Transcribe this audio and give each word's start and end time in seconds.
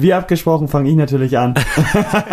Wie 0.00 0.14
abgesprochen 0.14 0.68
fange 0.68 0.88
ich 0.88 0.96
natürlich 0.96 1.36
an. 1.36 1.54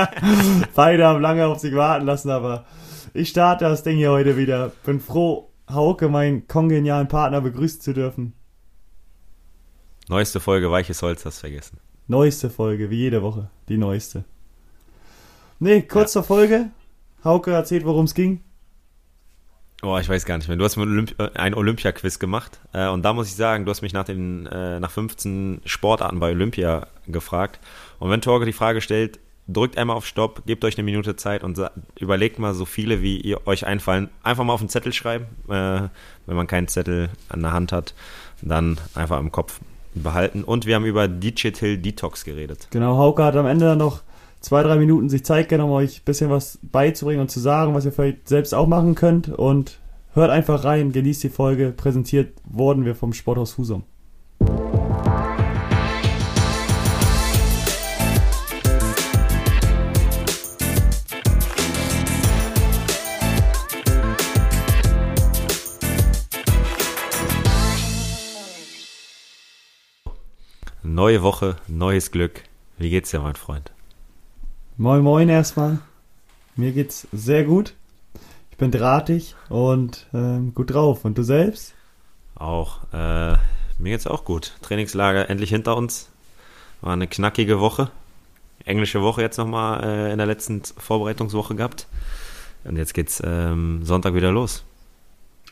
Beide 0.75 1.05
haben 1.05 1.21
lange 1.21 1.45
auf 1.45 1.59
sich 1.59 1.75
warten 1.75 2.05
lassen, 2.05 2.29
aber 2.29 2.65
ich 3.13 3.29
starte 3.29 3.65
das 3.65 3.83
Ding 3.83 3.97
hier 3.97 4.11
heute 4.11 4.37
wieder. 4.37 4.71
Bin 4.85 4.99
froh, 4.99 5.49
Hauke, 5.69 6.07
meinen 6.07 6.47
kongenialen 6.47 7.07
Partner, 7.07 7.41
begrüßen 7.41 7.81
zu 7.81 7.93
dürfen. 7.93 8.33
Neueste 10.07 10.39
Folge 10.39 10.71
Weiches 10.71 11.01
Holz, 11.01 11.25
hast 11.25 11.39
vergessen. 11.39 11.79
Neueste 12.07 12.49
Folge, 12.49 12.89
wie 12.89 12.99
jede 12.99 13.21
Woche. 13.21 13.49
Die 13.67 13.77
neueste. 13.77 14.23
Nee, 15.59 15.81
kurz 15.81 16.13
ja. 16.13 16.21
zur 16.21 16.23
Folge. 16.23 16.69
Hauke 17.23 17.51
erzählt, 17.51 17.85
worum 17.85 18.05
es 18.05 18.13
ging. 18.13 18.41
Oh, 19.83 19.97
ich 19.99 20.09
weiß 20.09 20.25
gar 20.25 20.37
nicht 20.37 20.47
mehr. 20.47 20.57
Du 20.57 20.65
hast 20.65 20.75
mir 20.75 20.83
Olymp 20.83 21.19
äh, 21.19 21.29
ein 21.35 21.53
Olympia-Quiz 21.53 22.17
gemacht. 22.17 22.59
Äh, 22.73 22.87
und 22.87 23.03
da 23.03 23.13
muss 23.13 23.27
ich 23.27 23.35
sagen, 23.35 23.65
du 23.65 23.69
hast 23.69 23.81
mich 23.81 23.93
nach, 23.93 24.05
den, 24.05 24.47
äh, 24.47 24.79
nach 24.79 24.89
15 24.89 25.61
Sportarten 25.65 26.19
bei 26.19 26.31
Olympia 26.31 26.87
gefragt. 27.05 27.59
Und 27.99 28.09
wenn 28.09 28.21
Torge 28.21 28.45
die 28.45 28.53
Frage 28.53 28.81
stellt, 28.81 29.19
drückt 29.47 29.77
einmal 29.77 29.95
auf 29.95 30.05
Stopp, 30.05 30.45
gebt 30.45 30.65
euch 30.65 30.77
eine 30.77 30.83
Minute 30.83 31.15
Zeit 31.15 31.43
und 31.43 31.61
überlegt 31.99 32.39
mal 32.39 32.53
so 32.53 32.65
viele, 32.65 33.01
wie 33.01 33.21
ihr 33.21 33.45
euch 33.47 33.65
einfallen. 33.65 34.09
Einfach 34.23 34.43
mal 34.43 34.53
auf 34.53 34.59
den 34.59 34.69
Zettel 34.69 34.93
schreiben. 34.93 35.25
Äh, 35.47 35.89
wenn 36.25 36.35
man 36.35 36.47
keinen 36.47 36.67
Zettel 36.67 37.09
an 37.29 37.41
der 37.41 37.53
Hand 37.53 37.71
hat, 37.71 37.93
dann 38.41 38.79
einfach 38.95 39.19
im 39.19 39.31
Kopf 39.31 39.59
behalten. 39.93 40.43
Und 40.43 40.65
wir 40.65 40.75
haben 40.75 40.85
über 40.85 41.07
Digital 41.07 41.77
Detox 41.77 42.25
geredet. 42.25 42.67
Genau, 42.71 42.97
Hauke 42.97 43.23
hat 43.23 43.35
am 43.35 43.45
Ende 43.45 43.75
noch 43.75 44.01
zwei, 44.47 44.63
drei 44.63 44.77
Minuten 44.77 45.09
sich 45.09 45.25
Zeit 45.25 45.49
genommen, 45.49 45.73
euch 45.73 45.99
ein 45.99 46.05
bisschen 46.05 46.29
was 46.29 46.57
beizubringen 46.61 47.19
und 47.19 47.29
zu 47.29 47.41
sagen, 47.41 47.73
was 47.73 47.83
ihr 47.83 47.91
vielleicht 47.91 48.29
selbst 48.29 48.53
auch 48.53 48.65
machen 48.65 48.95
könnt. 48.95 49.27
Und 49.27 49.77
hört 50.13 50.31
einfach 50.31 50.63
rein, 50.63 50.93
genießt 50.93 51.23
die 51.23 51.29
Folge. 51.29 51.73
Präsentiert 51.73 52.31
wurden 52.45 52.85
wir 52.85 52.95
vom 52.95 53.11
Sporthaus 53.11 53.57
Husum. 53.57 53.83
Neue 70.83 71.21
Woche, 71.21 71.57
neues 71.67 72.11
Glück. 72.11 72.43
Wie 72.77 72.89
geht's 72.89 73.11
dir, 73.11 73.19
mein 73.19 73.35
Freund? 73.35 73.73
Moin 74.79 75.01
Moin 75.01 75.27
erstmal. 75.27 75.79
Mir 76.55 76.71
geht's 76.71 77.07
sehr 77.11 77.45
gut. 77.45 77.73
Ich 78.51 78.57
bin 78.57 78.69
drahtig 78.69 79.33
und 79.49 80.05
ähm, 80.13 80.53
gut 80.53 80.71
drauf. 80.71 81.03
Und 81.03 81.17
du 81.17 81.23
selbst? 81.23 81.73
Auch. 82.35 82.81
Äh, 82.93 83.37
mir 83.79 83.89
geht's 83.89 84.05
auch 84.05 84.23
gut. 84.23 84.53
Trainingslager 84.61 85.31
endlich 85.31 85.49
hinter 85.49 85.75
uns. 85.75 86.09
War 86.81 86.93
eine 86.93 87.07
knackige 87.07 87.59
Woche. 87.59 87.89
Englische 88.65 89.01
Woche 89.01 89.23
jetzt 89.23 89.39
nochmal 89.39 89.83
äh, 89.83 90.11
in 90.11 90.19
der 90.19 90.27
letzten 90.27 90.61
Vorbereitungswoche 90.77 91.55
gehabt. 91.55 91.87
Und 92.63 92.77
jetzt 92.77 92.93
geht's 92.93 93.19
ähm, 93.25 93.83
Sonntag 93.83 94.13
wieder 94.13 94.31
los. 94.31 94.63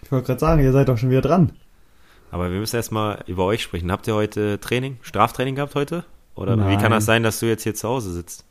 Ich 0.04 0.12
wollte 0.12 0.28
gerade 0.28 0.40
sagen, 0.40 0.62
ihr 0.62 0.72
seid 0.72 0.88
doch 0.88 1.00
schon 1.00 1.10
wieder 1.10 1.22
dran. 1.22 1.52
Aber 2.30 2.52
wir 2.52 2.60
müssen 2.60 2.76
erstmal 2.76 3.24
über 3.26 3.46
euch 3.46 3.64
sprechen. 3.64 3.92
Habt 3.92 4.06
ihr 4.06 4.14
heute 4.14 4.60
Training, 4.60 5.00
Straftraining 5.02 5.56
gehabt 5.56 5.74
heute? 5.74 6.06
Oder 6.36 6.56
Nein. 6.56 6.70
wie 6.70 6.80
kann 6.80 6.92
das 6.92 7.06
sein, 7.06 7.24
dass 7.24 7.40
du 7.40 7.48
jetzt 7.48 7.64
hier 7.64 7.74
zu 7.74 7.90
Hause 7.90 8.14
sitzt? 8.14 8.46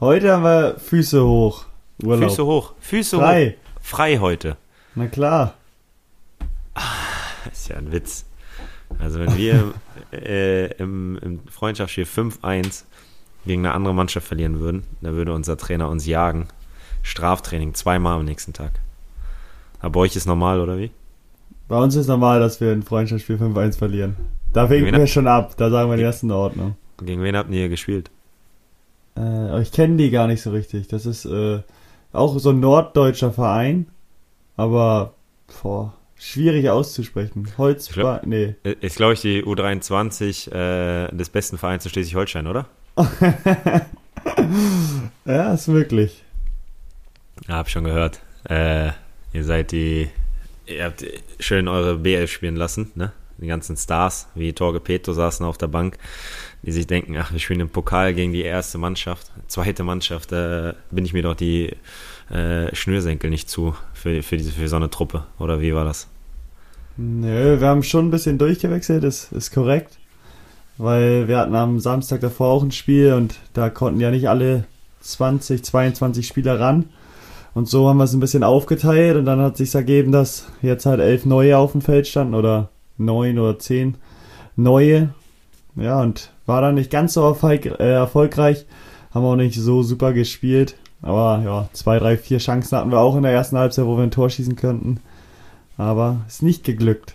Heute 0.00 0.32
haben 0.32 0.44
wir 0.44 0.76
Füße 0.78 1.22
hoch. 1.22 1.66
Urlaub. 2.02 2.30
Füße 2.30 2.46
hoch. 2.46 2.72
Füße 2.80 3.18
Frei. 3.18 3.50
hoch. 3.50 3.82
Frei 3.82 4.16
heute. 4.16 4.56
Na 4.94 5.08
klar. 5.08 5.54
Ah, 6.74 6.80
ist 7.52 7.68
ja 7.68 7.76
ein 7.76 7.92
Witz. 7.92 8.24
Also 8.98 9.18
wenn 9.20 9.36
wir 9.36 9.74
äh, 10.12 10.72
im, 10.78 11.18
im 11.18 11.40
Freundschaftsspiel 11.48 12.04
5-1 12.04 12.84
gegen 13.44 13.66
eine 13.66 13.74
andere 13.74 13.92
Mannschaft 13.92 14.26
verlieren 14.26 14.58
würden, 14.58 14.84
dann 15.02 15.16
würde 15.16 15.34
unser 15.34 15.58
Trainer 15.58 15.90
uns 15.90 16.06
jagen. 16.06 16.48
Straftraining 17.02 17.74
zweimal 17.74 18.18
am 18.18 18.24
nächsten 18.24 18.54
Tag. 18.54 18.72
Aber 19.80 19.90
bei 19.90 20.00
euch 20.00 20.16
ist 20.16 20.24
normal, 20.26 20.60
oder 20.60 20.78
wie? 20.78 20.92
Bei 21.68 21.76
uns 21.76 21.94
ist 21.94 22.06
normal, 22.06 22.40
dass 22.40 22.58
wir 22.62 22.72
ein 22.72 22.82
Freundschaftsspiel 22.82 23.36
5-1 23.36 23.76
verlieren. 23.76 24.16
Da 24.54 24.70
winken 24.70 24.96
wir 24.96 25.06
schon 25.06 25.26
ab. 25.26 25.58
Da 25.58 25.68
sagen 25.68 25.90
wir 25.90 25.98
die 25.98 26.04
ersten 26.04 26.30
Ordnung. 26.30 26.76
Gegen 27.02 27.22
wen 27.22 27.36
habt 27.36 27.50
ihr 27.50 27.68
gespielt? 27.68 28.10
Äh, 29.16 29.62
ich 29.62 29.72
kenne 29.72 29.96
die 29.96 30.10
gar 30.10 30.26
nicht 30.26 30.42
so 30.42 30.50
richtig. 30.50 30.88
Das 30.88 31.06
ist 31.06 31.24
äh, 31.24 31.60
auch 32.12 32.38
so 32.38 32.50
ein 32.50 32.60
norddeutscher 32.60 33.32
Verein, 33.32 33.86
aber 34.56 35.14
boah, 35.62 35.94
schwierig 36.16 36.68
auszusprechen. 36.68 37.48
Holz, 37.56 37.90
nee. 38.24 38.54
Ist, 38.62 38.96
glaube 38.96 39.14
ich, 39.14 39.20
die 39.20 39.44
U23 39.44 40.52
äh, 40.52 41.14
des 41.14 41.30
besten 41.30 41.58
Vereins 41.58 41.84
in 41.84 41.90
Schleswig-Holstein, 41.90 42.46
oder? 42.46 42.66
ja, 45.24 45.54
ist 45.54 45.68
möglich. 45.68 46.24
Ja, 47.48 47.56
hab 47.56 47.70
schon 47.70 47.84
gehört. 47.84 48.20
Äh, 48.44 48.90
ihr 49.32 49.44
seid 49.44 49.72
die, 49.72 50.08
ihr 50.66 50.84
habt 50.84 51.04
schön 51.38 51.68
eure 51.68 51.96
BL 51.96 52.26
spielen 52.26 52.56
lassen, 52.56 52.90
ne? 52.94 53.12
Die 53.40 53.46
ganzen 53.46 53.76
Stars, 53.76 54.28
wie 54.34 54.52
Torge 54.52 54.80
Petro 54.80 55.12
saßen 55.12 55.46
auf 55.46 55.58
der 55.58 55.68
Bank 55.68 55.98
die 56.62 56.72
sich 56.72 56.86
denken, 56.86 57.16
ach, 57.16 57.32
wir 57.32 57.38
spielen 57.38 57.60
im 57.60 57.68
Pokal 57.68 58.12
gegen 58.14 58.32
die 58.32 58.42
erste 58.42 58.78
Mannschaft, 58.78 59.30
zweite 59.48 59.82
Mannschaft, 59.82 60.32
da 60.32 60.74
bin 60.90 61.04
ich 61.04 61.12
mir 61.12 61.22
doch 61.22 61.34
die 61.34 61.74
äh, 62.30 62.74
Schnürsenkel 62.74 63.30
nicht 63.30 63.48
zu 63.48 63.74
für, 63.94 64.22
für, 64.22 64.36
diese, 64.36 64.52
für 64.52 64.68
so 64.68 64.76
eine 64.76 64.90
Truppe. 64.90 65.24
Oder 65.38 65.60
wie 65.60 65.74
war 65.74 65.84
das? 65.84 66.08
Nö, 66.96 67.60
wir 67.60 67.66
haben 67.66 67.82
schon 67.82 68.08
ein 68.08 68.10
bisschen 68.10 68.36
durchgewechselt, 68.36 69.04
das 69.04 69.32
ist 69.32 69.52
korrekt. 69.52 69.98
Weil 70.76 71.28
wir 71.28 71.38
hatten 71.38 71.54
am 71.54 71.78
Samstag 71.78 72.20
davor 72.20 72.48
auch 72.48 72.62
ein 72.62 72.72
Spiel 72.72 73.12
und 73.14 73.36
da 73.52 73.68
konnten 73.68 74.00
ja 74.00 74.10
nicht 74.10 74.28
alle 74.28 74.64
20, 75.00 75.62
22 75.62 76.26
Spieler 76.26 76.58
ran. 76.58 76.86
Und 77.52 77.68
so 77.68 77.88
haben 77.88 77.98
wir 77.98 78.04
es 78.04 78.12
ein 78.12 78.20
bisschen 78.20 78.44
aufgeteilt 78.44 79.16
und 79.16 79.24
dann 79.24 79.40
hat 79.40 79.56
sich 79.56 79.74
ergeben, 79.74 80.12
dass 80.12 80.46
jetzt 80.62 80.86
halt 80.86 81.00
elf 81.00 81.24
neue 81.26 81.58
auf 81.58 81.72
dem 81.72 81.80
Feld 81.80 82.06
standen 82.06 82.34
oder 82.34 82.70
neun 83.00 83.38
oder 83.38 83.58
zehn 83.58 83.96
neue. 84.56 85.14
Ja, 85.76 86.00
und 86.00 86.30
war 86.46 86.60
dann 86.60 86.74
nicht 86.74 86.90
ganz 86.90 87.14
so 87.14 87.36
äh, 87.42 87.92
erfolgreich. 87.92 88.66
Haben 89.12 89.24
auch 89.24 89.36
nicht 89.36 89.58
so 89.58 89.82
super 89.82 90.12
gespielt. 90.12 90.76
Aber 91.02 91.42
ja, 91.44 91.68
zwei, 91.72 91.98
drei, 91.98 92.16
vier 92.16 92.38
Chancen 92.38 92.76
hatten 92.76 92.90
wir 92.90 92.98
auch 92.98 93.16
in 93.16 93.22
der 93.22 93.32
ersten 93.32 93.56
Halbzeit, 93.56 93.86
wo 93.86 93.96
wir 93.96 94.04
ein 94.04 94.10
Tor 94.10 94.28
schießen 94.28 94.56
könnten. 94.56 95.00
Aber 95.76 96.20
ist 96.28 96.42
nicht 96.42 96.64
geglückt. 96.64 97.14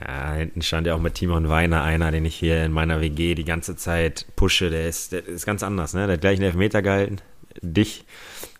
Ja, 0.00 0.32
hinten 0.34 0.62
stand 0.62 0.86
ja 0.86 0.94
auch 0.94 1.00
mit 1.00 1.14
Timon 1.14 1.48
Weiner 1.48 1.82
einer, 1.82 2.10
den 2.10 2.24
ich 2.24 2.34
hier 2.34 2.64
in 2.64 2.72
meiner 2.72 3.00
WG 3.00 3.34
die 3.34 3.44
ganze 3.44 3.76
Zeit 3.76 4.26
pushe. 4.34 4.70
Der 4.70 4.88
ist, 4.88 5.12
der 5.12 5.26
ist 5.26 5.46
ganz 5.46 5.62
anders, 5.62 5.94
ne? 5.94 6.06
Der 6.06 6.14
hat 6.14 6.20
gleich 6.20 6.38
einen 6.38 6.46
Elfmeter 6.46 6.82
gehalten. 6.82 7.18
Dich. 7.60 8.04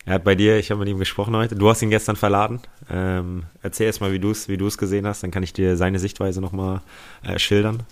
Er 0.07 0.15
hat 0.15 0.25
bei 0.25 0.35
dir, 0.35 0.59
ich 0.59 0.71
habe 0.71 0.81
mit 0.81 0.89
ihm 0.89 0.99
gesprochen 0.99 1.35
heute. 1.35 1.57
Du 1.57 1.69
hast 1.69 1.81
ihn 1.81 1.89
gestern 1.91 2.17
verladen. 2.17 2.61
Ähm, 2.91 3.45
erzähl 3.63 3.87
erst 3.87 4.03
mal, 4.03 4.13
wie 4.13 4.19
du 4.19 4.31
es 4.31 4.49
wie 4.49 4.57
gesehen 4.57 5.07
hast. 5.07 5.23
Dann 5.23 5.31
kann 5.31 5.43
ich 5.43 5.55
dir 5.55 5.77
seine 5.77 5.99
Sichtweise 5.99 6.43
nochmal 6.43 6.83
äh, 7.23 7.39
schildern. 7.39 7.83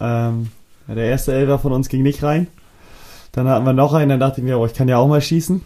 Ähm, 0.00 0.48
der 0.88 1.04
erste 1.04 1.34
Elfer 1.34 1.58
von 1.58 1.72
uns 1.72 1.88
ging 1.90 2.02
nicht 2.02 2.22
rein. 2.22 2.46
Dann 3.32 3.46
hatten 3.46 3.66
wir 3.66 3.74
noch 3.74 3.92
einen, 3.92 4.08
dann 4.08 4.20
dachte 4.20 4.40
ich 4.40 4.44
mir, 4.44 4.58
oh, 4.58 4.66
ich 4.66 4.74
kann 4.74 4.88
ja 4.88 4.96
auch 4.96 5.06
mal 5.06 5.20
schießen. 5.20 5.60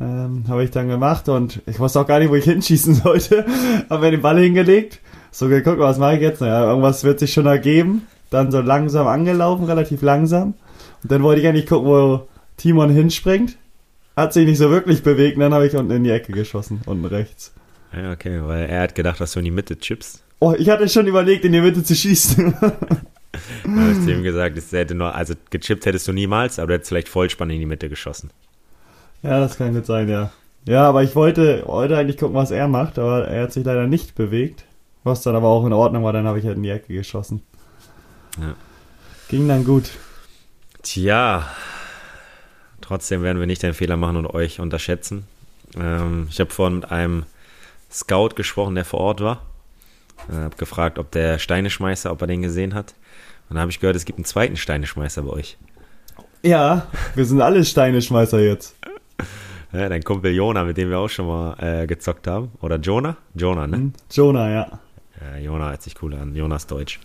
Ähm, 0.00 0.44
habe 0.48 0.64
ich 0.64 0.70
dann 0.70 0.88
gemacht 0.88 1.28
und 1.28 1.62
ich 1.66 1.80
wusste 1.80 2.00
auch 2.00 2.06
gar 2.06 2.18
nicht, 2.18 2.30
wo 2.30 2.34
ich 2.34 2.44
hinschießen 2.52 2.94
sollte. 2.94 3.46
habe 3.88 4.04
mir 4.04 4.10
den 4.10 4.22
Ball 4.22 4.38
hingelegt. 4.38 5.00
So 5.30 5.48
geguckt, 5.48 5.78
was 5.78 5.98
mache 5.98 6.16
ich 6.16 6.20
jetzt? 6.20 6.42
Naja, 6.42 6.68
irgendwas 6.68 7.04
wird 7.04 7.18
sich 7.18 7.32
schon 7.32 7.46
ergeben. 7.46 8.06
Dann 8.28 8.52
so 8.52 8.60
langsam 8.60 9.06
angelaufen, 9.06 9.64
relativ 9.64 10.02
langsam. 10.02 10.54
Und 11.02 11.10
dann 11.10 11.22
wollte 11.22 11.40
ich 11.40 11.48
eigentlich 11.48 11.66
gucken, 11.66 11.88
wo 11.88 12.28
Timon 12.58 12.90
hinspringt. 12.90 13.56
Hat 14.16 14.32
sich 14.32 14.46
nicht 14.46 14.58
so 14.58 14.70
wirklich 14.70 15.02
bewegt, 15.02 15.36
und 15.36 15.40
dann 15.40 15.54
habe 15.54 15.66
ich 15.66 15.74
unten 15.74 15.92
in 15.92 16.04
die 16.04 16.10
Ecke 16.10 16.32
geschossen, 16.32 16.82
unten 16.86 17.04
rechts. 17.04 17.52
Ja, 17.94 18.12
okay, 18.12 18.40
weil 18.42 18.68
er 18.68 18.82
hat 18.82 18.94
gedacht, 18.94 19.20
dass 19.20 19.32
du 19.32 19.38
in 19.38 19.46
die 19.46 19.50
Mitte 19.50 19.78
chippst. 19.78 20.22
Oh, 20.38 20.54
ich 20.56 20.68
hatte 20.68 20.88
schon 20.88 21.06
überlegt, 21.06 21.44
in 21.44 21.52
die 21.52 21.60
Mitte 21.60 21.82
zu 21.82 21.94
schießen. 21.94 22.54
Habe 22.60 23.92
ich 23.92 24.04
zu 24.04 24.12
ihm 24.12 24.22
gesagt, 24.22 24.58
es 24.58 24.72
hätte 24.72 24.94
nur, 24.94 25.14
also 25.14 25.34
gechippt 25.50 25.86
hättest 25.86 26.06
du 26.08 26.12
niemals, 26.12 26.58
aber 26.58 26.68
du 26.68 26.74
hättest 26.74 26.88
vielleicht 26.88 27.08
Vollspann 27.08 27.50
in 27.50 27.60
die 27.60 27.66
Mitte 27.66 27.88
geschossen. 27.88 28.30
Ja, 29.22 29.40
das 29.40 29.56
kann 29.56 29.72
gut 29.72 29.86
sein, 29.86 30.08
ja. 30.08 30.32
Ja, 30.66 30.88
aber 30.88 31.02
ich 31.02 31.16
wollte 31.16 31.64
heute 31.66 31.96
eigentlich 31.96 32.18
gucken, 32.18 32.36
was 32.36 32.50
er 32.50 32.68
macht, 32.68 32.98
aber 32.98 33.26
er 33.26 33.44
hat 33.44 33.52
sich 33.52 33.64
leider 33.64 33.86
nicht 33.86 34.14
bewegt. 34.14 34.64
Was 35.04 35.22
dann 35.22 35.34
aber 35.34 35.48
auch 35.48 35.66
in 35.66 35.72
Ordnung 35.72 36.04
war, 36.04 36.12
dann 36.12 36.26
habe 36.26 36.38
ich 36.38 36.46
halt 36.46 36.56
in 36.56 36.62
die 36.62 36.70
Ecke 36.70 36.92
geschossen. 36.92 37.42
Ja. 38.40 38.54
Ging 39.28 39.48
dann 39.48 39.64
gut. 39.64 39.90
Tja, 40.82 41.46
trotzdem 42.92 43.22
werden 43.22 43.40
wir 43.40 43.46
nicht 43.46 43.62
den 43.62 43.72
Fehler 43.72 43.96
machen 43.96 44.16
und 44.16 44.26
euch 44.26 44.60
unterschätzen. 44.60 45.24
Ähm, 45.80 46.26
ich 46.30 46.38
habe 46.40 46.50
vorhin 46.50 46.80
mit 46.80 46.90
einem 46.90 47.24
Scout 47.90 48.30
gesprochen, 48.36 48.74
der 48.74 48.84
vor 48.84 49.00
Ort 49.00 49.22
war. 49.22 49.40
Ich 50.28 50.34
habe 50.34 50.56
gefragt, 50.56 50.98
ob 50.98 51.10
der 51.10 51.38
Steineschmeißer, 51.38 52.12
ob 52.12 52.20
er 52.20 52.26
den 52.26 52.42
gesehen 52.42 52.74
hat. 52.74 52.94
Und 53.48 53.54
dann 53.54 53.60
habe 53.60 53.70
ich 53.70 53.80
gehört, 53.80 53.96
es 53.96 54.04
gibt 54.04 54.18
einen 54.18 54.26
zweiten 54.26 54.56
Steineschmeißer 54.56 55.22
bei 55.22 55.30
euch. 55.30 55.56
Ja, 56.42 56.86
wir 57.14 57.24
sind 57.24 57.40
alle 57.40 57.64
Steineschmeißer 57.64 58.40
jetzt. 58.40 58.76
Ja, 59.74 59.88
dein 59.88 60.02
Kumpel 60.02 60.34
Jona, 60.34 60.64
mit 60.64 60.76
dem 60.76 60.90
wir 60.90 60.98
auch 60.98 61.08
schon 61.08 61.26
mal 61.26 61.56
äh, 61.58 61.86
gezockt 61.86 62.26
haben. 62.26 62.52
Oder 62.60 62.76
Jonah? 62.76 63.16
Jonah, 63.34 63.66
ne? 63.66 63.78
Mhm. 63.78 63.92
Jonah, 64.10 64.50
ja. 64.50 64.80
ja. 65.18 65.38
Jonah 65.38 65.70
hört 65.70 65.80
sich 65.80 65.94
cool 66.02 66.12
an. 66.12 66.36
Jonas 66.36 66.66
Deutsch. 66.66 67.00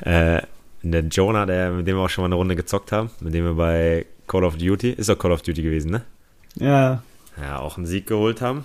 Äh, 0.00 0.40
der 0.82 1.02
Jonah, 1.02 1.44
der, 1.44 1.70
mit 1.70 1.86
dem 1.86 1.96
wir 1.96 2.02
auch 2.02 2.08
schon 2.08 2.22
mal 2.22 2.28
eine 2.28 2.36
Runde 2.36 2.56
gezockt 2.56 2.92
haben, 2.92 3.10
mit 3.20 3.34
dem 3.34 3.44
wir 3.44 3.52
bei 3.52 4.06
Call 4.32 4.44
of 4.44 4.56
Duty, 4.56 4.92
ist 4.92 5.10
doch 5.10 5.18
Call 5.18 5.30
of 5.32 5.42
Duty 5.42 5.60
gewesen, 5.60 5.90
ne? 5.90 6.02
Ja. 6.54 7.02
Ja, 7.38 7.58
auch 7.58 7.76
einen 7.76 7.84
Sieg 7.84 8.06
geholt 8.06 8.40
haben, 8.40 8.64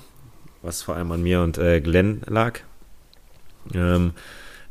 was 0.62 0.81
vor 0.81 0.96
allem 0.96 1.12
an 1.12 1.22
mir 1.22 1.42
und 1.42 1.58
äh, 1.58 1.81
Glenn 1.81 2.22
lag. 2.25 2.62
Ähm, 3.75 4.12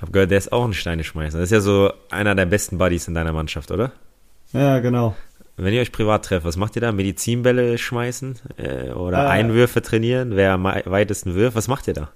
hab 0.01 0.11
gehört, 0.11 0.31
der 0.31 0.39
ist 0.39 0.53
auch 0.53 0.65
ein 0.65 0.73
Steineschmeißer. 0.73 1.37
Das 1.37 1.45
ist 1.45 1.53
ja 1.53 1.61
so 1.61 1.93
einer 2.11 2.35
der 2.35 2.47
besten 2.47 2.79
Buddies 2.79 3.09
in 3.09 3.15
deiner 3.15 3.35
Mannschaft, 3.35 3.71
oder? 3.71 3.93
Ja, 4.55 4.79
genau. 4.79 5.15
Wenn 5.59 5.75
ihr 5.75 5.83
euch 5.83 5.93
privat 5.93 6.25
trefft, 6.25 6.47
was 6.47 6.57
macht 6.57 6.77
ihr 6.77 6.81
da? 6.83 6.93
Medizinbälle 6.93 7.77
schmeißen 7.77 8.39
äh, 8.57 8.91
oder 8.93 9.25
Äh. 9.25 9.29
Einwürfe 9.29 9.83
trainieren? 9.83 10.35
Wer 10.35 10.53
am 10.53 10.65
weitesten 10.65 11.35
wirft? 11.35 11.57
Was 11.59 11.69
macht 11.69 11.89
ihr 11.89 11.95
da? 11.95 12.09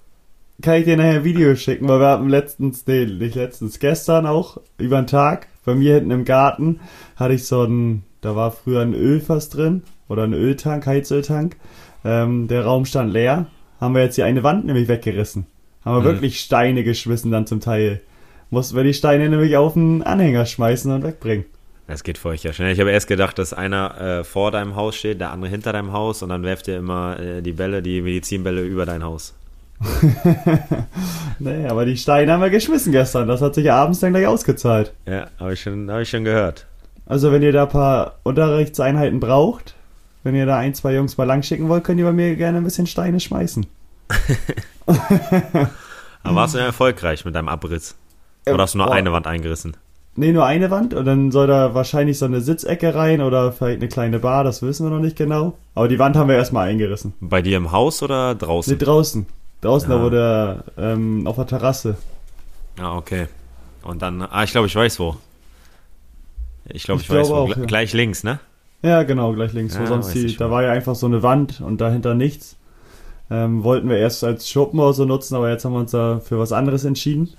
Kann 0.63 0.75
ich 0.77 0.85
dir 0.85 0.97
nachher 0.97 1.23
Video 1.23 1.55
schicken, 1.55 1.87
weil 1.87 1.99
wir 1.99 2.07
hatten 2.07 2.29
letztens, 2.29 2.87
nee, 2.87 3.05
nicht 3.05 3.35
letztens, 3.35 3.77
gestern 3.77 4.25
auch, 4.25 4.57
über 4.79 4.99
den 5.01 5.07
Tag, 5.07 5.47
bei 5.65 5.75
mir 5.75 5.95
hinten 5.95 6.11
im 6.11 6.25
Garten, 6.25 6.79
hatte 7.15 7.33
ich 7.35 7.45
so 7.45 7.63
ein, 7.63 8.03
da 8.21 8.35
war 8.35 8.51
früher 8.51 8.81
ein 8.81 8.93
Ölfass 8.93 9.49
drin, 9.49 9.83
oder 10.07 10.23
ein 10.23 10.33
Öltank, 10.33 10.85
Heizöltank, 10.85 11.55
ähm, 12.03 12.47
der 12.47 12.65
Raum 12.65 12.85
stand 12.85 13.11
leer, 13.13 13.45
haben 13.79 13.95
wir 13.95 14.03
jetzt 14.03 14.17
die 14.17 14.23
eine 14.23 14.43
Wand 14.43 14.65
nämlich 14.65 14.87
weggerissen. 14.87 15.45
Haben 15.85 15.97
wir 16.03 16.11
Mhm. 16.11 16.15
wirklich 16.15 16.39
Steine 16.39 16.83
geschmissen 16.83 17.31
dann 17.31 17.47
zum 17.47 17.59
Teil. 17.59 18.01
Mussten 18.49 18.75
wir 18.75 18.83
die 18.83 18.93
Steine 18.93 19.29
nämlich 19.29 19.55
auf 19.57 19.73
den 19.73 20.03
Anhänger 20.03 20.45
schmeißen 20.45 20.91
und 20.91 21.03
wegbringen. 21.03 21.45
Das 21.87 22.03
geht 22.03 22.17
für 22.17 22.29
euch 22.29 22.43
ja 22.43 22.53
schnell. 22.53 22.71
Ich 22.73 22.79
habe 22.79 22.91
erst 22.91 23.07
gedacht, 23.07 23.37
dass 23.39 23.53
einer 23.53 23.99
äh, 23.99 24.23
vor 24.23 24.51
deinem 24.51 24.75
Haus 24.75 24.95
steht, 24.95 25.19
der 25.19 25.31
andere 25.31 25.49
hinter 25.49 25.73
deinem 25.73 25.91
Haus 25.91 26.21
und 26.21 26.29
dann 26.29 26.43
werft 26.43 26.67
ihr 26.67 26.77
immer 26.77 27.19
äh, 27.19 27.41
die 27.41 27.53
Bälle, 27.53 27.81
die 27.81 28.01
Medizinbälle 28.01 28.61
über 28.61 28.85
dein 28.85 29.03
Haus. 29.03 29.33
Nee, 31.39 31.65
aber 31.67 31.85
die 31.85 31.97
Steine 31.97 32.31
haben 32.33 32.41
wir 32.41 32.49
geschmissen 32.49 32.91
gestern, 32.91 33.27
das 33.27 33.41
hat 33.41 33.55
sich 33.55 33.71
abends 33.71 33.99
dann 33.99 34.11
gleich 34.13 34.27
ausgezahlt. 34.27 34.93
Ja, 35.07 35.27
habe 35.39 35.53
ich, 35.53 35.61
schon- 35.61 35.89
hab 35.89 36.01
ich 36.01 36.09
schon 36.09 36.23
gehört. 36.23 36.67
Also 37.11 37.29
wenn 37.33 37.41
ihr 37.41 37.51
da 37.51 37.63
ein 37.63 37.69
paar 37.69 38.13
Unterrichtseinheiten 38.23 39.19
braucht, 39.19 39.75
wenn 40.23 40.33
ihr 40.33 40.45
da 40.45 40.55
ein, 40.57 40.73
zwei 40.73 40.93
Jungs 40.95 41.17
mal 41.17 41.25
lang 41.25 41.43
schicken 41.43 41.67
wollt, 41.67 41.83
könnt 41.83 41.99
ihr 41.99 42.05
bei 42.05 42.13
mir 42.13 42.37
gerne 42.37 42.59
ein 42.59 42.63
bisschen 42.63 42.87
Steine 42.87 43.19
schmeißen. 43.19 43.65
Aber 46.23 46.35
warst 46.35 46.53
du 46.53 46.59
denn 46.59 46.67
erfolgreich 46.67 47.25
mit 47.25 47.35
deinem 47.35 47.49
Abriss? 47.49 47.95
Äh, 48.45 48.53
Oder 48.53 48.63
hast 48.63 48.75
du 48.75 48.77
nur 48.77 48.87
boah. 48.87 48.93
eine 48.93 49.11
Wand 49.11 49.27
eingerissen? 49.27 49.75
Nee, 50.15 50.31
nur 50.31 50.45
eine 50.45 50.71
Wand 50.71 50.93
und 50.93 51.03
dann 51.03 51.31
soll 51.31 51.47
da 51.47 51.73
wahrscheinlich 51.73 52.17
so 52.17 52.23
eine 52.25 52.39
Sitzecke 52.39 52.95
rein 52.95 53.21
oder 53.21 53.51
vielleicht 53.51 53.79
eine 53.79 53.89
kleine 53.89 54.19
Bar, 54.19 54.45
das 54.45 54.61
wissen 54.61 54.85
wir 54.85 54.89
noch 54.89 54.99
nicht 55.03 55.17
genau. 55.17 55.57
Aber 55.75 55.89
die 55.89 55.99
Wand 55.99 56.15
haben 56.15 56.29
wir 56.29 56.35
erstmal 56.37 56.69
eingerissen. 56.69 57.13
Bei 57.19 57.41
dir 57.41 57.57
im 57.57 57.73
Haus 57.73 58.01
oder 58.03 58.33
Nee, 58.33 58.39
draußen? 58.39 58.77
draußen. 58.77 59.25
Draußen, 59.59 59.89
Ja. 59.91 59.97
da 59.97 60.03
wo 60.03 60.09
der, 60.09 60.63
ähm, 60.77 61.27
auf 61.27 61.35
der 61.35 61.47
Terrasse. 61.47 61.97
Ah, 62.79 62.95
okay. 62.95 63.27
Und 63.83 64.01
dann, 64.01 64.21
ah, 64.21 64.43
ich 64.43 64.51
glaube, 64.51 64.67
ich 64.67 64.75
weiß 64.77 64.97
wo. 64.99 65.17
Ich 66.73 66.83
glaube, 66.83 67.01
Ich 67.01 67.09
ich, 67.09 67.15
weiß 67.15 67.27
glaube 67.27 67.49
wo. 67.49 67.51
auch, 67.53 67.55
Gle- 67.55 67.59
ja. 67.61 67.65
Gleich 67.65 67.93
links, 67.93 68.23
ne? 68.23 68.39
Ja, 68.83 69.03
genau, 69.03 69.33
gleich 69.33 69.53
links. 69.53 69.75
Ja, 69.75 69.81
wo 69.81 69.85
sonst 69.85 70.07
weiß 70.07 70.13
die, 70.13 70.25
ich 70.25 70.37
da 70.37 70.49
war 70.49 70.63
ja 70.63 70.71
einfach 70.71 70.95
so 70.95 71.05
eine 71.05 71.21
Wand 71.23 71.61
und 71.61 71.79
dahinter 71.81 72.13
nichts. 72.15 72.55
Ähm, 73.29 73.63
wollten 73.63 73.87
wir 73.89 73.97
erst 73.97 74.23
als 74.23 74.49
Schuppen 74.49 74.79
oder 74.79 74.93
so 74.93 75.05
nutzen, 75.05 75.35
aber 75.35 75.49
jetzt 75.49 75.63
haben 75.63 75.73
wir 75.73 75.79
uns 75.79 75.91
da 75.91 76.19
für 76.19 76.37
was 76.39 76.51
anderes 76.51 76.83
entschieden. 76.83 77.29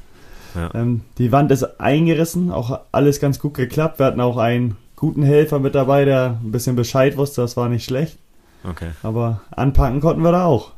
Ja. 0.54 0.70
Ähm, 0.74 1.02
die 1.18 1.32
Wand 1.32 1.50
ist 1.50 1.80
eingerissen, 1.80 2.50
auch 2.50 2.80
alles 2.92 3.20
ganz 3.20 3.38
gut 3.38 3.54
geklappt. 3.54 3.98
Wir 3.98 4.06
hatten 4.06 4.20
auch 4.20 4.36
einen 4.38 4.76
guten 4.96 5.22
Helfer 5.22 5.58
mit 5.58 5.74
dabei, 5.74 6.04
der 6.04 6.38
ein 6.42 6.52
bisschen 6.52 6.76
Bescheid 6.76 7.16
wusste, 7.16 7.42
das 7.42 7.56
war 7.56 7.68
nicht 7.68 7.84
schlecht. 7.84 8.16
Okay. 8.64 8.90
Aber 9.02 9.40
anpacken 9.50 10.00
konnten 10.00 10.22
wir 10.22 10.32
da 10.32 10.44
auch. 10.44 10.70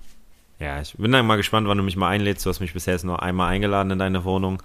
Ja, 0.60 0.80
ich 0.80 0.94
bin 0.96 1.10
dann 1.12 1.26
mal 1.26 1.36
gespannt, 1.36 1.66
wann 1.66 1.78
du 1.78 1.84
mich 1.84 1.96
mal 1.96 2.08
einlädst. 2.08 2.46
Du 2.46 2.50
hast 2.50 2.60
mich 2.60 2.72
bisher 2.72 2.94
jetzt 2.94 3.04
nur 3.04 3.22
einmal 3.22 3.50
eingeladen 3.50 3.90
in 3.90 3.98
deine 3.98 4.24
Wohnung. 4.24 4.62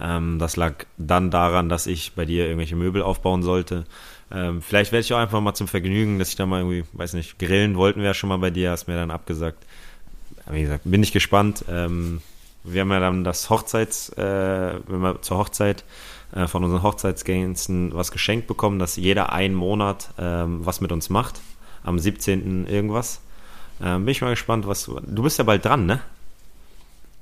Ähm, 0.00 0.38
das 0.38 0.56
lag 0.56 0.86
dann 0.98 1.30
daran, 1.30 1.68
dass 1.68 1.86
ich 1.86 2.12
bei 2.14 2.24
dir 2.24 2.46
irgendwelche 2.46 2.76
Möbel 2.76 3.02
aufbauen 3.02 3.42
sollte. 3.42 3.84
Ähm, 4.30 4.62
vielleicht 4.62 4.92
werde 4.92 5.02
ich 5.02 5.12
auch 5.12 5.18
einfach 5.18 5.40
mal 5.40 5.54
zum 5.54 5.68
Vergnügen, 5.68 6.18
dass 6.18 6.30
ich 6.30 6.36
da 6.36 6.46
mal 6.46 6.60
irgendwie, 6.60 6.84
weiß 6.92 7.14
nicht, 7.14 7.38
grillen 7.38 7.76
wollten 7.76 8.00
wir 8.00 8.06
ja 8.06 8.14
schon 8.14 8.28
mal 8.28 8.38
bei 8.38 8.50
dir, 8.50 8.70
hast 8.70 8.86
mir 8.86 8.94
dann 8.94 9.10
abgesagt. 9.10 9.64
Aber 10.46 10.56
Wie 10.56 10.62
gesagt, 10.62 10.82
bin 10.84 11.02
ich 11.02 11.12
gespannt. 11.12 11.64
Ähm, 11.68 12.22
wir 12.64 12.82
haben 12.82 12.90
ja 12.92 13.00
dann 13.00 13.24
das 13.24 13.50
Hochzeits, 13.50 14.10
äh, 14.10 14.74
wenn 14.86 15.00
wir 15.00 15.20
zur 15.22 15.38
Hochzeit 15.38 15.84
äh, 16.32 16.46
von 16.46 16.64
unseren 16.64 16.82
Hochzeitsgänsten 16.82 17.92
was 17.94 18.12
geschenkt 18.12 18.46
bekommen, 18.46 18.78
dass 18.78 18.96
jeder 18.96 19.32
einen 19.32 19.54
Monat 19.54 20.10
ähm, 20.18 20.64
was 20.64 20.80
mit 20.80 20.92
uns 20.92 21.10
macht. 21.10 21.40
Am 21.82 21.98
17. 21.98 22.66
irgendwas. 22.68 23.20
Ähm, 23.82 24.04
bin 24.04 24.12
ich 24.12 24.22
mal 24.22 24.30
gespannt, 24.30 24.66
was. 24.66 24.84
Du 24.84 25.22
bist 25.22 25.38
ja 25.38 25.44
bald 25.44 25.64
dran, 25.64 25.86
ne? 25.86 26.00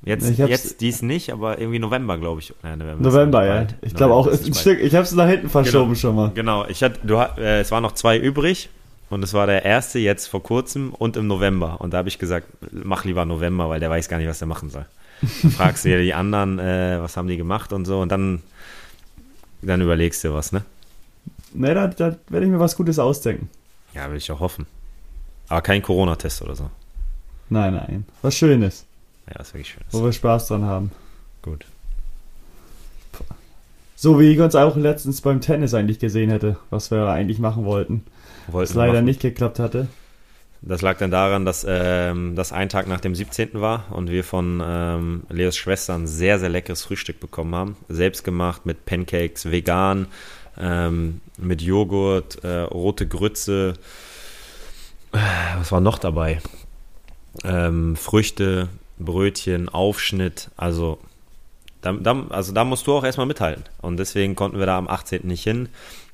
Jetzt, 0.03 0.39
jetzt 0.39 0.81
dies 0.81 1.03
nicht, 1.03 1.31
aber 1.31 1.59
irgendwie 1.59 1.79
November, 1.79 2.17
glaube 2.17 2.41
ich. 2.41 2.55
November, 2.63 2.93
ist 2.93 3.01
November, 3.01 3.41
nicht 3.41 3.73
ja. 3.73 3.77
Ich 3.83 3.95
glaube 3.95 4.15
auch, 4.15 4.27
November 4.27 4.47
ein 4.47 4.55
Stück, 4.55 4.81
ich 4.81 4.95
habe 4.95 5.05
es 5.05 5.13
nach 5.13 5.29
hinten 5.29 5.51
verschoben 5.51 5.95
schon 5.95 6.17
mal. 6.17 6.31
Genau, 6.35 6.67
ich 6.67 6.83
hatte, 6.83 7.01
du, 7.03 7.17
äh, 7.17 7.61
es 7.61 7.71
waren 7.71 7.83
noch 7.83 7.93
zwei 7.93 8.17
übrig 8.19 8.71
und 9.11 9.23
es 9.23 9.35
war 9.35 9.47
der 9.47 9.65
erste 9.65 9.99
jetzt 9.99 10.27
vor 10.29 10.43
kurzem 10.43 10.95
und 10.95 11.19
im 11.19 11.27
November. 11.27 11.83
Und 11.83 11.93
da 11.93 11.99
habe 11.99 12.09
ich 12.09 12.19
gesagt, 12.19 12.47
mach 12.71 13.05
lieber 13.05 13.27
November, 13.27 13.69
weil 13.69 13.79
der 13.79 13.91
weiß 13.91 14.09
gar 14.09 14.17
nicht, 14.17 14.29
was 14.29 14.39
der 14.39 14.49
machen 14.49 14.71
soll. 14.71 14.87
Dann 15.43 15.51
fragst 15.51 15.85
du 15.85 15.91
dir 15.91 16.01
die 16.01 16.15
anderen, 16.15 16.59
äh, 16.59 16.97
was 17.01 17.19
haben 17.19 17.29
die 17.29 17.37
gemacht 17.37 17.75
und 17.75 17.85
so 17.85 18.01
und 18.01 18.11
dann, 18.11 18.41
dann 19.61 19.83
überlegst 19.83 20.25
du 20.25 20.33
was, 20.33 20.53
ne? 20.53 20.63
Ne, 21.53 21.75
da, 21.75 21.89
da 21.89 22.17
werde 22.29 22.47
ich 22.47 22.53
mir 22.53 22.61
was 22.61 22.75
Gutes 22.75 22.99
ausdenken. 22.99 23.51
Ja, 23.95 24.09
will 24.09 24.17
ich 24.17 24.33
auch 24.33 24.41
hoffen. 24.41 24.67
Aber 25.51 25.61
kein 25.61 25.83
Corona-Test 25.83 26.41
oder 26.41 26.55
so. 26.57 26.71
Nein, 27.51 27.75
nein. 27.75 28.07
Was 28.23 28.37
Schönes, 28.37 28.87
Ja, 29.29 29.41
ist 29.43 29.53
wirklich 29.53 29.69
schön. 29.69 29.83
wo 29.91 30.03
wir 30.03 30.13
Spaß 30.13 30.49
dran 30.49 30.65
haben. 30.65 30.93
Gut. 31.43 31.67
So 33.97 34.19
wie 34.19 34.33
ich 34.33 34.41
uns 34.41 34.55
auch 34.55 34.77
letztens 34.77 35.21
beim 35.21 35.43
Tennis 35.43 35.75
eigentlich 35.75 35.99
gesehen 35.99 36.31
hätte, 36.31 36.57
was 36.71 36.91
wir 36.91 37.09
eigentlich 37.09 37.39
machen 37.39 37.67
wollten. 37.67 38.05
Wollten 38.47 38.71
Was 38.71 38.75
leider 38.75 38.95
machen. 38.95 39.05
nicht 39.05 39.21
geklappt 39.21 39.59
hatte. 39.59 39.89
Das 40.63 40.81
lag 40.83 40.97
dann 40.99 41.11
daran, 41.11 41.45
dass 41.45 41.67
ähm, 41.69 42.35
das 42.37 42.53
ein 42.53 42.69
Tag 42.71 42.87
nach 42.87 43.01
dem 43.01 43.15
17. 43.15 43.61
war 43.61 43.85
und 43.91 44.11
wir 44.11 44.25
von 44.25 44.63
ähm, 44.65 45.23
Leos 45.29 45.57
Schwester 45.57 45.95
ein 45.95 46.07
sehr, 46.07 46.39
sehr 46.39 46.49
leckeres 46.49 46.83
Frühstück 46.83 47.19
bekommen 47.21 47.55
haben. 47.55 47.77
Selbst 47.89 48.25
gemacht 48.25 48.65
mit 48.67 48.85
Pancakes, 48.87 49.51
vegan, 49.51 50.07
ähm, 50.59 51.21
mit 51.39 51.61
Joghurt, 51.63 52.43
äh, 52.45 52.61
rote 52.61 53.07
Grütze. 53.07 53.75
Was 55.13 55.73
war 55.73 55.81
noch 55.81 55.99
dabei? 55.99 56.41
Ähm, 57.45 57.97
Früchte, 57.97 58.69
Brötchen, 58.99 59.69
Aufschnitt. 59.69 60.51
Also 60.57 60.99
da, 61.81 61.93
da, 61.93 62.27
also 62.31 62.53
da 62.53 62.65
musst 62.65 62.87
du 62.87 62.93
auch 62.95 63.05
erstmal 63.05 63.27
mithalten. 63.27 63.65
Und 63.81 63.97
deswegen 63.99 64.37
konnten 64.37 64.59
wir 64.59 64.67
da 64.67 64.79
am 64.79 64.89
18. 64.89 65.27
nicht 65.27 65.43
hin. 65.43 65.69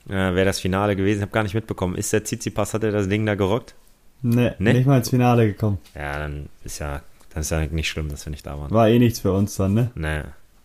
Äh, 0.08 0.12
Wäre 0.12 0.44
das 0.44 0.60
Finale 0.60 0.94
gewesen, 0.96 1.19
ich 1.19 1.22
habe 1.22 1.32
gar 1.32 1.43
nicht 1.43 1.55
mitbekommen. 1.55 1.96
Ist 1.96 2.12
der 2.12 2.24
Tsitsipas, 2.24 2.74
hat 2.74 2.84
er 2.84 2.93
das 2.93 3.08
Ding 3.08 3.26
da 3.26 3.34
gerockt? 3.34 3.74
Ne, 4.22 4.55
Nee? 4.58 4.72
nicht 4.72 4.86
mal 4.86 4.98
ins 4.98 5.10
Finale 5.10 5.46
gekommen. 5.46 5.79
Ja, 5.94 6.19
dann 6.19 6.48
ist 6.65 6.79
ja, 6.79 7.03
dann 7.34 7.41
ist 7.43 7.50
ja 7.50 7.67
nicht 7.67 7.88
schlimm, 7.88 8.08
dass 8.08 8.24
wir 8.24 8.31
nicht 8.31 8.46
da 8.46 8.58
waren. 8.58 8.70
War 8.70 8.88
eh 8.88 8.98
nichts 8.98 9.20
für 9.20 9.32
uns 9.32 9.56
dann, 9.56 9.74
ne? 9.74 9.91
Nee. 9.94 10.22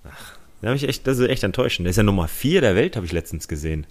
Ach, 0.09 0.37
da 0.61 0.69
hab 0.69 0.75
ich 0.75 0.87
echt, 0.87 1.05
das 1.07 1.17
ist 1.17 1.27
echt 1.27 1.43
enttäuschend. 1.43 1.85
Der 1.85 1.89
ist 1.89 1.97
ja 1.97 2.03
Nummer 2.03 2.27
4 2.27 2.61
der 2.61 2.75
Welt, 2.75 2.95
habe 2.95 3.05
ich 3.05 3.11
letztens 3.11 3.47
gesehen. 3.47 3.85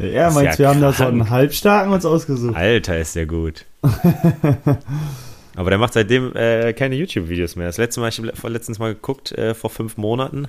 Ist 0.00 0.34
meint, 0.34 0.52
ja 0.52 0.58
wir 0.58 0.68
haben 0.68 0.80
da 0.80 0.92
so 0.92 1.04
einen 1.04 1.30
Halbstarken 1.30 1.92
uns 1.92 2.04
ausgesucht. 2.04 2.56
Alter, 2.56 2.98
ist 2.98 3.16
der 3.16 3.26
gut. 3.26 3.66
Aber 5.56 5.70
der 5.70 5.78
macht 5.78 5.92
seitdem 5.92 6.34
äh, 6.34 6.72
keine 6.72 6.94
YouTube-Videos 6.94 7.56
mehr. 7.56 7.66
Das 7.66 7.76
letzte 7.76 8.00
Mal, 8.00 8.08
ich 8.08 8.18
habe 8.18 8.48
letztens 8.48 8.78
mal 8.78 8.94
geguckt, 8.94 9.32
äh, 9.32 9.54
vor 9.54 9.70
fünf 9.70 9.96
Monaten. 9.96 10.48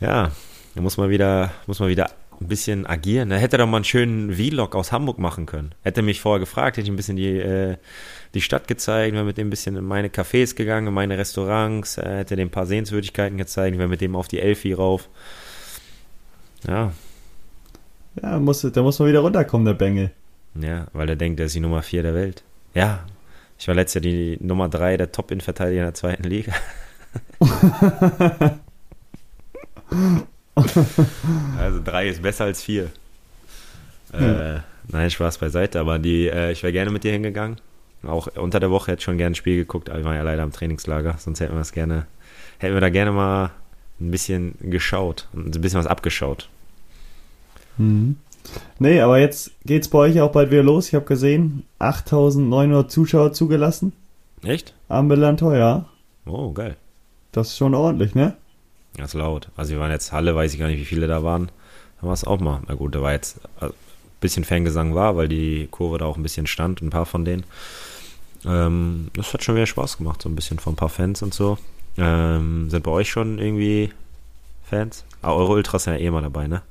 Ja, 0.00 0.32
da 0.74 0.80
muss 0.80 0.96
man 0.96 1.10
wieder, 1.10 1.52
muss 1.66 1.78
man 1.78 1.88
wieder 1.88 2.10
ein 2.40 2.48
bisschen 2.48 2.86
agieren. 2.86 3.30
Da 3.30 3.36
hätte 3.36 3.56
er 3.56 3.58
doch 3.60 3.66
mal 3.66 3.78
einen 3.78 3.84
schönen 3.84 4.34
Vlog 4.34 4.74
aus 4.74 4.92
Hamburg 4.92 5.18
machen 5.18 5.46
können. 5.46 5.72
Hätte 5.82 6.02
mich 6.02 6.20
vorher 6.20 6.40
gefragt, 6.40 6.76
hätte 6.76 6.86
ich 6.86 6.92
ein 6.92 6.96
bisschen 6.96 7.16
die, 7.16 7.38
äh, 7.38 7.76
die 8.34 8.40
Stadt 8.40 8.68
gezeigt, 8.68 9.14
wäre 9.14 9.24
mit 9.24 9.38
dem 9.38 9.46
ein 9.46 9.50
bisschen 9.50 9.76
in 9.76 9.84
meine 9.84 10.08
Cafés 10.08 10.54
gegangen, 10.54 10.88
in 10.88 10.94
meine 10.94 11.16
Restaurants, 11.16 11.98
äh, 11.98 12.18
hätte 12.18 12.36
dem 12.36 12.48
ein 12.48 12.50
paar 12.50 12.66
Sehenswürdigkeiten 12.66 13.38
gezeigt, 13.38 13.78
wäre 13.78 13.88
mit 13.88 14.00
dem 14.00 14.16
auf 14.16 14.28
die 14.28 14.40
Elfi 14.40 14.72
rauf. 14.72 15.08
Ja, 16.66 16.92
Ja, 18.22 18.38
muss, 18.38 18.62
da 18.62 18.82
muss 18.82 18.98
man 18.98 19.08
wieder 19.08 19.20
runterkommen, 19.20 19.64
der 19.66 19.74
Bengel. 19.74 20.10
Ja, 20.54 20.86
weil 20.92 21.08
er 21.08 21.16
denkt, 21.16 21.40
er 21.40 21.46
ist 21.46 21.54
die 21.54 21.60
Nummer 21.60 21.82
4 21.82 22.02
der 22.02 22.14
Welt. 22.14 22.42
Ja, 22.74 23.04
ich 23.58 23.68
war 23.68 23.74
letztes 23.74 24.02
Jahr 24.02 24.12
die 24.12 24.38
Nummer 24.40 24.68
3 24.68 24.96
der 24.96 25.12
Top-In-Verteidiger 25.12 25.80
in 25.80 25.86
der 25.86 25.94
zweiten 25.94 26.24
Liga. 26.24 26.52
also 31.58 31.80
3 31.84 32.08
ist 32.08 32.22
besser 32.22 32.44
als 32.44 32.62
4. 32.62 32.90
Äh, 34.12 34.60
nein, 34.88 35.10
Spaß 35.10 35.38
beiseite, 35.38 35.80
aber 35.80 35.98
die, 35.98 36.28
äh, 36.28 36.52
ich 36.52 36.62
wäre 36.62 36.72
gerne 36.72 36.90
mit 36.90 37.04
dir 37.04 37.12
hingegangen. 37.12 37.56
Auch 38.02 38.28
unter 38.36 38.60
der 38.60 38.70
Woche 38.70 38.92
hätte 38.92 39.00
ich 39.00 39.04
schon 39.04 39.18
gerne 39.18 39.32
ein 39.32 39.36
Spiel 39.36 39.56
geguckt, 39.56 39.90
aber 39.90 39.98
ich 39.98 40.04
war 40.04 40.14
ja 40.14 40.22
leider 40.22 40.42
am 40.42 40.52
Trainingslager, 40.52 41.16
sonst 41.18 41.40
hätten 41.40 41.54
wir 41.54 41.58
das 41.58 41.72
gerne, 41.72 42.06
hätten 42.58 42.74
wir 42.74 42.80
da 42.80 42.88
gerne 42.90 43.12
mal 43.12 43.50
ein 44.00 44.10
bisschen 44.10 44.54
geschaut 44.60 45.28
und 45.32 45.54
ein 45.54 45.60
bisschen 45.60 45.80
was 45.80 45.86
abgeschaut. 45.86 46.48
Mhm. 47.78 48.16
Nee, 48.78 49.00
aber 49.00 49.18
jetzt 49.18 49.50
geht's 49.64 49.88
bei 49.88 49.98
euch 49.98 50.20
auch 50.20 50.32
bald 50.32 50.50
wieder 50.50 50.62
los. 50.62 50.88
Ich 50.88 50.94
habe 50.94 51.04
gesehen, 51.04 51.64
8900 51.78 52.90
Zuschauer 52.90 53.32
zugelassen. 53.32 53.92
Echt? 54.44 54.74
Am 54.88 55.08
Belantor, 55.08 55.56
ja. 55.56 55.86
Oh, 56.26 56.52
geil. 56.52 56.76
Das 57.32 57.48
ist 57.48 57.56
schon 57.56 57.74
ordentlich, 57.74 58.14
ne? 58.14 58.36
Das 58.96 59.08
ist 59.08 59.14
laut. 59.14 59.48
Also 59.56 59.72
wir 59.72 59.80
waren 59.80 59.90
jetzt 59.90 60.12
Halle, 60.12 60.34
weiß 60.34 60.52
ich 60.54 60.60
gar 60.60 60.68
nicht, 60.68 60.80
wie 60.80 60.84
viele 60.84 61.06
da 61.06 61.22
waren. 61.22 61.50
Da 62.00 62.06
war 62.06 62.14
es 62.14 62.24
auch 62.24 62.40
mal. 62.40 62.60
Na 62.68 62.74
gut, 62.74 62.94
da 62.94 63.02
war 63.02 63.12
jetzt 63.12 63.40
ein 63.60 63.70
bisschen 64.20 64.44
Fangesang 64.44 64.94
war, 64.94 65.16
weil 65.16 65.28
die 65.28 65.68
Kurve 65.70 65.98
da 65.98 66.06
auch 66.06 66.16
ein 66.16 66.22
bisschen 66.22 66.46
stand, 66.46 66.82
ein 66.82 66.90
paar 66.90 67.06
von 67.06 67.24
denen. 67.24 67.44
Ähm, 68.44 69.08
das 69.14 69.32
hat 69.34 69.42
schon 69.42 69.56
wieder 69.56 69.66
Spaß 69.66 69.98
gemacht, 69.98 70.22
so 70.22 70.28
ein 70.28 70.36
bisschen 70.36 70.58
von 70.58 70.74
ein 70.74 70.76
paar 70.76 70.88
Fans 70.88 71.22
und 71.22 71.34
so. 71.34 71.58
Ähm, 71.98 72.70
sind 72.70 72.84
bei 72.84 72.90
euch 72.90 73.10
schon 73.10 73.38
irgendwie 73.38 73.90
Fans? 74.64 75.04
Ah, 75.22 75.32
eure 75.32 75.52
Ultras 75.52 75.84
sind 75.84 75.94
ja 75.94 76.00
eh 76.00 76.10
mal 76.10 76.22
dabei, 76.22 76.46
ne? 76.46 76.62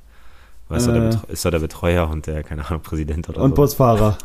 Weißt 0.68 0.88
äh, 0.88 1.10
du, 1.10 1.20
ist 1.28 1.44
da 1.44 1.50
der 1.50 1.60
Betreuer 1.60 2.08
und 2.08 2.26
der, 2.26 2.42
keine 2.42 2.66
Ahnung, 2.66 2.82
Präsident 2.82 3.28
oder 3.28 3.38
und 3.38 3.42
so. 3.42 3.46
Und 3.46 3.54
Busfahrer. 3.54 4.18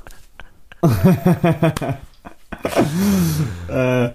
äh, 3.67 4.10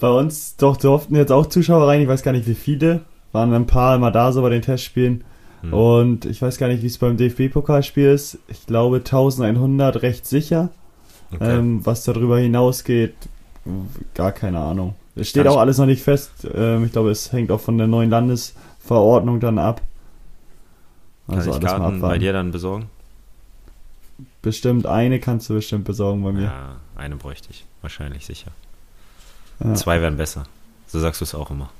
bei 0.00 0.10
uns 0.10 0.56
doch 0.56 0.76
durften 0.76 1.16
jetzt 1.16 1.32
auch 1.32 1.46
Zuschauer 1.46 1.88
rein, 1.88 2.02
ich 2.02 2.08
weiß 2.08 2.22
gar 2.22 2.32
nicht 2.32 2.46
wie 2.46 2.54
viele. 2.54 3.00
Waren 3.32 3.52
ein 3.52 3.66
paar 3.66 3.96
immer 3.96 4.10
da 4.10 4.32
so 4.32 4.42
bei 4.42 4.50
den 4.50 4.62
Testspielen. 4.62 5.24
Hm. 5.62 5.72
Und 5.72 6.24
ich 6.24 6.40
weiß 6.40 6.58
gar 6.58 6.68
nicht, 6.68 6.82
wie 6.82 6.86
es 6.86 6.98
beim 6.98 7.16
DFB-Pokalspiel 7.16 8.10
ist. 8.10 8.38
Ich 8.48 8.66
glaube 8.66 8.98
1100 8.98 10.02
recht 10.02 10.26
sicher. 10.26 10.70
Okay. 11.32 11.58
Ähm, 11.58 11.84
was 11.84 12.04
darüber 12.04 12.38
hinausgeht, 12.38 13.14
gar 14.14 14.32
keine 14.32 14.60
Ahnung. 14.60 14.94
Es 15.16 15.28
steht 15.28 15.48
auch 15.48 15.56
alles 15.56 15.78
noch 15.78 15.86
nicht 15.86 16.02
fest. 16.02 16.46
Ähm, 16.54 16.84
ich 16.84 16.92
glaube, 16.92 17.10
es 17.10 17.32
hängt 17.32 17.50
auch 17.50 17.60
von 17.60 17.78
der 17.78 17.86
neuen 17.86 18.10
Landesverordnung 18.10 19.40
dann 19.40 19.58
ab. 19.58 19.80
Also 21.28 21.50
Kann 21.50 21.62
ich 21.62 21.66
Karten 21.66 22.00
bei 22.00 22.18
dir 22.18 22.32
dann 22.32 22.52
besorgen? 22.52 22.88
Bestimmt 24.42 24.86
eine 24.86 25.18
kannst 25.20 25.50
du 25.50 25.54
bestimmt 25.54 25.84
besorgen 25.84 26.22
bei 26.22 26.32
mir. 26.32 26.44
Ja, 26.44 26.76
eine 26.96 27.16
bräuchte 27.16 27.48
ich. 27.50 27.64
Wahrscheinlich 27.82 28.24
sicher. 28.26 28.50
Ja. 29.62 29.74
Zwei 29.74 30.00
wären 30.00 30.16
besser. 30.16 30.44
So 30.86 31.00
sagst 31.00 31.20
du 31.20 31.24
es 31.24 31.34
auch 31.34 31.50
immer. 31.50 31.70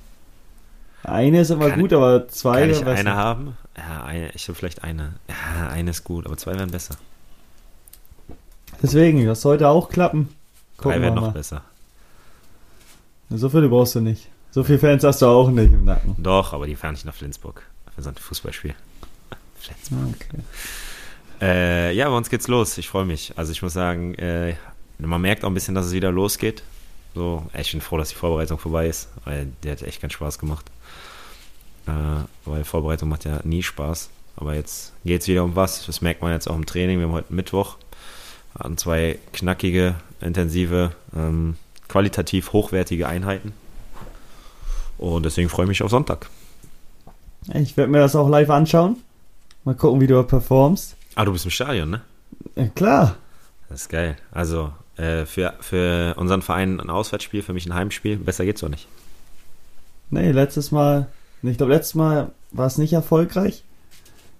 Eine 1.05 1.41
ist 1.41 1.50
immer 1.50 1.71
kann 1.71 1.81
gut, 1.81 1.93
aber 1.93 2.26
zwei 2.29 2.61
Kann 2.62 2.71
ich 2.71 2.81
besser. 2.81 2.99
eine 2.99 3.15
haben? 3.15 3.57
Ja, 3.76 4.03
eine, 4.05 4.31
ich 4.33 4.49
will 4.49 4.55
vielleicht 4.55 4.83
eine. 4.83 5.15
Ja, 5.29 5.69
eine 5.69 5.91
ist 5.91 6.03
gut, 6.03 6.26
aber 6.26 6.37
zwei 6.37 6.55
wären 6.55 6.71
besser. 6.71 6.97
Deswegen, 8.83 9.25
das 9.25 9.41
sollte 9.43 9.69
auch 9.69 9.88
klappen. 9.88 10.29
Gucken 10.76 10.93
Drei 10.93 11.00
wären 11.03 11.15
noch 11.15 11.33
besser. 11.33 11.62
So 13.31 13.49
viele 13.49 13.69
brauchst 13.69 13.95
du 13.95 14.00
nicht. 14.00 14.29
So 14.50 14.65
viele 14.65 14.79
Fans 14.79 15.05
hast 15.05 15.23
du 15.23 15.26
auch 15.26 15.50
nicht 15.50 15.73
im 15.73 15.85
Nacken. 15.85 16.17
Doch, 16.19 16.53
aber 16.53 16.67
die 16.67 16.76
fahren 16.76 16.93
nicht 16.95 17.05
nach 17.05 17.15
Flensburg. 17.15 17.62
Für 17.95 18.03
so 18.03 18.09
ein 18.09 18.15
Fußballspiel. 18.17 18.75
Flensburg. 19.66 20.26
Okay. 20.30 20.42
Äh, 21.40 21.92
ja, 21.94 22.08
bei 22.08 22.16
uns 22.16 22.30
geht's 22.30 22.49
los. 22.49 22.78
Ich 22.78 22.88
freue 22.88 23.04
mich. 23.04 23.32
Also 23.37 23.52
ich 23.52 23.62
muss 23.62 23.73
sagen, 23.73 24.14
äh, 24.14 24.54
man 24.99 25.20
merkt 25.20 25.44
auch 25.44 25.49
ein 25.49 25.54
bisschen, 25.54 25.75
dass 25.75 25.87
es 25.87 25.92
wieder 25.92 26.11
losgeht. 26.11 26.62
So, 27.14 27.46
ich 27.58 27.73
bin 27.73 27.80
froh, 27.80 27.99
dass 27.99 28.11
die 28.11 28.14
Vorbereitung 28.14 28.58
vorbei 28.58 28.88
ist, 28.88 29.08
weil 29.25 29.49
der 29.62 29.73
hat 29.73 29.82
echt 29.82 30.00
keinen 30.00 30.11
Spaß 30.11 30.38
gemacht. 30.38 30.66
Äh, 31.87 31.90
weil 32.44 32.64
Vorbereitung 32.64 33.08
macht 33.08 33.25
ja 33.25 33.40
nie 33.44 33.62
Spaß. 33.62 34.11
Aber 34.37 34.54
jetzt 34.54 34.92
geht 35.04 35.23
es 35.23 35.28
wieder 35.28 35.44
um 35.44 35.56
was. 35.56 35.87
Das 35.87 36.00
merkt 36.00 36.23
man 36.23 36.32
jetzt 36.32 36.49
auch 36.49 36.56
im 36.56 36.66
Training. 36.66 36.99
Wir 36.99 37.06
haben 37.06 37.12
heute 37.12 37.32
Mittwoch. 37.32 37.76
Hatten 38.58 38.76
zwei 38.76 39.18
knackige, 39.32 39.96
intensive, 40.20 40.92
ähm, 41.14 41.56
qualitativ 41.88 42.52
hochwertige 42.52 43.06
Einheiten. 43.06 43.52
Und 44.99 45.25
deswegen 45.25 45.49
freue 45.49 45.64
ich 45.64 45.68
mich 45.68 45.82
auf 45.82 45.90
Sonntag. 45.90 46.28
Ich 47.54 47.76
werde 47.76 47.92
mir 47.92 47.99
das 47.99 48.16
auch 48.16 48.28
live 48.28 48.50
anschauen. 48.50 48.96
Mal 49.66 49.75
gucken, 49.75 50.00
wie 50.00 50.06
du 50.06 50.23
performst. 50.23 50.94
Ah, 51.16 51.25
du 51.25 51.32
bist 51.32 51.44
im 51.44 51.50
Stadion, 51.50 51.90
ne? 51.90 52.00
Ja, 52.54 52.68
klar. 52.68 53.16
Das 53.68 53.80
ist 53.80 53.88
geil. 53.88 54.14
Also, 54.30 54.73
äh, 54.96 55.26
für, 55.26 55.54
für 55.58 56.14
unseren 56.16 56.40
Verein 56.40 56.80
ein 56.80 56.88
Auswärtsspiel, 56.88 57.42
für 57.42 57.52
mich 57.52 57.66
ein 57.66 57.75
Heimspiel. 57.75 58.16
Besser 58.16 58.44
geht's 58.44 58.61
doch 58.61 58.68
nicht. 58.68 58.87
Nee, 60.11 60.30
letztes 60.30 60.70
Mal, 60.70 61.08
ich 61.42 61.56
glaube, 61.56 61.73
letztes 61.73 61.96
Mal 61.96 62.30
war 62.52 62.66
es 62.68 62.78
nicht 62.78 62.92
erfolgreich. 62.92 63.64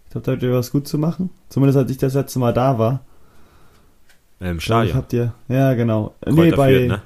Ich 0.05 0.13
glaube, 0.13 0.27
da 0.27 0.33
habt 0.33 0.45
ihr 0.45 0.53
was 0.53 0.71
gut 0.71 0.87
zu 0.87 0.97
machen. 0.97 1.31
Zumindest 1.49 1.77
als 1.77 1.91
ich 1.91 1.99
das 1.99 2.15
letzte 2.15 2.39
Mal 2.39 2.53
da 2.53 2.79
war. 2.79 3.01
Im 4.39 4.61
Stadion? 4.61 4.91
Ich 4.91 4.95
habt 4.95 5.13
ihr, 5.13 5.35
ja, 5.49 5.75
genau. 5.75 6.15
Kräuter 6.23 6.41
nee, 6.41 6.51
bei, 6.53 6.73
führt, 6.73 6.89
ne? 6.89 7.03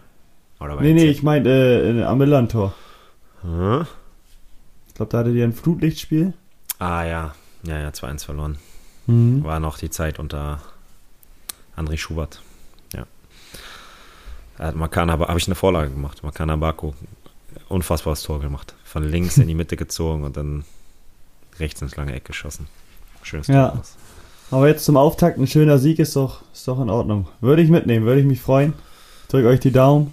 Oder 0.60 0.76
bei 0.76 0.82
nee, 0.82 0.92
nee, 0.92 1.06
ich 1.06 1.22
meinte 1.22 1.48
äh, 1.48 2.02
am 2.02 2.18
Millantor. 2.18 2.74
Hm? 3.40 3.86
Ich 4.88 4.94
glaube, 4.94 5.10
da 5.10 5.18
hattet 5.20 5.36
ihr 5.36 5.44
ein 5.44 5.54
Flutlichtspiel. 5.54 6.34
Ah, 6.78 7.04
ja. 7.04 7.34
Ja, 7.62 7.78
ja, 7.78 7.88
2-1 7.88 8.24
verloren. 8.24 8.58
Mhm. 9.06 9.44
War 9.44 9.60
noch 9.60 9.78
die 9.78 9.90
Zeit 9.90 10.18
unter 10.18 10.60
André 11.76 11.96
Schubert. 11.96 12.42
Ja. 12.94 13.06
Da 14.58 14.66
hat 14.68 14.76
Makana, 14.76 15.12
habe 15.12 15.38
ich 15.38 15.46
eine 15.46 15.54
Vorlage 15.54 15.90
gemacht. 15.90 16.22
Makana 16.22 16.56
Baku, 16.56 16.92
unfassbares 17.68 18.22
Tor 18.22 18.40
gemacht. 18.40 18.74
Von 18.84 19.04
links 19.04 19.38
in 19.38 19.48
die 19.48 19.54
Mitte 19.54 19.76
gezogen 19.76 20.24
und 20.24 20.36
dann 20.36 20.64
rechts 21.58 21.82
ins 21.82 21.96
lange 21.96 22.14
Eck 22.14 22.24
geschossen. 22.24 22.66
Schönes 23.22 23.46
Tor. 23.46 23.54
Ja. 23.54 23.82
Aber 24.50 24.66
jetzt 24.68 24.84
zum 24.84 24.96
Auftakt 24.96 25.38
ein 25.38 25.46
schöner 25.46 25.78
Sieg 25.78 25.98
ist 25.98 26.16
doch, 26.16 26.42
ist 26.52 26.66
doch 26.66 26.80
in 26.80 26.90
Ordnung. 26.90 27.28
Würde 27.40 27.62
ich 27.62 27.70
mitnehmen, 27.70 28.06
würde 28.06 28.20
ich 28.20 28.26
mich 28.26 28.40
freuen. 28.40 28.72
Drück 29.28 29.46
euch 29.46 29.60
die 29.60 29.70
Daumen. 29.70 30.12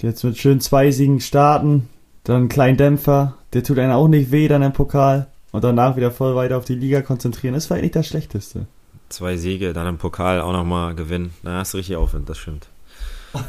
Jetzt 0.00 0.24
mit 0.24 0.38
schön 0.38 0.60
zwei 0.60 0.90
Siegen 0.90 1.20
starten. 1.20 1.88
Dann 2.24 2.36
einen 2.36 2.48
kleinen 2.48 2.76
Dämpfer. 2.76 3.34
Der 3.52 3.62
tut 3.62 3.78
einen 3.78 3.92
auch 3.92 4.08
nicht 4.08 4.30
weh 4.30 4.48
dann 4.48 4.62
im 4.62 4.72
Pokal 4.72 5.28
und 5.56 5.64
danach 5.64 5.96
wieder 5.96 6.10
voll 6.10 6.36
weiter 6.36 6.58
auf 6.58 6.66
die 6.66 6.74
Liga 6.74 7.00
konzentrieren, 7.00 7.54
ist 7.54 7.64
vielleicht 7.64 7.84
nicht 7.84 7.96
das 7.96 8.06
Schlechteste. 8.06 8.66
Zwei 9.08 9.38
Siege, 9.38 9.72
dann 9.72 9.86
im 9.86 9.96
Pokal 9.96 10.42
auch 10.42 10.52
nochmal 10.52 10.94
gewinnen. 10.94 11.32
Hast 11.46 11.72
du 11.72 11.78
richtig 11.78 11.96
Aufwind, 11.96 12.28
das 12.28 12.36
stimmt. 12.36 12.68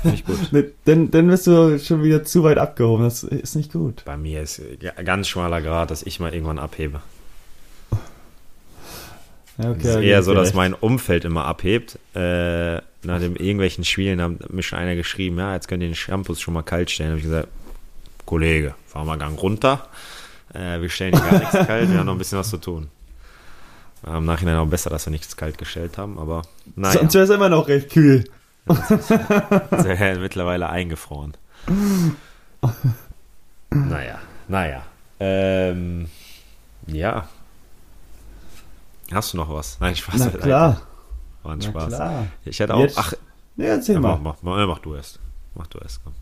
Nicht 0.03 0.25
gut. 0.25 0.37
dann, 0.85 1.11
dann 1.11 1.27
bist 1.27 1.47
du 1.47 1.77
schon 1.79 2.03
wieder 2.03 2.23
zu 2.23 2.43
weit 2.43 2.59
abgehoben, 2.59 3.03
das 3.03 3.23
ist 3.23 3.57
nicht 3.57 3.73
gut. 3.73 4.03
Bei 4.05 4.15
mir 4.15 4.41
ist 4.41 4.61
ganz 5.03 5.27
schmaler 5.27 5.61
Grad, 5.61 5.91
dass 5.91 6.01
ich 6.01 6.21
mal 6.21 6.33
irgendwann 6.33 6.59
abhebe. 6.59 7.01
Okay, 9.57 9.75
es 9.79 9.85
ist 9.87 9.95
eher 9.97 10.23
so, 10.23 10.33
dass 10.33 10.53
mein 10.53 10.73
Umfeld 10.73 11.25
immer 11.25 11.43
abhebt. 11.43 11.99
Äh, 12.15 12.75
nach 13.03 13.19
dem 13.19 13.35
irgendwelchen 13.35 13.83
Spielen 13.83 14.21
hat 14.21 14.53
mir 14.53 14.63
schon 14.63 14.79
einer 14.79 14.95
geschrieben, 14.95 15.39
ja, 15.39 15.55
jetzt 15.55 15.67
könnt 15.67 15.83
ihr 15.83 15.89
den 15.89 15.95
Shampoos 15.95 16.39
schon 16.39 16.53
mal 16.53 16.63
kalt 16.63 16.89
stellen. 16.89 17.09
Da 17.09 17.11
habe 17.11 17.19
ich 17.19 17.25
gesagt, 17.25 17.47
Kollege, 18.25 18.75
fahr 18.85 19.03
mal 19.03 19.17
Gang 19.17 19.37
runter. 19.41 19.89
Äh, 20.57 20.81
wir 20.81 20.89
stellen 20.89 21.11
gar 21.11 21.31
nichts 21.33 21.51
kalt, 21.51 21.89
wir 21.91 21.99
haben 21.99 22.05
noch 22.05 22.13
ein 22.13 22.17
bisschen 22.17 22.39
was 22.39 22.49
zu 22.49 22.57
tun. 22.57 22.89
Im 24.05 24.25
Nachhinein 24.25 24.57
auch 24.57 24.67
besser, 24.67 24.89
dass 24.89 25.05
wir 25.05 25.11
nichts 25.11 25.35
kalt 25.35 25.57
gestellt 25.57 25.97
haben, 25.97 26.17
aber 26.17 26.43
naja. 26.75 26.99
Sonst 26.99 27.13
wäre 27.13 27.23
es 27.25 27.29
immer 27.29 27.49
noch 27.49 27.67
recht 27.67 27.91
kühl. 27.91 28.29
Ist 28.67 30.19
mittlerweile 30.19 30.69
eingefroren. 30.69 31.33
naja, 33.69 34.19
naja. 34.47 34.83
Ähm, 35.19 36.09
ja. 36.87 37.27
Hast 39.11 39.33
du 39.33 39.37
noch 39.37 39.49
was? 39.49 39.79
Nein, 39.79 39.95
Spaß. 39.95 40.19
Na 40.19 40.29
klar. 40.29 40.81
War 41.43 41.53
ein 41.53 41.61
Spaß. 41.61 41.87
Klar. 41.87 42.27
Ich 42.45 42.59
hätte 42.59 42.73
auch. 42.73 42.79
Jetzt, 42.79 42.97
ach, 42.97 43.13
ja, 43.57 43.65
erzähl 43.65 43.95
ja, 43.95 44.01
mal. 44.01 44.17
Mach, 44.17 44.35
mach, 44.41 44.67
mach, 44.67 44.79
du 44.79 44.95
erst. 44.95 45.19
Mach 45.55 45.67
du 45.67 45.79
erst, 45.79 46.03
komm. 46.03 46.13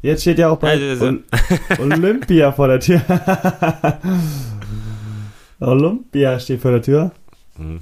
Jetzt 0.00 0.22
steht 0.22 0.38
ja 0.38 0.50
auch 0.50 0.58
bei 0.58 0.78
Olympia 1.80 2.52
vor 2.52 2.68
der 2.68 2.80
Tür. 2.80 3.02
Olympia 5.60 6.38
steht 6.38 6.60
vor 6.60 6.70
der 6.70 6.82
Tür. 6.82 7.10
Mhm. 7.56 7.80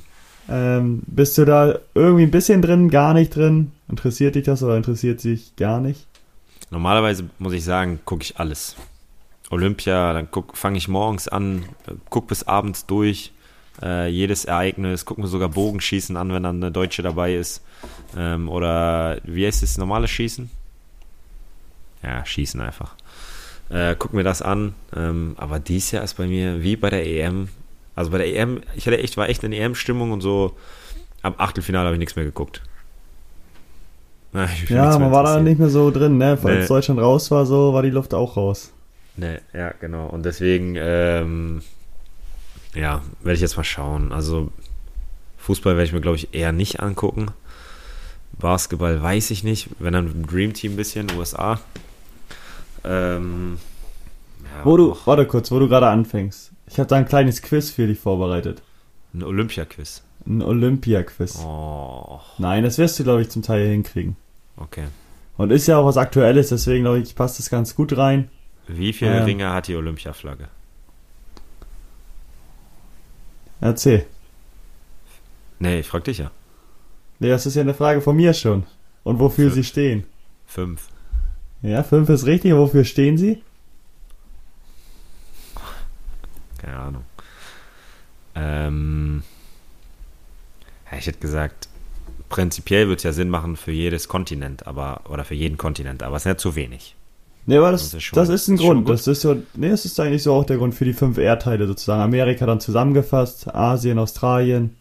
Ähm, 0.48 1.02
bist 1.06 1.36
du 1.38 1.44
da 1.44 1.78
irgendwie 1.94 2.22
ein 2.22 2.30
bisschen 2.30 2.62
drin, 2.62 2.88
gar 2.88 3.14
nicht 3.14 3.34
drin? 3.34 3.72
Interessiert 3.88 4.34
dich 4.34 4.44
das 4.44 4.62
oder 4.62 4.76
interessiert 4.76 5.20
sich 5.20 5.54
gar 5.56 5.80
nicht? 5.80 6.06
Normalerweise 6.70 7.28
muss 7.38 7.52
ich 7.52 7.64
sagen, 7.64 8.00
gucke 8.04 8.22
ich 8.22 8.38
alles. 8.38 8.76
Olympia, 9.50 10.12
dann 10.12 10.28
fange 10.54 10.78
ich 10.78 10.88
morgens 10.88 11.28
an, 11.28 11.64
gucke 12.10 12.28
bis 12.28 12.44
abends 12.44 12.86
durch. 12.86 13.32
Äh, 13.82 14.08
jedes 14.08 14.46
Ereignis, 14.46 15.04
gucke 15.04 15.20
mir 15.20 15.26
sogar 15.26 15.50
Bogenschießen 15.50 16.16
an, 16.16 16.32
wenn 16.32 16.44
dann 16.44 16.62
eine 16.62 16.72
Deutsche 16.72 17.02
dabei 17.02 17.34
ist. 17.34 17.62
Ähm, 18.16 18.48
oder 18.48 19.18
wie 19.24 19.46
heißt 19.46 19.62
das 19.62 19.76
normale 19.78 20.08
Schießen? 20.08 20.48
Ja, 22.02 22.24
schießen 22.24 22.60
einfach. 22.60 22.94
Äh, 23.68 23.96
guck 23.98 24.12
mir 24.12 24.22
das 24.22 24.42
an. 24.42 24.74
Ähm, 24.94 25.34
aber 25.38 25.58
dies 25.58 25.90
Jahr 25.90 26.04
ist 26.04 26.14
bei 26.14 26.26
mir 26.26 26.62
wie 26.62 26.76
bei 26.76 26.90
der 26.90 27.06
EM. 27.06 27.48
Also 27.94 28.10
bei 28.10 28.18
der 28.18 28.34
EM, 28.34 28.60
ich 28.74 28.86
hatte 28.86 28.98
echt, 28.98 29.16
war 29.16 29.28
echt 29.28 29.42
in 29.42 29.52
EM-Stimmung 29.52 30.12
und 30.12 30.20
so. 30.20 30.56
Am 31.22 31.34
Achtelfinale 31.38 31.86
habe 31.86 31.96
ich 31.96 32.00
nichts 32.00 32.16
mehr 32.16 32.24
geguckt. 32.24 32.62
Na, 34.32 34.48
ja, 34.68 34.98
man 34.98 35.10
war 35.10 35.24
da 35.24 35.40
nicht 35.40 35.58
mehr 35.58 35.70
so 35.70 35.90
drin, 35.90 36.18
ne? 36.18 36.32
Als 36.32 36.42
nee. 36.44 36.66
Deutschland 36.66 37.00
raus 37.00 37.30
war, 37.30 37.46
so 37.46 37.72
war 37.72 37.82
die 37.82 37.90
Luft 37.90 38.12
auch 38.12 38.36
raus. 38.36 38.72
Ne, 39.16 39.40
ja, 39.54 39.72
genau. 39.80 40.08
Und 40.08 40.24
deswegen, 40.24 40.76
ähm, 40.78 41.62
ja, 42.74 43.02
werde 43.22 43.34
ich 43.34 43.40
jetzt 43.40 43.56
mal 43.56 43.64
schauen. 43.64 44.12
Also 44.12 44.52
Fußball 45.38 45.74
werde 45.76 45.86
ich 45.86 45.92
mir, 45.92 46.02
glaube 46.02 46.16
ich, 46.16 46.34
eher 46.34 46.52
nicht 46.52 46.80
angucken. 46.80 47.28
Basketball 48.38 49.02
weiß 49.02 49.30
ich 49.30 49.42
nicht. 49.42 49.70
Wenn 49.78 49.94
dann 49.94 50.22
Dream 50.24 50.52
Team 50.52 50.72
ein 50.72 50.76
bisschen, 50.76 51.10
USA. 51.16 51.58
Ähm, 52.86 53.58
ja, 54.42 54.64
wo 54.64 54.76
du, 54.76 54.96
warte 55.04 55.26
kurz, 55.26 55.50
wo 55.50 55.58
du 55.58 55.68
gerade 55.68 55.88
anfängst. 55.88 56.52
Ich 56.68 56.78
habe 56.78 56.88
da 56.88 56.96
ein 56.96 57.06
kleines 57.06 57.42
Quiz 57.42 57.70
für 57.70 57.86
dich 57.86 57.98
vorbereitet. 57.98 58.62
Ein 59.14 59.22
Olympia-Quiz. 59.22 60.02
Ein 60.26 60.42
Olympia-Quiz. 60.42 61.38
Oh. 61.44 62.20
Nein, 62.38 62.64
das 62.64 62.78
wirst 62.78 62.98
du, 62.98 63.04
glaube 63.04 63.22
ich, 63.22 63.30
zum 63.30 63.42
Teil 63.42 63.68
hinkriegen. 63.68 64.16
Okay. 64.56 64.86
Und 65.36 65.50
ist 65.50 65.66
ja 65.66 65.78
auch 65.78 65.86
was 65.86 65.96
Aktuelles, 65.96 66.48
deswegen 66.48 66.84
glaube 66.84 66.98
ich, 66.98 67.14
passt 67.14 67.38
das 67.38 67.50
ganz 67.50 67.74
gut 67.74 67.96
rein. 67.96 68.30
Wie 68.66 68.92
viele 68.92 69.18
ähm, 69.18 69.24
Ringe 69.24 69.52
hat 69.52 69.68
die 69.68 69.76
Olympia-Flagge? 69.76 70.48
Erzähl. 73.60 74.06
Nee, 75.58 75.80
ich 75.80 75.88
frag 75.88 76.04
dich 76.04 76.18
ja. 76.18 76.30
Nee, 77.18 77.28
das 77.28 77.46
ist 77.46 77.54
ja 77.54 77.62
eine 77.62 77.74
Frage 77.74 78.00
von 78.00 78.16
mir 78.16 78.34
schon. 78.34 78.64
Und 79.04 79.18
wofür 79.18 79.46
Fünf. 79.50 79.54
sie 79.54 79.64
stehen. 79.64 80.04
Fünf. 80.46 80.88
Ja, 81.66 81.82
fünf 81.82 82.08
ist 82.08 82.26
richtig. 82.26 82.54
Wofür 82.54 82.84
stehen 82.84 83.18
sie? 83.18 83.42
Keine 86.58 86.76
Ahnung. 86.78 87.04
Ähm, 88.34 89.22
ja, 90.90 90.98
ich 90.98 91.06
hätte 91.06 91.18
gesagt, 91.18 91.68
prinzipiell 92.28 92.86
würde 92.86 92.96
es 92.98 93.02
ja 93.02 93.12
Sinn 93.12 93.28
machen 93.28 93.56
für 93.56 93.72
jedes 93.72 94.08
Kontinent, 94.08 94.66
aber 94.66 95.00
oder 95.08 95.24
für 95.24 95.34
jeden 95.34 95.56
Kontinent, 95.58 96.02
aber 96.02 96.16
es 96.16 96.22
ist 96.22 96.26
nicht 96.26 96.40
zu 96.40 96.54
wenig. 96.54 96.94
Nee, 97.46 97.58
aber 97.58 97.70
das, 97.72 97.82
Das 97.84 97.94
ist 97.94 98.02
schon- 98.02 98.16
das 98.16 98.28
ist 98.28 98.48
ein 98.48 98.56
ist 98.56 98.60
Grund. 98.60 98.88
Das 98.88 99.06
ist 99.06 99.20
so, 99.20 99.36
nee, 99.54 99.68
das 99.70 99.84
ist 99.84 99.98
eigentlich 100.00 100.22
so 100.22 100.34
auch 100.34 100.44
der 100.44 100.56
Grund 100.58 100.74
für 100.74 100.84
die 100.84 100.92
fünf 100.92 101.16
Erdteile 101.18 101.66
sozusagen. 101.66 102.02
Amerika 102.02 102.44
dann 102.44 102.58
zusammengefasst, 102.60 103.54
Asien, 103.54 103.98
Australien, 103.98 104.76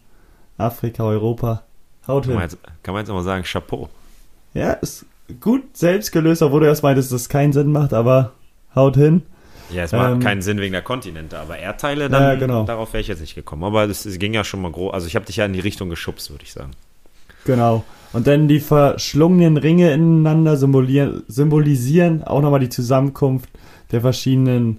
Afrika, 0.58 1.04
Europa. 1.04 1.62
Haut 2.08 2.24
Kann 2.24 2.34
man 2.34 2.42
hin. 2.42 2.50
jetzt, 2.50 2.82
kann 2.82 2.94
man 2.94 3.02
jetzt 3.02 3.10
auch 3.10 3.14
mal 3.14 3.22
sagen, 3.22 3.44
Chapeau. 3.44 3.88
Ja, 4.54 4.72
ist 4.72 5.04
gut 5.40 5.76
selbst 5.76 6.12
gelöst, 6.12 6.42
obwohl 6.42 6.60
du 6.60 6.66
erst 6.66 6.82
meintest, 6.82 7.12
dass 7.12 7.22
das 7.22 7.28
keinen 7.28 7.52
Sinn 7.52 7.72
macht, 7.72 7.92
aber 7.92 8.32
haut 8.74 8.96
hin. 8.96 9.22
Ja, 9.72 9.82
es 9.82 9.92
macht 9.92 10.12
Ähm, 10.12 10.20
keinen 10.20 10.42
Sinn 10.42 10.60
wegen 10.60 10.72
der 10.72 10.82
Kontinente, 10.82 11.38
aber 11.38 11.58
Erdteile, 11.58 12.08
dann 12.08 12.22
Ja, 12.22 12.34
genau. 12.36 12.64
darauf 12.64 12.92
wäre 12.92 13.00
ich 13.00 13.08
jetzt 13.08 13.20
nicht 13.20 13.34
gekommen. 13.34 13.64
Aber 13.64 13.86
das, 13.88 14.06
es 14.06 14.18
ging 14.18 14.32
ja 14.32 14.44
schon 14.44 14.62
mal 14.62 14.70
groß. 14.70 14.94
Also 14.94 15.06
ich 15.08 15.16
habe 15.16 15.26
dich 15.26 15.36
ja 15.36 15.44
in 15.44 15.52
die 15.52 15.60
Richtung 15.60 15.88
geschubst, 15.90 16.30
würde 16.30 16.44
ich 16.44 16.52
sagen. 16.52 16.70
Genau. 17.44 17.84
Und 18.12 18.26
dann 18.28 18.46
die 18.48 18.60
verschlungenen 18.60 19.56
Ringe 19.56 19.92
ineinander 19.92 20.56
symbolisieren 20.56 22.22
auch 22.24 22.40
nochmal 22.40 22.60
die 22.60 22.68
Zusammenkunft 22.68 23.48
der 23.92 24.00
verschiedenen 24.00 24.78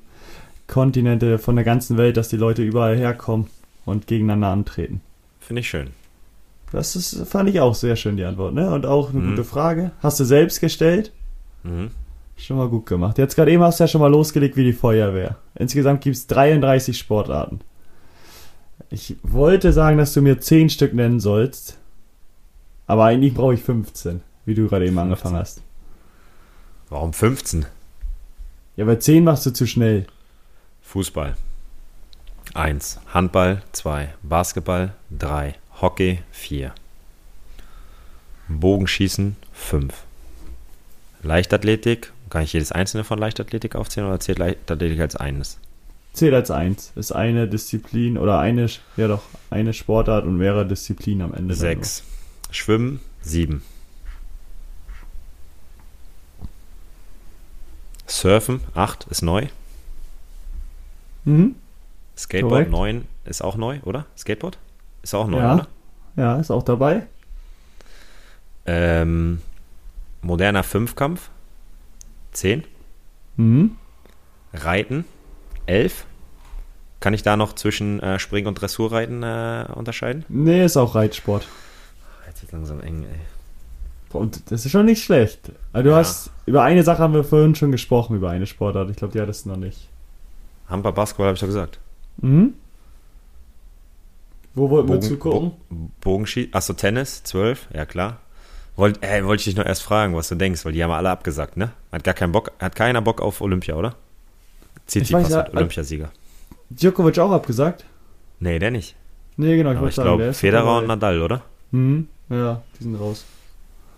Kontinente 0.67 1.37
von 1.37 1.55
der 1.55 1.65
ganzen 1.65 1.97
Welt, 1.97 2.17
dass 2.17 2.29
die 2.29 2.37
Leute 2.37 2.61
überall 2.63 2.97
herkommen 2.97 3.47
und 3.85 4.07
gegeneinander 4.07 4.49
antreten. 4.49 5.01
Finde 5.39 5.61
ich 5.61 5.69
schön. 5.69 5.87
Das 6.77 6.95
ist, 6.95 7.27
fand 7.27 7.49
ich 7.49 7.59
auch 7.59 7.73
sehr 7.75 7.95
schön, 7.95 8.17
die 8.17 8.23
Antwort, 8.25 8.53
ne? 8.53 8.69
Und 8.71 8.85
auch 8.85 9.09
eine 9.09 9.19
Mhm. 9.19 9.29
gute 9.31 9.43
Frage. 9.43 9.91
Hast 10.01 10.19
du 10.19 10.23
selbst 10.25 10.59
gestellt? 10.61 11.11
Mhm. 11.63 11.89
Schon 12.37 12.57
mal 12.57 12.69
gut 12.69 12.85
gemacht. 12.85 13.17
Jetzt 13.17 13.35
gerade 13.35 13.51
eben 13.51 13.63
hast 13.63 13.79
du 13.79 13.83
ja 13.83 13.87
schon 13.87 13.99
mal 14.01 14.11
losgelegt 14.11 14.55
wie 14.57 14.63
die 14.63 14.73
Feuerwehr. 14.73 15.37
Insgesamt 15.55 16.01
gibt 16.01 16.15
es 16.15 16.27
33 16.27 16.95
Sportarten. 16.97 17.61
Ich 18.91 19.17
wollte 19.23 19.73
sagen, 19.73 19.97
dass 19.97 20.13
du 20.13 20.21
mir 20.21 20.39
10 20.39 20.69
Stück 20.69 20.93
nennen 20.93 21.19
sollst. 21.19 21.77
Aber 22.85 23.05
eigentlich 23.05 23.33
brauche 23.33 23.55
ich 23.55 23.63
15, 23.63 24.21
wie 24.45 24.53
du 24.53 24.67
gerade 24.67 24.85
eben 24.85 24.97
angefangen 24.99 25.35
hast. 25.35 25.61
Warum 26.89 27.11
15? 27.11 27.65
Ja, 28.75 28.85
bei 28.85 28.95
10 28.97 29.23
machst 29.23 29.45
du 29.47 29.51
zu 29.51 29.65
schnell. 29.65 30.05
Fußball. 30.83 31.35
1. 32.53 32.99
Handball. 33.13 33.61
2. 33.73 34.13
Basketball. 34.23 34.93
3. 35.17 35.55
Hockey. 35.81 36.19
4. 36.31 36.73
Bogenschießen. 38.47 39.35
5. 39.53 39.93
Leichtathletik. 41.23 42.11
Kann 42.29 42.43
ich 42.43 42.53
jedes 42.53 42.71
einzelne 42.71 43.03
von 43.03 43.19
Leichtathletik 43.19 43.75
aufzählen 43.75 44.07
oder 44.07 44.19
zählt 44.19 44.39
Leichtathletik 44.39 44.99
als 44.99 45.15
eines? 45.15 45.59
Zählt 46.13 46.33
als 46.33 46.49
1. 46.51 46.93
Ist 46.95 47.11
eine 47.11 47.47
Disziplin 47.47 48.17
oder 48.17 48.39
eine, 48.39 48.67
ja 48.97 49.07
doch, 49.07 49.21
eine 49.49 49.73
Sportart 49.73 50.25
und 50.25 50.37
mehrere 50.37 50.65
Disziplinen 50.67 51.21
am 51.21 51.33
Ende. 51.33 51.53
dann 51.53 51.59
6. 51.59 52.03
Schwimmen. 52.51 52.99
7. 53.21 53.61
Surfen. 58.07 58.61
8 58.73 59.07
ist 59.09 59.21
neu. 59.21 59.47
Mhm. 61.25 61.55
Skateboard 62.17 62.69
Korrekt. 62.69 62.71
9 62.71 63.07
ist 63.25 63.43
auch 63.43 63.57
neu, 63.57 63.79
oder? 63.83 64.05
Skateboard? 64.17 64.57
Ist 65.07 65.13
auch 65.13 65.27
neu, 65.27 65.39
Ja. 65.39 65.53
oder? 65.53 65.67
Ja, 66.17 66.35
ist 66.35 66.51
auch 66.51 66.63
dabei. 66.63 67.03
Ähm, 68.65 69.39
moderner 70.21 70.63
Fünfkampf. 70.63 71.29
10. 72.33 72.65
Mhm. 73.37 73.77
Reiten. 74.53 75.05
11. 75.65 76.05
Kann 76.99 77.13
ich 77.13 77.23
da 77.23 77.37
noch 77.37 77.53
zwischen 77.53 78.01
äh, 78.01 78.19
Spring- 78.19 78.47
und 78.47 78.55
Dressurreiten 78.55 79.23
äh, 79.23 79.65
unterscheiden? 79.73 80.25
Nee, 80.27 80.65
ist 80.65 80.75
auch 80.75 80.93
Reitsport. 80.93 81.47
Jetzt 82.27 82.41
wird 82.41 82.51
langsam 82.51 82.81
eng, 82.81 83.03
ey. 83.09 83.19
Und 84.11 84.51
das 84.51 84.65
ist 84.65 84.71
schon 84.73 84.87
nicht 84.87 85.05
schlecht. 85.05 85.53
Also 85.71 85.85
du 85.85 85.91
Ja. 85.91 85.99
hast, 85.99 86.31
über 86.45 86.63
eine 86.63 86.83
Sache 86.83 86.99
haben 87.01 87.13
wir 87.13 87.23
vorhin 87.23 87.55
schon 87.55 87.71
gesprochen, 87.71 88.17
über 88.17 88.29
eine 88.29 88.45
Sportart. 88.45 88.89
Ich 88.89 88.97
glaube, 88.97 89.13
die 89.13 89.21
hattest 89.21 89.45
du 89.45 89.51
noch 89.51 89.57
nicht. 89.57 89.87
Handball, 90.67 90.91
Basketball 90.91 91.27
habe 91.27 91.35
ich 91.35 91.39
doch 91.39 91.47
gesagt. 91.47 91.79
Mhm. 92.17 92.55
Wo 94.57 94.69
wollten 94.71 94.89
wir 94.89 94.95
Bogen- 94.95 95.07
zugucken? 95.07 95.51
Bo 95.69 95.89
Bogenschießen. 96.01 96.53
Achso, 96.53 96.73
Tennis, 96.73 97.23
12. 97.23 97.67
Ja, 97.73 97.85
klar. 97.85 98.17
Wollt, 98.75 99.03
äh, 99.03 99.23
wollte 99.25 99.41
ich 99.41 99.45
dich 99.45 99.55
noch 99.55 99.65
erst 99.65 99.83
fragen, 99.83 100.15
was 100.15 100.29
du 100.29 100.35
denkst, 100.35 100.65
weil 100.65 100.73
die 100.73 100.83
haben 100.83 100.91
alle 100.91 101.09
abgesagt, 101.09 101.57
ne? 101.57 101.71
Hat 101.91 102.03
gar 102.03 102.13
keinen 102.13 102.31
Bock, 102.31 102.51
hat 102.59 102.75
keiner 102.75 103.01
Bock 103.01 103.21
auf 103.21 103.41
Olympia, 103.41 103.75
oder? 103.75 103.95
Tsitsipas 104.87 105.29
wird 105.29 105.53
Olympiasieger. 105.53 106.09
Djokovic 106.69 107.17
auch 107.19 107.31
abgesagt? 107.31 107.85
Nee, 108.39 108.59
der 108.59 108.71
nicht. 108.71 108.95
Nee, 109.35 109.57
genau, 109.57 109.71
ich 109.71 109.77
wollte 109.79 109.89
ich 109.89 109.95
sagen, 109.95 110.33
Federer 110.33 110.77
und 110.79 110.87
Nadal, 110.87 111.21
oder? 111.21 111.41
Mhm. 111.71 112.07
Ja, 112.29 112.61
die 112.79 112.83
sind 112.83 112.95
raus. 112.95 113.25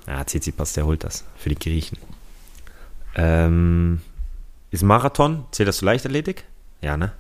Ja, 0.07 0.23
Tsitsipas, 0.23 0.73
der 0.73 0.85
holt 0.85 1.03
das 1.03 1.23
für 1.37 1.49
die 1.49 1.55
Griechen. 1.55 1.97
Ähm, 3.15 4.01
ist 4.71 4.83
Marathon, 4.83 5.45
zählt 5.51 5.67
das 5.69 5.77
zu 5.77 5.85
Leichtathletik? 5.85 6.43
Ja, 6.81 6.95
ne? 6.97 7.11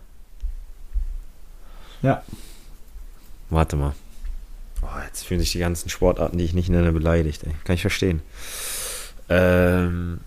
Ja. 2.01 2.23
Warte 3.49 3.75
mal. 3.75 3.93
Oh, 4.81 4.87
jetzt 5.05 5.23
fühlen 5.25 5.39
sich 5.39 5.51
die 5.51 5.59
ganzen 5.59 5.89
Sportarten, 5.89 6.37
die 6.37 6.45
ich 6.45 6.53
nicht 6.53 6.69
nenne, 6.69 6.91
beleidigt. 6.91 7.43
Ey. 7.43 7.53
Kann 7.65 7.75
ich 7.75 7.81
verstehen. 7.81 8.21
Ähm, 9.27 10.21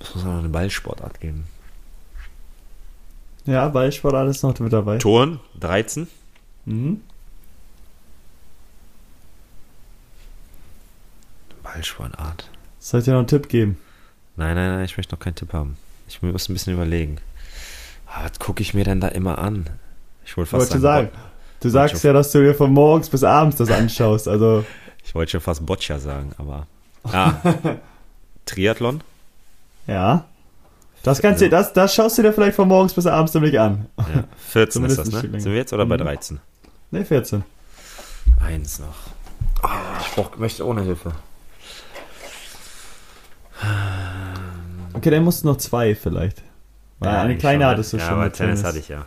es 0.00 0.14
muss 0.14 0.24
auch 0.24 0.28
noch 0.28 0.38
eine 0.40 0.48
Ballsportart 0.48 1.20
geben. 1.20 1.46
Ja, 3.44 3.68
Ballsportart 3.68 4.28
ist 4.28 4.42
noch 4.42 4.58
mit 4.60 4.72
dabei. 4.72 4.98
Turn, 4.98 5.40
13. 5.60 6.08
Mhm. 6.64 7.00
Ballsportart. 11.62 12.48
Soll 12.80 13.00
ich 13.00 13.04
dir 13.04 13.12
noch 13.12 13.18
einen 13.20 13.28
Tipp 13.28 13.48
geben? 13.48 13.78
Nein, 14.36 14.54
nein, 14.56 14.70
nein, 14.76 14.84
ich 14.84 14.96
möchte 14.96 15.14
noch 15.14 15.20
keinen 15.20 15.34
Tipp 15.34 15.52
haben. 15.52 15.76
Ich 16.08 16.22
muss 16.22 16.48
ein 16.48 16.52
bisschen 16.54 16.74
überlegen. 16.74 17.18
Ah, 18.06 18.24
was 18.24 18.38
gucke 18.38 18.62
ich 18.62 18.74
mir 18.74 18.84
denn 18.84 19.00
da 19.00 19.08
immer 19.08 19.38
an? 19.38 19.68
Ich 20.24 20.36
wollte 20.36 20.48
Ich 20.48 20.50
fast 20.50 20.70
wollte 20.70 20.80
sagen, 20.80 21.10
Bo- 21.12 21.18
du 21.62 21.68
sagst 21.68 22.02
ja, 22.04 22.12
dass 22.12 22.32
du 22.32 22.40
dir 22.40 22.54
von 22.54 22.72
morgens 22.72 23.08
bis 23.08 23.24
abends 23.24 23.56
das 23.56 23.70
anschaust. 23.70 24.28
Also, 24.28 24.64
Ich 25.04 25.14
wollte 25.14 25.32
schon 25.32 25.40
fast 25.40 25.64
Boccia 25.66 25.98
sagen, 25.98 26.30
aber. 26.38 26.66
Ah. 27.04 27.32
Triathlon? 28.46 29.02
ja. 29.86 30.24
Das 31.04 31.20
kannst 31.20 31.42
du, 31.42 31.48
das, 31.48 31.72
das 31.72 31.92
schaust 31.92 32.16
du 32.18 32.22
dir 32.22 32.32
vielleicht 32.32 32.54
von 32.54 32.68
morgens 32.68 32.94
bis 32.94 33.06
abends 33.08 33.34
nämlich 33.34 33.58
an. 33.58 33.86
Ja. 33.98 34.22
14 34.50 34.84
ist 34.84 34.98
das, 34.98 35.10
ne? 35.10 35.18
Sind 35.20 35.46
wir 35.46 35.56
jetzt 35.56 35.72
oder 35.72 35.84
bei 35.84 35.96
Mhm. 35.96 36.02
13? 36.02 36.40
Ne, 36.92 37.04
14. 37.04 37.42
Eins 38.40 38.78
noch. 38.78 38.94
Ah, 39.68 39.98
ich 40.00 40.12
brauch, 40.14 40.36
möchte 40.36 40.64
ohne 40.64 40.82
Hilfe. 40.82 41.10
Okay, 44.94 45.10
dann 45.10 45.24
musst 45.24 45.42
du 45.42 45.48
noch 45.48 45.56
zwei 45.56 45.94
vielleicht. 45.96 46.42
Weil 47.00 47.16
eine 47.16 47.36
kleine 47.36 47.64
schon, 47.64 47.70
hattest 47.70 47.92
du 47.92 47.96
ja, 47.96 48.04
schon. 48.04 48.14
aber 48.14 48.24
mit 48.26 48.34
Tennis 48.34 48.62
hatte 48.62 48.78
ich 48.78 48.88
ja. 48.88 49.06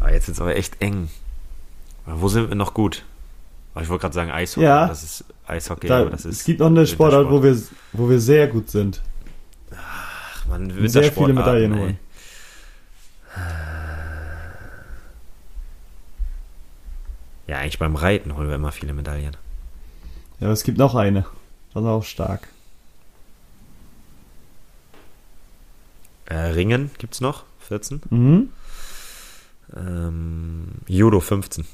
Aber 0.00 0.12
jetzt 0.12 0.24
ist 0.28 0.36
es 0.36 0.40
aber 0.40 0.56
echt 0.56 0.80
eng. 0.82 1.08
Wo 2.06 2.28
sind 2.28 2.48
wir 2.48 2.56
noch 2.56 2.74
gut? 2.74 3.04
Ich 3.80 3.88
wollte 3.88 4.02
gerade 4.02 4.14
sagen 4.14 4.30
Eishockey. 4.30 4.66
Ja. 4.66 4.86
Das 4.86 5.02
ist 5.02 5.24
Eishockey, 5.46 5.86
Da, 5.88 6.00
aber 6.02 6.10
das 6.10 6.24
ist. 6.24 6.40
es 6.40 6.44
gibt 6.44 6.60
noch 6.60 6.66
eine 6.66 6.86
Sportart, 6.86 7.30
wo 7.30 7.42
wir, 7.42 7.56
wo 7.92 8.08
wir 8.08 8.20
sehr 8.20 8.48
gut 8.48 8.68
sind. 8.70 9.00
Ach, 9.74 10.46
man, 10.46 10.70
und 10.70 10.88
sehr 10.88 11.12
viele 11.12 11.32
Medaillen 11.32 11.78
holen. 11.78 11.98
Ja, 17.46 17.58
eigentlich 17.58 17.78
beim 17.78 17.96
Reiten 17.96 18.36
holen 18.36 18.48
wir 18.48 18.54
immer 18.54 18.72
viele 18.72 18.92
Medaillen. 18.92 19.36
Ja, 20.40 20.46
aber 20.46 20.52
es 20.52 20.64
gibt 20.64 20.78
noch 20.78 20.94
eine. 20.94 21.22
Das 21.74 21.82
ist 21.82 21.88
auch 21.88 22.04
stark. 22.04 22.48
Äh, 26.26 26.34
Ringen 26.36 26.90
gibt's 26.98 27.20
noch, 27.20 27.44
14. 27.60 28.02
Mhm. 28.10 28.48
Ähm, 29.76 30.68
Judo 30.86 31.20
15. 31.20 31.64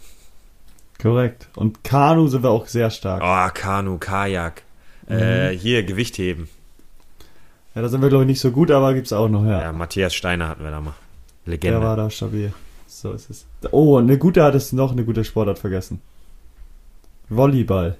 Korrekt. 1.01 1.49
Und 1.55 1.85
Kanu 1.85 2.27
sind 2.29 2.43
wir 2.43 2.51
auch 2.51 2.67
sehr 2.67 2.91
stark. 2.91 3.23
Oh, 3.25 3.55
Kanu, 3.55 3.99
Kajak. 3.99 4.63
Mhm. 5.09 5.17
Äh, 5.17 5.57
hier, 5.57 5.85
Gewichtheben. 5.85 6.49
Ja, 7.75 7.83
da 7.83 7.89
sind 7.89 8.03
wir, 8.03 8.09
glaube 8.09 8.25
ich, 8.25 8.29
nicht 8.29 8.41
so 8.41 8.51
gut, 8.51 8.71
aber 8.71 8.95
gibt's 8.95 9.13
auch 9.13 9.29
noch, 9.29 9.45
ja. 9.45 9.63
Ja, 9.63 9.73
Matthias 9.73 10.15
Steiner 10.15 10.49
hatten 10.49 10.65
wir 10.65 10.71
da 10.71 10.81
mal. 10.81 10.95
Der 11.47 11.53
Legende. 11.53 11.81
war 11.81 11.97
da 11.97 12.11
stabil. 12.11 12.53
So 12.87 13.13
ist 13.13 13.31
es. 13.31 13.47
Oh, 13.71 13.99
eine 13.99 14.19
gute 14.19 14.43
hattest 14.43 14.73
du 14.73 14.77
noch, 14.77 14.93
eine 14.93 15.05
gute 15.05 15.25
Sportart 15.25 15.59
vergessen. 15.59 16.01
Volleyball. 17.29 17.97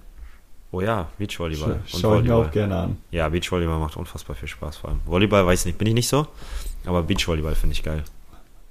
Oh 0.71 0.81
ja, 0.81 1.09
Beachvolleyball. 1.19 1.81
Scha 1.87 1.99
Schaue 1.99 2.19
ich 2.19 2.25
mir 2.25 2.35
auch 2.35 2.51
gerne 2.51 2.77
an. 2.77 2.97
Ja, 3.11 3.29
Beachvolleyball 3.29 3.79
macht 3.79 3.97
unfassbar 3.97 4.37
viel 4.37 4.49
Spaß 4.49 4.79
vor 4.79 4.91
allem. 4.91 5.01
Volleyball 5.07 5.47
weiß 5.47 5.61
ich 5.61 5.67
nicht, 5.67 5.79
bin 5.79 5.89
ich 5.89 5.95
nicht 5.95 6.09
so. 6.09 6.27
Aber 6.85 7.03
Beachvolleyball 7.05 7.55
finde 7.55 7.75
ich 7.75 7.83
geil. 7.83 8.03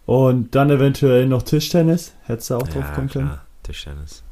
Und 0.06 0.54
dann 0.56 0.70
eventuell 0.70 1.26
noch 1.28 1.44
Tischtennis. 1.44 2.14
Hättest 2.26 2.50
du 2.50 2.56
auch 2.56 2.68
drauf 2.68 2.84
ja, 2.84 2.94
kommen 2.94 3.10
können. 3.10 3.40
Tischtennis. 3.68 4.24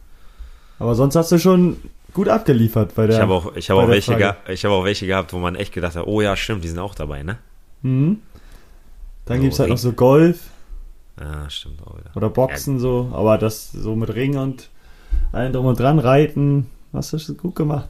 Aber 0.79 0.95
sonst 0.95 1.15
hast 1.15 1.31
du 1.31 1.37
schon 1.39 1.77
gut 2.13 2.27
abgeliefert 2.27 2.95
bei 2.95 3.07
der. 3.07 3.15
Ich 3.15 3.21
habe 3.21 3.33
auch, 3.33 3.55
ich 3.55 3.69
habe 3.69 3.81
bei 3.81 3.85
auch 3.85 3.89
welche, 3.89 4.35
ich 4.49 4.65
habe 4.65 4.73
auch 4.73 4.83
welche 4.83 5.05
gehabt, 5.07 5.33
wo 5.33 5.37
man 5.37 5.55
echt 5.55 5.73
gedacht 5.73 5.95
hat, 5.95 6.07
oh 6.07 6.21
ja, 6.21 6.35
stimmt, 6.35 6.63
die 6.63 6.67
sind 6.69 6.79
auch 6.79 6.95
dabei, 6.95 7.23
ne? 7.23 7.37
Mhm. 7.81 8.19
Dann 9.25 9.37
So, 9.37 9.41
gibt 9.41 9.53
es 9.53 9.59
halt 9.59 9.69
noch 9.69 9.77
so 9.77 9.93
Golf 9.93 10.39
Ja, 11.19 11.49
stimmt 11.49 11.81
auch 11.85 11.97
wieder. 11.97 12.11
oder 12.15 12.29
Boxen 12.29 12.79
so, 12.79 13.11
aber 13.13 13.37
das 13.37 13.71
so 13.71 13.95
mit 13.95 14.13
Ring 14.13 14.37
und 14.37 14.69
allem 15.31 15.53
drum 15.53 15.65
und 15.65 15.79
dran, 15.79 15.99
Reiten, 15.99 16.69
hast 16.93 17.13
du 17.13 17.33
gut 17.35 17.55
gemacht. 17.55 17.89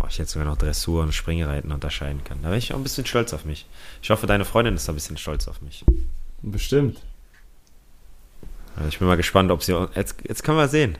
Oh, 0.00 0.06
ich 0.08 0.18
jetzt 0.18 0.32
sogar 0.32 0.48
noch 0.48 0.56
Dressur 0.56 1.02
und 1.02 1.14
Springreiten 1.14 1.72
unterscheiden 1.72 2.22
kann. 2.24 2.38
Da 2.42 2.48
bin 2.50 2.58
ich 2.58 2.72
auch 2.72 2.76
ein 2.76 2.82
bisschen 2.82 3.06
stolz 3.06 3.32
auf 3.32 3.44
mich. 3.44 3.66
Ich 4.02 4.10
hoffe, 4.10 4.26
deine 4.26 4.44
Freundin 4.44 4.74
ist 4.74 4.88
ein 4.88 4.94
bisschen 4.94 5.16
stolz 5.16 5.46
auf 5.48 5.62
mich. 5.62 5.84
Bestimmt. 6.42 7.00
Also 8.76 8.88
ich 8.88 8.98
bin 8.98 9.08
mal 9.08 9.16
gespannt, 9.16 9.50
ob 9.50 9.62
sie. 9.62 9.72
Jetzt, 9.94 10.16
jetzt 10.26 10.42
können 10.42 10.58
wir 10.58 10.68
sehen, 10.68 10.98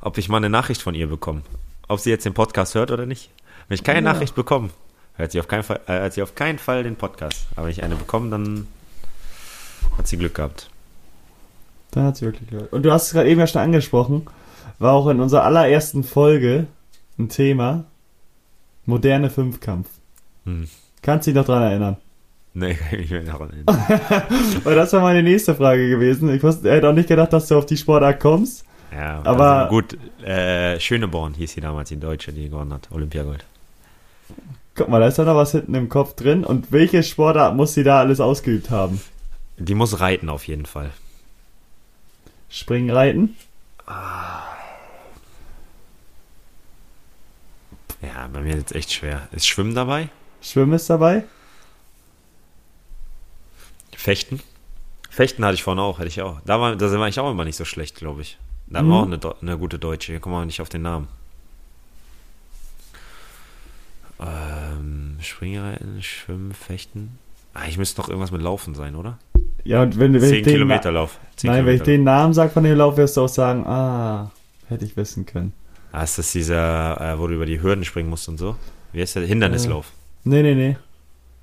ob 0.00 0.18
ich 0.18 0.28
mal 0.28 0.36
eine 0.38 0.50
Nachricht 0.50 0.82
von 0.82 0.94
ihr 0.94 1.08
bekomme. 1.08 1.42
Ob 1.88 2.00
sie 2.00 2.10
jetzt 2.10 2.24
den 2.24 2.34
Podcast 2.34 2.74
hört 2.74 2.90
oder 2.90 3.06
nicht. 3.06 3.30
Wenn 3.68 3.74
ich 3.76 3.84
keine 3.84 3.98
Ja. 4.06 4.12
Nachricht 4.12 4.34
bekomme, 4.34 4.70
hört 5.16 5.32
sie, 5.32 5.40
auf 5.40 5.48
keinen 5.48 5.62
Fall, 5.62 5.80
äh, 5.86 6.00
hört 6.00 6.12
sie 6.12 6.22
auf 6.22 6.34
keinen 6.34 6.58
Fall 6.58 6.82
den 6.82 6.96
Podcast. 6.96 7.46
Aber 7.56 7.66
wenn 7.66 7.72
ich 7.72 7.82
eine 7.82 7.96
bekomme, 7.96 8.30
dann 8.30 8.66
hat 9.98 10.06
sie 10.06 10.16
Glück 10.18 10.34
gehabt. 10.34 10.68
Da 11.90 12.04
hat 12.04 12.16
sie 12.16 12.26
wirklich 12.26 12.48
gehört. 12.50 12.72
Und 12.72 12.82
du 12.82 12.92
hast 12.92 13.06
es 13.06 13.12
gerade 13.12 13.28
eben 13.28 13.40
ja 13.40 13.46
schon 13.46 13.62
angesprochen, 13.62 14.26
war 14.78 14.92
auch 14.92 15.08
in 15.08 15.20
unserer 15.20 15.44
allerersten 15.44 16.04
Folge 16.04 16.66
ein 17.18 17.28
Thema. 17.28 17.84
Moderne 18.84 19.30
Fünfkampf. 19.30 19.88
Hm. 20.44 20.68
Kannst 21.02 21.26
dich 21.26 21.34
noch 21.34 21.44
dran 21.46 21.62
erinnern? 21.62 21.96
Nee, 22.58 22.78
ich 22.92 23.10
mehr 23.10 23.20
daran 23.20 23.50
erinnern. 23.66 24.22
Weil 24.64 24.74
das 24.76 24.90
war 24.94 25.02
meine 25.02 25.22
nächste 25.22 25.54
Frage 25.54 25.90
gewesen. 25.90 26.34
Ich 26.34 26.42
wusste, 26.42 26.70
hätte 26.72 26.88
auch 26.88 26.94
nicht 26.94 27.08
gedacht, 27.08 27.32
dass 27.34 27.48
du 27.48 27.58
auf 27.58 27.66
die 27.66 27.76
Sportart 27.76 28.18
kommst. 28.18 28.64
Ja, 28.92 29.20
Aber- 29.24 29.64
also 29.64 29.68
gut, 29.68 29.98
äh, 30.24 30.80
Schöneborn 30.80 31.34
hieß 31.34 31.52
sie 31.52 31.60
damals, 31.60 31.90
die 31.90 31.98
Deutsche, 32.00 32.32
die 32.32 32.48
gewonnen 32.48 32.72
hat, 32.72 32.88
Olympiagold. 32.90 33.44
Guck 34.74 34.88
mal, 34.88 35.00
da 35.00 35.06
ist 35.08 35.18
ja 35.18 35.24
noch 35.24 35.36
was 35.36 35.52
hinten 35.52 35.74
im 35.74 35.88
Kopf 35.90 36.14
drin. 36.14 36.44
Und 36.44 36.72
welche 36.72 37.02
Sportart 37.02 37.54
muss 37.56 37.74
sie 37.74 37.84
da 37.84 37.98
alles 38.00 38.20
ausgeübt 38.20 38.70
haben? 38.70 39.00
Die 39.58 39.74
muss 39.74 40.00
reiten 40.00 40.28
auf 40.30 40.46
jeden 40.46 40.64
Fall. 40.66 40.90
Springen, 42.48 42.90
Reiten? 42.90 43.36
Ja, 48.02 48.28
bei 48.32 48.40
mir 48.40 48.50
ist 48.50 48.56
jetzt 48.58 48.74
echt 48.74 48.92
schwer. 48.92 49.28
Ist 49.32 49.46
Schwimmen 49.46 49.74
dabei? 49.74 50.08
Schwimmen 50.42 50.74
ist 50.74 50.88
dabei? 50.90 51.24
Fechten? 53.96 54.40
Fechten 55.10 55.44
hatte 55.44 55.54
ich 55.54 55.62
vorhin 55.62 55.80
auch, 55.80 55.98
hätte 55.98 56.08
ich 56.08 56.20
auch. 56.22 56.40
Da 56.44 56.60
war, 56.60 56.76
da 56.76 56.98
war 56.98 57.08
ich 57.08 57.18
auch 57.18 57.30
immer 57.30 57.44
nicht 57.44 57.56
so 57.56 57.64
schlecht, 57.64 57.96
glaube 57.96 58.20
ich. 58.22 58.38
Da 58.68 58.82
Mhm. 58.82 58.90
war 58.90 58.98
auch 59.00 59.06
eine, 59.06 59.20
eine 59.42 59.58
gute 59.58 59.78
Deutsche. 59.78 60.12
Hier 60.12 60.20
kommen 60.20 60.34
wir 60.34 60.44
nicht 60.44 60.60
auf 60.60 60.68
den 60.68 60.82
Namen. 60.82 61.08
Ähm, 64.20 65.16
Springreiten, 65.20 66.02
Schwimmen, 66.02 66.52
Fechten. 66.54 67.18
Ah, 67.54 67.62
ich 67.68 67.78
müsste 67.78 68.00
doch 68.00 68.08
irgendwas 68.08 68.30
mit 68.32 68.42
Laufen 68.42 68.74
sein, 68.74 68.94
oder? 68.96 69.18
Ja, 69.64 69.82
und 69.82 69.98
wenn, 69.98 70.12
wenn 70.14 70.22
ich 70.22 70.28
10 70.30 70.44
den, 70.44 70.52
Kilometer 70.54 70.92
Lauf. 70.92 71.18
10 71.36 71.50
Nein, 71.50 71.66
wenn 71.66 71.74
ich 71.76 71.82
Kilometer 71.82 71.98
den 71.98 72.04
Namen 72.04 72.34
sage 72.34 72.50
von 72.50 72.64
dem 72.64 72.76
Lauf, 72.76 72.96
wirst 72.96 73.16
du 73.16 73.22
auch 73.22 73.28
sagen, 73.28 73.66
ah, 73.66 74.30
hätte 74.68 74.84
ich 74.84 74.96
wissen 74.96 75.26
können. 75.26 75.52
Ah, 75.92 76.02
ist 76.02 76.18
das 76.18 76.32
dieser, 76.32 77.00
äh, 77.00 77.18
wo 77.18 77.26
du 77.26 77.34
über 77.34 77.46
die 77.46 77.60
Hürden 77.62 77.84
springen 77.84 78.10
musst 78.10 78.28
und 78.28 78.38
so? 78.38 78.56
Wie 78.92 79.00
heißt 79.00 79.16
der? 79.16 79.24
Hindernislauf. 79.26 79.92
Nee, 80.24 80.42
nee, 80.42 80.54
nee. 80.54 80.76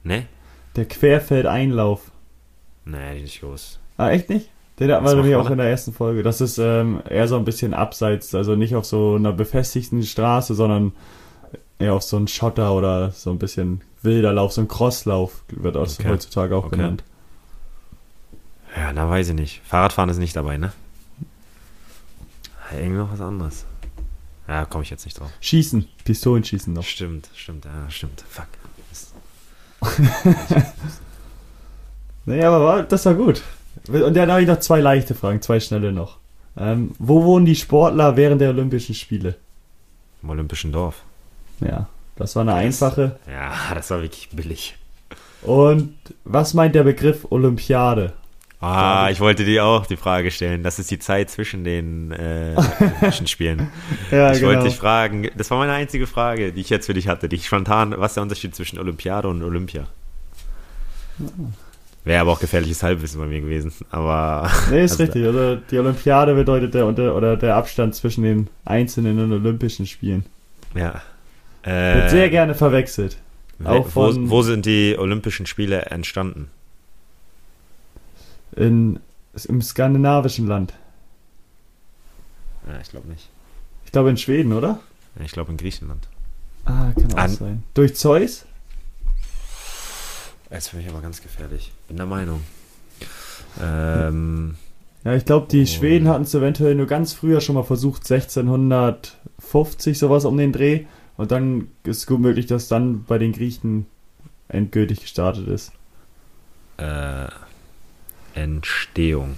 Ne? 0.04 0.28
Der 0.76 0.86
Querfeldeinlauf. 0.86 2.12
Nee, 2.86 3.16
die 3.16 3.22
nicht 3.22 3.42
groß. 3.42 3.80
Ah, 3.98 4.10
echt 4.10 4.30
nicht? 4.30 4.50
Den 4.80 4.92
hatten 4.92 5.06
wir 5.06 5.16
nämlich 5.16 5.36
auch 5.36 5.50
in 5.50 5.58
der 5.60 5.70
ersten 5.70 5.94
Folge. 5.94 6.24
Das 6.24 6.42
ist 6.42 6.58
ähm, 6.58 7.02
eher 7.08 7.28
so 7.28 7.38
ein 7.38 7.46
bisschen 7.46 7.74
abseits, 7.74 8.34
also 8.34 8.56
nicht 8.56 8.76
auf 8.76 8.86
so 8.86 9.16
einer 9.16 9.32
befestigten 9.32 10.02
Straße, 10.04 10.56
sondern 10.56 10.94
eher 11.80 11.94
auf 11.94 12.04
so 12.04 12.18
einen 12.18 12.28
Schotter 12.28 12.74
oder 12.74 13.12
so 13.12 13.30
ein 13.30 13.38
bisschen 13.40 13.82
wilder 14.02 14.34
Lauf, 14.34 14.52
so 14.54 14.62
ein 14.62 14.68
Crosslauf 14.68 15.44
wird 15.50 15.78
auch 15.78 15.84
Okay. 15.88 16.10
heutzutage 16.10 16.56
auch 16.56 16.66
Okay. 16.66 16.78
genannt. 16.78 17.04
Ja, 18.76 18.92
na 18.92 19.08
weiß 19.08 19.30
ich 19.30 19.36
nicht. 19.36 19.62
Fahrradfahren 19.64 20.10
ist 20.10 20.18
nicht 20.18 20.36
dabei, 20.36 20.58
ne? 20.58 20.74
Irgendwie 22.72 22.98
noch 22.98 23.12
was 23.12 23.22
anderes. 23.22 23.66
Ja, 24.48 24.66
komme 24.66 24.84
ich 24.84 24.90
jetzt 24.90 25.06
nicht 25.06 25.20
drauf. 25.20 25.30
Schießen, 25.40 25.88
Pistolenschießen 26.04 26.74
noch. 26.74 26.84
Stimmt, 26.84 27.30
stimmt, 27.36 27.66
ja, 27.66 27.90
stimmt. 27.90 28.26
Fuck. 28.28 28.48
Nee, 32.26 32.44
aber 32.44 32.64
war, 32.64 32.84
das 32.84 33.06
war 33.06 33.16
gut. 33.16 33.42
Und 33.88 34.16
dann 34.16 34.32
habe 34.32 34.42
ich 34.42 34.48
noch 34.48 34.60
zwei 34.60 34.80
leichte 34.80 35.14
Fragen, 35.14 35.42
zwei 35.42 35.60
schnelle 35.60 35.92
noch. 35.92 36.18
Ähm, 36.58 36.92
wo 37.00 37.24
wohnen 37.24 37.46
die 37.46 37.56
Sportler 37.56 38.16
während 38.16 38.40
der 38.42 38.50
Olympischen 38.50 38.96
Spiele? 38.96 39.36
Im 40.22 40.30
Olympischen 40.30 40.72
Dorf. 40.72 41.02
Ja, 41.60 41.88
das 42.16 42.36
war 42.36 42.44
eine 42.44 42.54
einfache. 42.54 43.18
Ja, 43.30 43.54
das 43.76 43.90
war 43.90 44.02
wirklich 44.02 44.30
billig. 44.32 44.78
Und 45.42 45.96
was 46.24 46.54
meint 46.54 46.76
der 46.76 46.84
Begriff 46.84 47.26
Olympiade? 47.30 48.14
Ah, 48.62 49.10
ich 49.12 49.20
wollte 49.20 49.44
dir 49.44 49.66
auch 49.66 49.86
die 49.86 49.98
Frage 49.98 50.32
stellen. 50.32 50.64
Das 50.64 50.80
ist 50.80 50.90
die 50.90 51.00
Zeit 51.00 51.30
zwischen 51.30 51.66
den 51.66 52.12
äh, 52.14 52.56
Olympischen 52.80 53.28
Spielen. 53.28 53.70
Ja, 54.10 54.32
ich 54.32 54.42
wollte 54.42 54.64
dich 54.64 54.78
fragen, 54.78 55.30
das 55.36 55.52
war 55.52 55.58
meine 55.58 55.74
einzige 55.74 56.08
Frage, 56.08 56.54
die 56.54 56.62
ich 56.62 56.70
jetzt 56.70 56.86
für 56.86 56.94
dich 56.94 57.10
hatte, 57.10 57.28
die 57.28 57.36
ich 57.36 57.48
spontan, 57.48 57.94
was 57.98 58.12
ist 58.12 58.16
der 58.16 58.24
Unterschied 58.24 58.56
zwischen 58.56 58.80
Olympiade 58.80 59.28
und 59.28 59.44
Olympia? 59.44 59.88
Wäre 62.06 62.22
aber 62.22 62.32
auch 62.34 62.40
gefährliches 62.40 62.84
Halbwissen 62.84 63.20
bei 63.22 63.28
mir 63.28 63.40
gewesen. 63.42 63.72
Aber 63.90 64.50
Nee, 64.70 64.84
ist 64.84 64.92
Also- 64.94 65.04
richtig. 65.04 65.26
Also 65.26 65.56
die 65.56 65.80
Olympiade 65.80 66.36
bedeutet 66.36 66.74
der 66.74 66.86
unter 66.86 67.16
oder 67.16 67.38
der 67.38 67.56
Abstand 67.56 67.96
zwischen 67.96 68.24
den 68.24 68.50
einzelnen 68.66 69.32
Olympischen 69.32 69.86
Spielen. 69.88 70.26
ja. 70.76 71.02
Wird 71.66 72.06
Äh, 72.08 72.10
sehr 72.10 72.30
gerne 72.30 72.56
verwechselt. 72.56 73.18
auch 73.64 73.86
wo, 73.96 74.12
von- 74.12 74.30
wo 74.30 74.42
sind 74.42 74.66
die 74.66 74.98
Olympischen 75.00 75.46
Spiele 75.46 75.84
entstanden? 75.84 76.50
In, 78.56 79.00
Im 79.48 79.62
skandinavischen 79.62 80.46
Land. 80.48 80.74
Ja, 82.68 82.80
ich 82.82 82.90
glaube 82.90 83.08
nicht. 83.08 83.30
Ich 83.86 83.92
glaube 83.94 84.10
in 84.10 84.18
Schweden, 84.18 84.52
oder? 84.54 84.80
Ja, 85.18 85.24
Ich 85.26 85.32
glaube 85.32 85.52
in 85.52 85.58
Griechenland. 85.58 86.08
Ah, 86.66 86.92
kann 86.94 87.14
auch 87.14 87.18
An- 87.18 87.30
sein. 87.30 87.64
Durch 87.74 87.96
Zeus? 87.96 88.46
Jetzt 90.54 90.70
finde 90.70 90.86
ich 90.86 90.92
aber 90.92 91.02
ganz 91.02 91.22
gefährlich. 91.22 91.72
Bin 91.88 91.98
der 91.98 92.06
Meinung. 92.06 92.42
Ähm, 93.62 94.56
Ja, 95.04 95.14
ich 95.16 95.26
glaube, 95.26 95.48
die 95.52 95.64
Oh. 95.64 95.66
Schweden 95.66 96.08
hatten 96.08 96.24
es 96.24 96.34
eventuell 96.34 96.76
nur 96.76 96.86
ganz 96.88 97.12
früher 97.14 97.42
schon 97.42 97.56
mal 97.56 97.64
versucht, 97.64 98.04
1650 98.10 99.98
sowas 100.00 100.24
um 100.26 100.38
den 100.38 100.54
Dreh. 100.54 100.86
Und 101.18 101.32
dann 101.32 101.68
ist 101.84 101.98
es 101.98 102.08
gut 102.08 102.20
möglich, 102.22 102.46
dass 102.46 102.68
dann 102.70 103.04
bei 103.04 103.18
den 103.18 103.34
Griechen 103.34 103.86
endgültig 104.48 105.02
gestartet 105.02 105.48
ist. 105.48 105.72
äh, 106.78 107.28
Entstehung. 108.34 109.38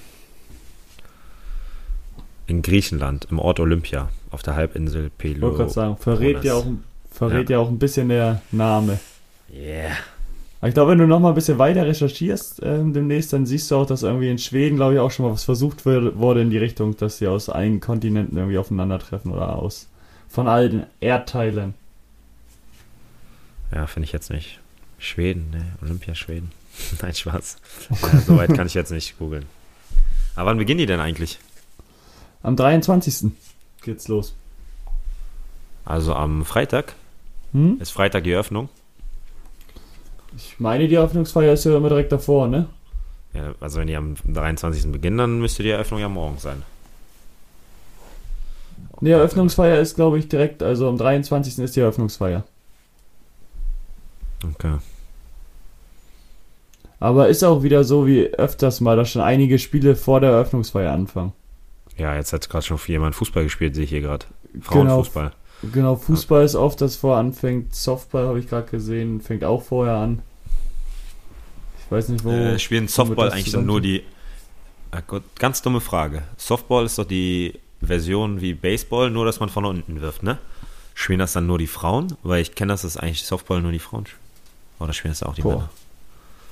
In 2.47 2.61
Griechenland, 2.61 3.27
im 3.29 3.39
Ort 3.39 3.59
Olympia, 3.59 4.09
auf 4.31 4.41
der 4.43 4.55
Halbinsel 4.55 5.11
Ich 5.21 5.41
wollte 5.41 5.57
gerade 5.57 5.69
sagen, 5.71 5.95
Peloponnes. 5.97 6.03
verrät, 6.03 6.43
ja 6.45 6.53
auch, 6.53 6.65
verrät 7.11 7.49
ja. 7.49 7.57
auch 7.59 7.67
ein 7.69 7.79
bisschen 7.79 8.07
der 8.09 8.41
Name. 8.51 8.99
Yeah. 9.53 9.91
Aber 10.65 10.69
ich 10.69 10.73
glaube, 10.73 10.91
wenn 10.93 10.97
du 10.97 11.05
noch 11.05 11.19
mal 11.19 11.29
ein 11.29 11.35
bisschen 11.35 11.59
weiter 11.59 11.85
recherchierst 11.85 12.59
ähm, 12.63 12.91
demnächst, 12.91 13.31
dann 13.31 13.45
siehst 13.45 13.69
du 13.69 13.75
auch, 13.75 13.85
dass 13.85 14.01
irgendwie 14.01 14.31
in 14.31 14.39
Schweden, 14.39 14.77
glaube 14.77 14.95
ich, 14.95 14.99
auch 14.99 15.11
schon 15.11 15.27
mal 15.27 15.31
was 15.31 15.43
versucht 15.43 15.85
wurde, 15.85 16.17
wurde 16.17 16.41
in 16.41 16.49
die 16.49 16.57
Richtung, 16.57 16.97
dass 16.97 17.19
sie 17.19 17.27
aus 17.27 17.49
allen 17.49 17.79
Kontinenten 17.79 18.35
irgendwie 18.35 18.57
aufeinandertreffen 18.57 19.31
oder 19.31 19.55
aus 19.57 19.87
von 20.27 20.47
allen 20.47 20.87
Erdteilen. 21.01 21.75
Ja, 23.71 23.85
finde 23.85 24.05
ich 24.05 24.11
jetzt 24.11 24.31
nicht. 24.31 24.59
Schweden, 24.97 25.51
ne? 25.51 25.67
Olympia 25.83 26.15
Schweden. 26.15 26.51
Nein, 26.99 27.13
Spaß. 27.13 27.57
Ja, 28.01 28.19
Soweit 28.21 28.55
kann 28.55 28.65
ich 28.65 28.73
jetzt 28.73 28.89
nicht 28.89 29.19
googeln. 29.19 29.45
Aber 30.33 30.49
wann 30.49 30.57
beginnen 30.57 30.79
die 30.79 30.87
denn 30.87 30.99
eigentlich? 30.99 31.37
Am 32.41 32.55
23. 32.55 33.31
geht's 33.83 34.07
los. 34.07 34.33
Also 35.85 36.15
am 36.15 36.43
Freitag? 36.43 36.95
Hm? 37.51 37.77
Ist 37.79 37.91
Freitag 37.91 38.23
die 38.23 38.31
Eröffnung? 38.31 38.67
Ich 40.37 40.59
meine, 40.59 40.87
die 40.87 40.95
Eröffnungsfeier 40.95 41.53
ist 41.53 41.63
ja 41.65 41.75
immer 41.75 41.89
direkt 41.89 42.11
davor, 42.11 42.47
ne? 42.47 42.67
Ja, 43.33 43.53
also 43.59 43.79
wenn 43.79 43.87
die 43.87 43.95
am 43.95 44.15
23. 44.27 44.91
beginnen, 44.91 45.17
dann 45.17 45.39
müsste 45.39 45.63
die 45.63 45.69
Eröffnung 45.69 45.99
ja 45.99 46.09
morgen 46.09 46.37
sein. 46.37 46.63
Ne, 49.01 49.11
Eröffnungsfeier 49.11 49.79
ist, 49.79 49.95
glaube 49.95 50.19
ich, 50.19 50.29
direkt, 50.29 50.63
also 50.63 50.87
am 50.87 50.97
23. 50.97 51.59
ist 51.59 51.75
die 51.75 51.81
Eröffnungsfeier. 51.81 52.43
Okay. 54.43 54.77
Aber 56.99 57.27
ist 57.27 57.43
auch 57.43 57.63
wieder 57.63 57.83
so 57.83 58.07
wie 58.07 58.27
öfters 58.27 58.79
mal, 58.79 58.95
dass 58.95 59.11
schon 59.11 59.21
einige 59.21 59.59
Spiele 59.59 59.95
vor 59.95 60.21
der 60.21 60.31
Eröffnungsfeier 60.31 60.93
anfangen. 60.93 61.33
Ja, 61.97 62.15
jetzt 62.15 62.33
hat 62.33 62.49
gerade 62.49 62.65
schon 62.65 62.79
jemand 62.87 63.15
Fußball 63.15 63.43
gespielt, 63.43 63.75
sehe 63.75 63.83
ich 63.83 63.89
hier 63.89 64.01
gerade. 64.01 64.25
Frauenfußball. 64.61 65.29
Genau, 65.29 65.35
Fußball 65.61 66.43
ist 66.43 66.55
oft, 66.55 66.81
das 66.81 66.95
vor 66.95 67.17
anfängt. 67.17 67.73
Softball 67.73 68.27
habe 68.27 68.39
ich 68.39 68.49
gerade 68.49 68.69
gesehen, 68.69 69.21
fängt 69.21 69.43
auch 69.43 69.63
vorher 69.63 69.95
an. 69.95 70.21
Ich 71.85 71.91
weiß 71.91 72.09
nicht, 72.09 72.23
wo. 72.23 72.31
Äh, 72.31 72.59
spielen 72.59 72.87
Softball 72.87 73.31
eigentlich 73.31 73.51
dann 73.51 73.65
nur 73.65 73.81
die. 73.81 74.03
Ah 74.91 75.01
Gott, 75.05 75.23
ganz 75.37 75.61
dumme 75.61 75.81
Frage. 75.81 76.23
Softball 76.37 76.85
ist 76.85 76.97
doch 76.97 77.05
die 77.05 77.59
Version 77.81 78.41
wie 78.41 78.53
Baseball, 78.53 79.09
nur 79.09 79.25
dass 79.25 79.39
man 79.39 79.49
von 79.49 79.65
unten 79.65 80.01
wirft, 80.01 80.23
ne? 80.23 80.37
Spielen 80.93 81.19
das 81.19 81.33
dann 81.33 81.45
nur 81.45 81.57
die 81.57 81.67
Frauen? 81.67 82.15
Weil 82.23 82.41
ich 82.41 82.55
kenne, 82.55 82.73
dass 82.73 82.83
das 82.83 82.97
eigentlich 82.97 83.25
Softball 83.25 83.61
nur 83.61 83.71
die 83.71 83.79
Frauen 83.79 84.05
spielen. 84.05 84.21
Oder 84.79 84.93
spielen 84.93 85.11
das 85.11 85.23
auch 85.23 85.35
die 85.35 85.41
Boah. 85.41 85.51
Männer? 85.51 85.69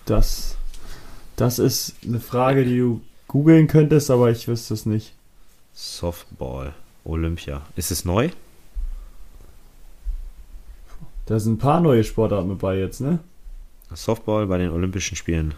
Das, 0.06 0.58
das 1.36 1.60
ist 1.60 1.96
eine 2.06 2.20
Frage, 2.20 2.66
die 2.66 2.78
du 2.78 3.02
googeln 3.28 3.68
könntest, 3.68 4.12
aber 4.12 4.32
ich 4.32 4.48
wüsste 4.48 4.74
es 4.74 4.86
nicht. 4.86 5.13
Softball, 5.74 6.74
Olympia. 7.06 7.62
Ist 7.76 7.92
es 7.92 8.06
neu? 8.06 8.30
Da 11.26 11.40
sind 11.40 11.54
ein 11.54 11.58
paar 11.58 11.80
neue 11.80 12.04
Sportarten 12.04 12.50
dabei 12.50 12.78
jetzt, 12.78 13.00
ne? 13.00 13.20
Softball 13.94 14.48
bei 14.48 14.58
den 14.58 14.72
Olympischen 14.72 15.16
Spielen. 15.16 15.54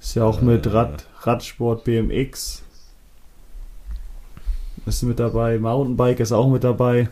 Ist 0.00 0.14
ja 0.14 0.24
auch 0.24 0.42
äh, 0.42 0.44
mit 0.44 0.72
Rad, 0.72 1.06
Radsport, 1.20 1.84
BMX. 1.84 2.62
Ist 4.86 5.02
mit 5.02 5.18
dabei. 5.18 5.58
Mountainbike 5.58 6.20
ist 6.20 6.32
auch 6.32 6.48
mit 6.48 6.64
dabei. 6.64 7.08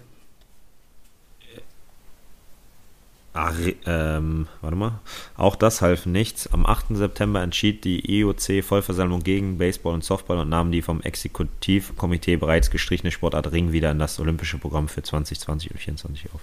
Ach, 3.38 3.54
ähm, 3.84 4.48
warte 4.62 4.76
mal. 4.76 5.00
Auch 5.36 5.56
das 5.56 5.82
half 5.82 6.06
nichts. 6.06 6.50
Am 6.54 6.64
8. 6.64 6.96
September 6.96 7.42
entschied 7.42 7.84
die 7.84 8.00
IOC-Vollversammlung 8.20 9.22
gegen 9.22 9.58
Baseball 9.58 9.92
und 9.92 10.02
Softball 10.02 10.38
und 10.38 10.48
nahm 10.48 10.72
die 10.72 10.80
vom 10.80 11.02
Exekutivkomitee 11.02 12.36
bereits 12.36 12.70
gestrichene 12.70 13.10
Sportart 13.10 13.52
Ring 13.52 13.72
wieder 13.72 13.90
in 13.90 13.98
das 13.98 14.18
olympische 14.18 14.56
Programm 14.56 14.88
für 14.88 15.02
2020 15.02 15.70
und 15.70 15.78
2024 15.78 16.34
auf. 16.34 16.40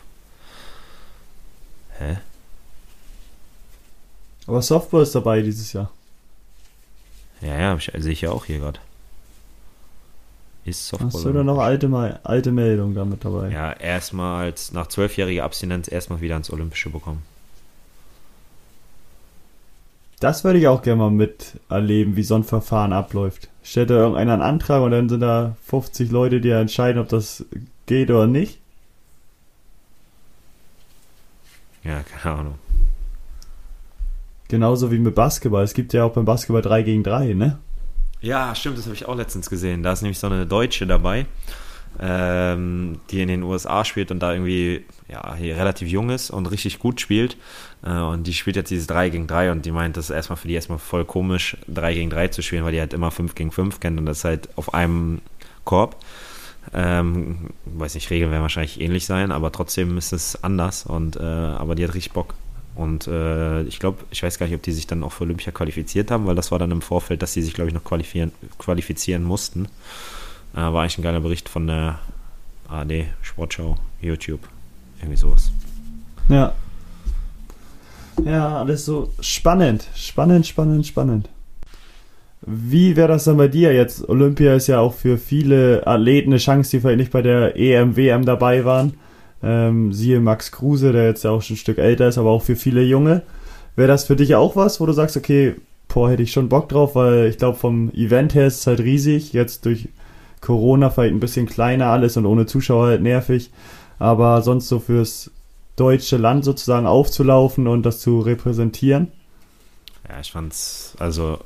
Hä? 1.98 2.18
Aber 4.46 4.62
Softball 4.62 5.02
ist 5.02 5.16
dabei 5.16 5.42
dieses 5.42 5.74
Jahr. 5.74 5.90
Ja, 7.42 7.58
ja, 7.58 7.80
sehe 7.80 8.12
ich 8.12 8.22
ja 8.22 8.30
auch 8.30 8.46
hier 8.46 8.60
gerade. 8.60 8.80
Ist 10.66 10.88
Softball. 10.88 11.12
Hast 11.12 11.26
du 11.26 11.34
da 11.34 11.44
noch 11.44 11.60
alte, 11.60 12.20
alte 12.24 12.52
Meldung 12.52 12.96
damit 12.96 13.26
dabei? 13.26 13.50
Ja, 13.50 13.74
erstmals 13.74 14.72
nach 14.72 14.88
zwölfjähriger 14.88 15.44
Abstinenz 15.44 15.92
erstmal 15.92 16.22
wieder 16.22 16.38
ins 16.38 16.52
Olympische 16.52 16.90
bekommen. 16.90 17.22
Das 20.22 20.46
würde 20.46 20.60
ich 20.60 20.70
auch 20.70 20.82
gerne 20.82 21.02
mal 21.02 21.12
miterleben, 21.12 22.16
wie 22.16 22.24
so 22.24 22.36
ein 22.36 22.46
Verfahren 22.46 22.94
abläuft. 22.94 23.50
Stellt 23.62 23.90
da 23.90 23.96
irgendeiner 23.96 24.34
einen 24.34 24.42
Antrag 24.42 24.82
und 24.82 24.92
dann 24.92 25.10
sind 25.10 25.20
da 25.20 25.58
50 25.66 26.12
Leute, 26.12 26.40
die 26.40 26.50
entscheiden, 26.50 27.02
ob 27.02 27.10
das 27.10 27.44
geht 27.88 28.10
oder 28.10 28.28
nicht? 28.28 28.60
Ja, 31.84 32.04
keine 32.04 32.36
Ahnung. 32.36 32.56
Genauso 34.48 34.92
wie 34.92 35.00
mit 35.00 35.16
Basketball. 35.16 35.64
Es 35.64 35.74
gibt 35.74 35.92
ja 35.92 36.06
auch 36.06 36.14
beim 36.14 36.24
Basketball 36.24 36.62
3 36.62 36.84
gegen 36.84 37.04
3, 37.04 37.34
ne? 37.34 37.60
Ja, 38.24 38.56
stimmt, 38.56 38.78
das 38.78 38.86
habe 38.86 38.96
ich 38.96 39.06
auch 39.06 39.18
letztens 39.18 39.50
gesehen. 39.50 39.84
Da 39.84 39.92
ist 39.92 40.02
nämlich 40.02 40.18
so 40.18 40.28
eine 40.28 40.46
Deutsche 40.46 40.88
dabei, 40.88 41.26
ähm, 42.00 43.02
die 43.12 43.22
in 43.22 43.28
den 43.28 43.44
USA 43.44 43.84
spielt 43.84 44.12
und 44.12 44.22
da 44.22 44.32
irgendwie 44.32 44.86
ja, 45.10 45.20
relativ 45.20 45.90
jung 45.90 46.10
ist 46.10 46.30
und 46.30 46.46
richtig 46.46 46.80
gut 46.80 47.02
spielt. 47.02 47.36
Äh, 47.84 47.92
und 47.92 48.26
die 48.26 48.34
spielt 48.34 48.56
jetzt 48.56 48.72
dieses 48.72 48.88
3 48.88 49.10
gegen 49.10 49.28
3 49.28 49.52
und 49.52 49.66
die 49.66 49.72
meint, 49.72 49.98
das 49.98 50.06
ist 50.06 50.16
erstmal 50.16 50.38
für 50.38 50.48
die 50.48 50.54
erstmal 50.54 50.80
voll 50.80 51.04
komisch, 51.04 51.58
3 51.68 51.94
gegen 51.96 52.10
3 52.10 52.30
zu 52.30 52.42
spielen, 52.42 52.64
weil 52.64 52.72
die 52.72 52.80
halt 52.80 52.94
immer 52.94 53.12
5 53.12 53.36
gegen 53.36 53.52
5 53.52 53.82
kennt 53.82 54.00
und 54.00 54.06
das 54.06 54.24
halt 54.24 54.48
auf 54.58 54.74
einem 54.74 55.20
Korb. 55.66 55.98
Ähm, 56.74 57.50
weiß 57.66 57.96
nicht, 57.96 58.10
Regeln 58.10 58.32
werden 58.32 58.42
wahrscheinlich 58.42 58.80
ähnlich 58.80 59.06
sein, 59.06 59.34
aber 59.34 59.52
trotzdem 59.52 59.98
ist 59.98 60.14
es 60.14 60.42
anders 60.46 60.86
und 60.86 61.18
äh, 61.18 61.20
aber 61.20 61.76
die 61.76 61.84
hat 61.84 61.94
richtig 61.94 62.14
Bock. 62.14 62.36
Und 62.76 63.08
äh, 63.08 63.64
ich 63.64 63.80
glaube, 63.80 64.00
ich 64.10 64.24
weiß 64.24 64.40
gar 64.40 64.48
nicht, 64.48 64.56
ob 64.56 64.64
die 64.64 64.72
sich 64.72 64.88
dann 64.88 65.04
auch 65.04 65.12
für 65.12 65.26
Olympia 65.26 65.52
qualifiziert 65.52 66.10
haben, 66.10 66.26
weil 66.26 66.36
das 66.36 66.52
war 66.52 66.60
dann 66.60 66.72
im 66.72 66.82
Vorfeld, 66.82 67.22
dass 67.22 67.34
sie 67.34 67.42
sich, 67.42 67.54
glaube 67.54 67.70
ich, 67.70 67.74
noch 67.76 67.84
qualifizieren, 67.84 68.32
qualifizieren 68.58 69.24
mussten. 69.24 69.66
Äh, 70.54 70.58
war 70.58 70.82
eigentlich 70.82 70.98
ein 70.98 71.04
geiler 71.04 71.22
Bericht 71.22 71.50
von 71.50 71.68
der 71.68 72.00
AD 72.68 73.06
Sportschau, 73.22 73.78
YouTube, 74.02 74.42
irgendwie 75.00 75.18
sowas. 75.18 75.52
Ja. 76.30 76.54
Ja, 78.24 78.60
alles 78.60 78.86
so 78.86 79.12
spannend, 79.20 79.88
spannend, 79.96 80.48
spannend, 80.48 80.86
spannend. 80.86 81.30
Wie 82.42 82.96
wäre 82.96 83.08
das 83.08 83.24
dann 83.24 83.38
bei 83.38 83.48
dir 83.48 83.74
jetzt? 83.74 84.08
Olympia 84.10 84.56
ist 84.56 84.68
ja 84.68 84.80
auch 84.80 84.94
für 84.94 85.18
viele 85.18 85.86
Athleten 85.88 86.32
eine 86.32 86.40
Chance, 86.40 86.72
die 86.72 86.82
vielleicht 86.82 87.00
nicht 87.00 87.12
bei 87.12 87.22
der 87.22 87.56
EM, 87.56 87.96
WM 87.96 88.26
dabei 88.26 88.66
waren. 88.66 88.94
Ähm, 89.44 89.92
siehe 89.92 90.20
Max 90.22 90.52
Kruse, 90.52 90.94
der 90.94 91.06
jetzt 91.06 91.24
ja 91.24 91.32
auch 91.32 91.42
schon 91.42 91.56
ein 91.56 91.58
Stück 91.58 91.78
älter 91.78 92.08
ist, 92.08 92.18
aber 92.18 92.30
auch 92.30 92.42
für 92.42 92.56
viele 92.56 92.82
Junge. 92.82 93.24
Wäre 93.76 93.88
das 93.88 94.06
für 94.06 94.16
dich 94.16 94.36
auch 94.36 94.56
was, 94.56 94.80
wo 94.80 94.86
du 94.86 94.94
sagst, 94.94 95.18
okay, 95.18 95.56
boah, 95.90 96.10
hätte 96.10 96.24
ich 96.24 96.32
schon 96.32 96.50
Bock 96.50 96.70
drauf, 96.70 96.96
weil 96.96 97.28
ich 97.28 97.38
glaube, 97.38 97.58
vom 97.58 97.92
Event 97.94 98.34
her 98.36 98.48
ist 98.48 98.60
es 98.60 98.68
halt 98.68 98.80
riesig. 98.80 99.34
Jetzt 99.34 99.66
durch 99.66 99.90
Corona 100.42 100.90
vielleicht 100.90 101.14
ein 101.14 101.20
bisschen 101.20 101.48
kleiner 101.48 101.88
alles 101.88 102.18
und 102.18 102.26
ohne 102.26 102.46
Zuschauer 102.46 102.88
halt 102.88 103.02
nervig. 103.02 103.52
Aber 104.00 104.42
sonst 104.42 104.68
so 104.68 104.80
fürs 104.80 105.32
deutsche 105.76 106.18
Land 106.18 106.46
sozusagen 106.46 106.88
aufzulaufen 106.88 107.68
und 107.68 107.84
das 107.84 108.00
zu 108.00 108.20
repräsentieren. 108.20 109.12
Ja, 110.08 110.20
ich 110.20 110.32
fand's, 110.32 110.96
also 111.00 111.40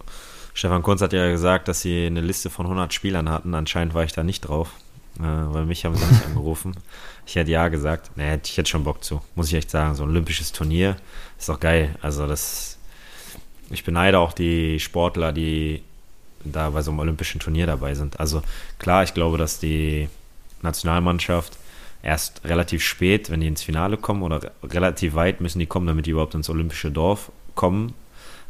Stefan 0.54 0.82
Kunz 0.82 1.02
hat 1.02 1.14
ja 1.14 1.30
gesagt, 1.30 1.68
dass 1.68 1.82
sie 1.82 2.08
eine 2.08 2.22
Liste 2.22 2.50
von 2.50 2.66
100 2.66 2.94
Spielern 2.94 3.30
hatten. 3.30 3.54
Anscheinend 3.54 3.94
war 3.94 4.04
ich 4.04 4.14
da 4.14 4.24
nicht 4.24 4.42
drauf, 4.42 4.72
äh, 5.19 5.23
weil 5.23 5.65
mich 5.65 5.86
haben 5.86 5.95
sie 5.95 6.06
nicht 6.06 6.25
angerufen. 6.25 6.75
Ich 7.25 7.36
hätte 7.36 7.51
ja 7.51 7.67
gesagt. 7.67 8.12
Nee, 8.15 8.39
ich 8.43 8.58
hätte 8.58 8.69
schon 8.69 8.84
Bock 8.84 9.03
zu. 9.03 9.21
Muss 9.36 9.47
ich 9.47 9.53
echt 9.56 9.71
sagen. 9.71 9.95
So 9.95 10.03
ein 10.03 10.10
olympisches 10.10 10.51
Turnier 10.51 10.97
ist 11.38 11.49
doch 11.49 11.60
geil. 11.60 11.95
Also 12.01 12.27
das. 12.27 12.77
Ich 13.69 13.84
beneide 13.84 14.19
auch 14.19 14.32
die 14.32 14.80
Sportler, 14.80 15.34
die 15.34 15.84
da 16.43 16.69
bei 16.69 16.82
so 16.82 16.91
einem 16.91 16.99
olympischen 16.99 17.41
Turnier 17.41 17.65
dabei 17.65 17.95
sind. 17.95 18.19
Also 18.19 18.41
klar, 18.80 19.03
ich 19.03 19.13
glaube, 19.13 19.38
dass 19.38 19.60
die 19.60 20.08
Nationalmannschaft 20.62 21.58
erst 22.01 22.45
relativ 22.45 22.84
spät, 22.84 23.30
wenn 23.30 23.41
die 23.41 23.47
ins 23.47 23.63
Finale 23.63 23.97
kommen 23.97 24.21
oder 24.21 24.51
relativ 24.63 25.15
weit 25.15 25.41
müssen 25.41 25.60
die 25.60 25.65
kommen, 25.65 25.88
damit 25.88 26.06
die 26.06 26.12
überhaupt 26.12 26.36
ins 26.36 26.49
olympische 26.49 26.91
Dorf 26.91 27.32
kommen. 27.56 27.93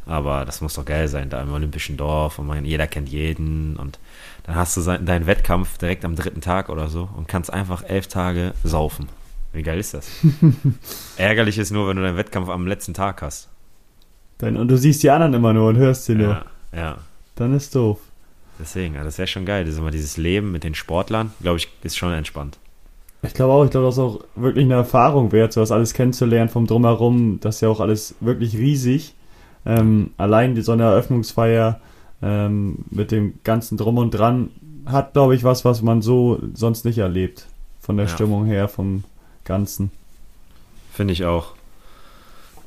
Aber 0.08 0.46
das 0.46 0.62
muss 0.62 0.74
doch 0.74 0.86
geil 0.86 1.06
sein, 1.06 1.28
da 1.28 1.42
im 1.42 1.52
olympischen 1.52 1.98
Dorf 1.98 2.38
und 2.38 2.46
man, 2.46 2.64
jeder 2.64 2.86
kennt 2.86 3.10
jeden 3.10 3.76
und 3.76 3.98
dann 4.44 4.56
hast 4.56 4.76
du 4.76 4.80
deinen 4.80 5.26
Wettkampf 5.26 5.76
direkt 5.76 6.04
am 6.06 6.16
dritten 6.16 6.40
Tag 6.40 6.70
oder 6.70 6.88
so 6.88 7.10
und 7.14 7.28
kannst 7.28 7.52
einfach 7.52 7.82
elf 7.84 8.08
Tage 8.08 8.54
saufen. 8.64 9.08
Wie 9.52 9.62
geil 9.62 9.78
ist 9.78 9.92
das? 9.92 10.10
Ärgerlich 11.18 11.58
ist 11.58 11.70
nur, 11.70 11.88
wenn 11.88 11.96
du 11.96 12.02
deinen 12.02 12.16
Wettkampf 12.16 12.48
am 12.48 12.66
letzten 12.66 12.94
Tag 12.94 13.20
hast. 13.20 13.48
Dann, 14.38 14.56
und 14.56 14.68
du 14.68 14.78
siehst 14.78 15.02
die 15.02 15.10
anderen 15.10 15.34
immer 15.34 15.52
nur 15.52 15.68
und 15.68 15.76
hörst 15.76 16.06
sie 16.06 16.14
nur. 16.14 16.42
Ja, 16.72 16.78
ja. 16.78 16.98
Dann 17.34 17.54
ist 17.54 17.74
doof. 17.74 17.98
Deswegen, 18.58 18.94
das 18.94 19.18
wäre 19.18 19.28
schon 19.28 19.44
geil. 19.44 19.64
Das 19.64 19.78
dieses 19.92 20.16
Leben 20.16 20.52
mit 20.52 20.64
den 20.64 20.74
Sportlern, 20.74 21.32
glaube 21.42 21.58
ich, 21.58 21.68
ist 21.82 21.98
schon 21.98 22.12
entspannt. 22.12 22.58
Ich 23.22 23.34
glaube 23.34 23.52
auch, 23.52 23.64
ich 23.64 23.70
glaube, 23.70 23.86
das 23.86 23.96
ist 23.96 24.00
auch 24.00 24.20
wirklich 24.36 24.64
eine 24.64 24.74
Erfahrung 24.74 25.32
wert, 25.32 25.52
sowas 25.52 25.72
alles 25.72 25.92
kennenzulernen 25.92 26.48
vom 26.48 26.66
Drumherum. 26.66 27.40
Das 27.40 27.56
ist 27.56 27.60
ja 27.60 27.68
auch 27.68 27.80
alles 27.80 28.14
wirklich 28.20 28.56
riesig. 28.56 29.14
Ähm, 29.68 30.10
allein 30.16 30.54
die, 30.54 30.62
so 30.62 30.72
eine 30.72 30.84
Eröffnungsfeier 30.84 31.80
ähm, 32.22 32.86
mit 32.90 33.12
dem 33.12 33.34
ganzen 33.44 33.76
Drum 33.76 33.98
und 33.98 34.10
Dran 34.12 34.48
hat, 34.86 35.12
glaube 35.12 35.36
ich, 35.36 35.44
was, 35.44 35.64
was 35.64 35.82
man 35.82 36.00
so 36.00 36.40
sonst 36.54 36.86
nicht 36.86 36.98
erlebt. 36.98 37.46
Von 37.80 37.98
der 37.98 38.06
ja. 38.06 38.12
Stimmung 38.12 38.46
her, 38.46 38.68
vom 38.68 39.04
Ganzen. 39.44 39.90
Finde 40.92 41.12
ich 41.12 41.24
auch. 41.24 41.52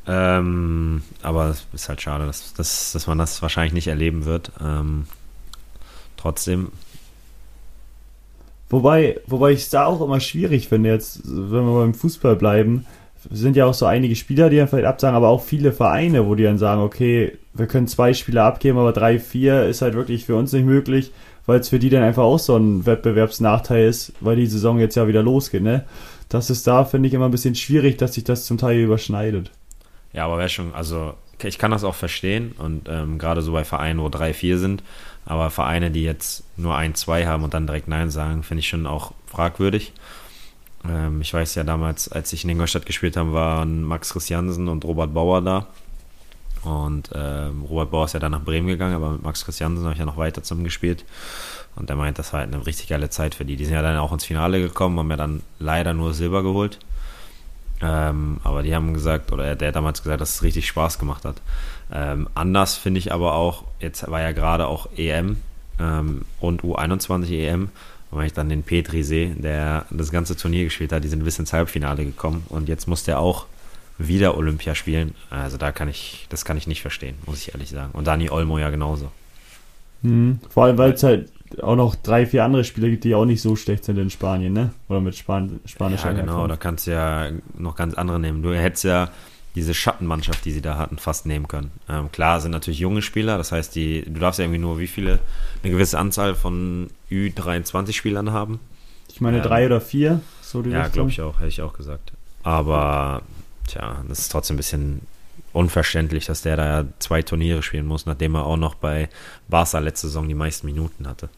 Ähm, 0.07 1.03
aber 1.21 1.49
es 1.49 1.65
ist 1.73 1.89
halt 1.89 2.01
schade, 2.01 2.25
dass, 2.25 2.53
dass, 2.53 2.91
dass 2.91 3.07
man 3.07 3.17
das 3.17 3.41
wahrscheinlich 3.41 3.73
nicht 3.73 3.87
erleben 3.87 4.25
wird. 4.25 4.51
Ähm, 4.63 5.05
trotzdem. 6.17 6.71
Wobei, 8.69 9.19
wobei 9.27 9.51
ich 9.51 9.63
es 9.63 9.69
da 9.69 9.85
auch 9.85 10.01
immer 10.01 10.19
schwierig 10.19 10.69
finde, 10.69 10.89
jetzt, 10.89 11.21
wenn 11.25 11.65
wir 11.65 11.79
beim 11.79 11.93
Fußball 11.93 12.35
bleiben, 12.35 12.85
sind 13.29 13.55
ja 13.55 13.65
auch 13.65 13.73
so 13.73 13.85
einige 13.85 14.15
Spieler, 14.15 14.49
die 14.49 14.57
dann 14.57 14.67
vielleicht 14.67 14.87
absagen, 14.87 15.15
aber 15.15 15.29
auch 15.29 15.43
viele 15.43 15.71
Vereine, 15.71 16.27
wo 16.27 16.35
die 16.35 16.43
dann 16.43 16.57
sagen, 16.57 16.81
okay, 16.81 17.37
wir 17.53 17.67
können 17.67 17.87
zwei 17.87 18.13
Spieler 18.13 18.45
abgeben, 18.45 18.77
aber 18.77 18.93
drei, 18.93 19.19
vier 19.19 19.65
ist 19.65 19.81
halt 19.81 19.93
wirklich 19.93 20.25
für 20.25 20.35
uns 20.35 20.53
nicht 20.53 20.65
möglich, 20.65 21.11
weil 21.45 21.59
es 21.59 21.69
für 21.69 21.79
die 21.79 21.89
dann 21.89 22.03
einfach 22.03 22.23
auch 22.23 22.39
so 22.39 22.55
ein 22.57 22.85
Wettbewerbsnachteil 22.85 23.87
ist, 23.87 24.13
weil 24.21 24.35
die 24.35 24.47
Saison 24.47 24.79
jetzt 24.79 24.95
ja 24.95 25.07
wieder 25.07 25.23
losgeht, 25.23 25.63
ne? 25.63 25.85
Das 26.29 26.49
ist 26.49 26.65
da, 26.65 26.85
finde 26.85 27.09
ich, 27.09 27.13
immer 27.13 27.25
ein 27.25 27.31
bisschen 27.31 27.55
schwierig, 27.55 27.97
dass 27.97 28.13
sich 28.13 28.23
das 28.23 28.45
zum 28.45 28.57
Teil 28.57 28.79
überschneidet. 28.79 29.51
Ja, 30.13 30.25
aber 30.25 30.37
wäre 30.37 30.47
schon, 30.47 30.73
also 30.73 31.13
ich 31.43 31.57
kann 31.57 31.71
das 31.71 31.83
auch 31.83 31.95
verstehen 31.95 32.53
und 32.57 32.87
ähm, 32.87 33.17
gerade 33.17 33.41
so 33.41 33.51
bei 33.51 33.65
Vereinen, 33.65 33.99
wo 33.99 34.09
drei, 34.09 34.33
vier 34.33 34.57
sind, 34.57 34.83
aber 35.25 35.49
Vereine, 35.49 35.91
die 35.91 36.03
jetzt 36.03 36.43
nur 36.57 36.75
ein, 36.75 36.95
zwei 36.95 37.25
haben 37.25 37.43
und 37.43 37.53
dann 37.53 37.67
direkt 37.67 37.87
Nein 37.87 38.09
sagen, 38.09 38.43
finde 38.43 38.59
ich 38.59 38.69
schon 38.69 38.87
auch 38.87 39.11
fragwürdig. 39.27 39.91
Ähm, 40.87 41.21
ich 41.21 41.33
weiß 41.33 41.55
ja 41.55 41.63
damals, 41.63 42.11
als 42.11 42.33
ich 42.33 42.43
in 42.43 42.49
Ingolstadt 42.49 42.85
gespielt 42.85 43.17
habe, 43.17 43.33
waren 43.33 43.83
Max 43.83 44.13
Christiansen 44.13 44.67
und 44.67 44.85
Robert 44.85 45.13
Bauer 45.13 45.41
da. 45.41 45.67
Und 46.63 47.09
ähm, 47.15 47.63
Robert 47.63 47.91
Bauer 47.91 48.05
ist 48.05 48.13
ja 48.13 48.19
dann 48.19 48.31
nach 48.31 48.43
Bremen 48.43 48.67
gegangen, 48.67 48.95
aber 48.95 49.11
mit 49.11 49.23
Max 49.23 49.45
Christiansen 49.45 49.83
habe 49.83 49.93
ich 49.93 49.99
ja 49.99 50.05
noch 50.05 50.17
weiter 50.17 50.43
zusammen 50.43 50.63
gespielt. 50.63 51.05
Und 51.75 51.89
er 51.89 51.95
meint, 51.95 52.19
das 52.19 52.33
war 52.33 52.41
halt 52.41 52.53
eine 52.53 52.65
richtig 52.65 52.89
geile 52.89 53.09
Zeit 53.09 53.33
für 53.33 53.45
die. 53.45 53.55
Die 53.55 53.65
sind 53.65 53.73
ja 53.73 53.81
dann 53.81 53.97
auch 53.97 54.11
ins 54.11 54.25
Finale 54.25 54.61
gekommen, 54.61 54.99
haben 54.99 55.09
ja 55.09 55.17
dann 55.17 55.41
leider 55.59 55.93
nur 55.93 56.13
Silber 56.13 56.43
geholt. 56.43 56.77
Ähm, 57.81 58.39
aber 58.43 58.61
die 58.61 58.75
haben 58.75 58.93
gesagt, 58.93 59.31
oder 59.31 59.55
der 59.55 59.69
hat 59.69 59.75
damals 59.75 60.03
gesagt, 60.03 60.21
dass 60.21 60.35
es 60.35 60.43
richtig 60.43 60.67
Spaß 60.67 60.99
gemacht 60.99 61.25
hat. 61.25 61.41
Ähm, 61.91 62.27
anders 62.35 62.75
finde 62.75 62.99
ich 62.99 63.11
aber 63.11 63.33
auch, 63.33 63.63
jetzt 63.79 64.09
war 64.09 64.21
ja 64.21 64.31
gerade 64.31 64.67
auch 64.67 64.87
EM 64.95 65.37
ähm, 65.79 66.25
und 66.39 66.61
U21 66.61 67.31
EM. 67.31 67.69
Und 68.11 68.19
wenn 68.19 68.25
ich 68.25 68.33
dann 68.33 68.49
den 68.49 68.63
Petri 68.63 69.03
sehe, 69.03 69.29
der 69.35 69.85
das 69.89 70.11
ganze 70.11 70.35
Turnier 70.35 70.65
gespielt 70.65 70.91
hat, 70.91 71.03
die 71.03 71.07
sind 71.07 71.23
bis 71.23 71.39
ins 71.39 71.53
Halbfinale 71.53 72.03
gekommen 72.05 72.43
und 72.49 72.67
jetzt 72.67 72.87
muss 72.87 73.03
der 73.03 73.19
auch 73.19 73.45
wieder 73.97 74.37
Olympia 74.37 74.75
spielen. 74.75 75.15
Also 75.29 75.57
da 75.57 75.71
kann 75.71 75.87
ich, 75.87 76.27
das 76.29 76.45
kann 76.45 76.57
ich 76.57 76.67
nicht 76.67 76.81
verstehen, 76.81 77.15
muss 77.25 77.41
ich 77.41 77.53
ehrlich 77.53 77.69
sagen. 77.69 77.91
Und 77.93 78.07
Dani 78.07 78.29
Olmo 78.29 78.59
ja 78.59 78.69
genauso. 78.69 79.11
Mhm. 80.01 80.39
Vor 80.49 80.65
allem, 80.65 80.77
weil 80.77 80.91
es 80.93 81.03
halt 81.03 81.29
auch 81.61 81.75
noch 81.75 81.95
drei, 81.95 82.25
vier 82.25 82.43
andere 82.43 82.63
Spieler 82.63 82.89
gibt, 82.89 83.03
die 83.03 83.15
auch 83.15 83.25
nicht 83.25 83.41
so 83.41 83.55
schlecht 83.55 83.83
sind 83.83 83.97
in 83.97 84.09
Spanien, 84.09 84.53
ne? 84.53 84.71
Oder 84.87 85.01
mit 85.01 85.15
Span 85.15 85.59
spanischer 85.65 86.11
Ja, 86.11 86.21
genau, 86.21 86.47
da 86.47 86.55
kannst 86.55 86.87
du 86.87 86.91
ja 86.91 87.29
noch 87.57 87.75
ganz 87.75 87.93
andere 87.95 88.19
nehmen. 88.19 88.41
Du 88.41 88.53
hättest 88.53 88.85
ja 88.85 89.09
diese 89.55 89.73
Schattenmannschaft, 89.73 90.45
die 90.45 90.51
sie 90.51 90.61
da 90.61 90.77
hatten, 90.77 90.97
fast 90.97 91.25
nehmen 91.25 91.47
können. 91.47 91.71
Ähm, 91.89 92.11
klar 92.11 92.39
sind 92.39 92.51
natürlich 92.51 92.79
junge 92.79 93.01
Spieler, 93.01 93.37
das 93.37 93.51
heißt, 93.51 93.75
die, 93.75 94.03
du 94.03 94.19
darfst 94.19 94.39
ja 94.39 94.45
irgendwie 94.45 94.59
nur 94.61 94.79
wie 94.79 94.87
viele, 94.87 95.19
eine 95.61 95.71
gewisse 95.71 95.99
Anzahl 95.99 96.35
von 96.35 96.89
Ü23-Spielern 97.11 98.31
haben. 98.31 98.59
Ich 99.09 99.19
meine 99.19 99.37
Ähm, 99.37 99.43
drei 99.43 99.65
oder 99.65 99.81
vier, 99.81 100.21
so 100.41 100.61
die 100.61 100.69
Ja, 100.69 100.87
glaube 100.87 101.09
ich 101.09 101.21
auch, 101.21 101.39
hätte 101.39 101.49
ich 101.49 101.61
auch 101.61 101.73
gesagt. 101.73 102.13
Aber, 102.43 103.21
tja, 103.67 104.03
das 104.07 104.19
ist 104.19 104.31
trotzdem 104.31 104.55
ein 104.55 104.57
bisschen 104.57 105.01
unverständlich, 105.53 106.25
dass 106.25 106.41
der 106.41 106.55
da 106.55 106.85
zwei 106.99 107.21
Turniere 107.21 107.61
spielen 107.61 107.85
muss, 107.85 108.05
nachdem 108.05 108.35
er 108.35 108.45
auch 108.45 108.57
noch 108.57 108.75
bei 108.75 109.09
Barca 109.49 109.79
letzte 109.79 110.07
Saison 110.07 110.27
die 110.27 110.33
meisten 110.33 110.65
Minuten 110.65 111.07
hatte. 111.07 111.29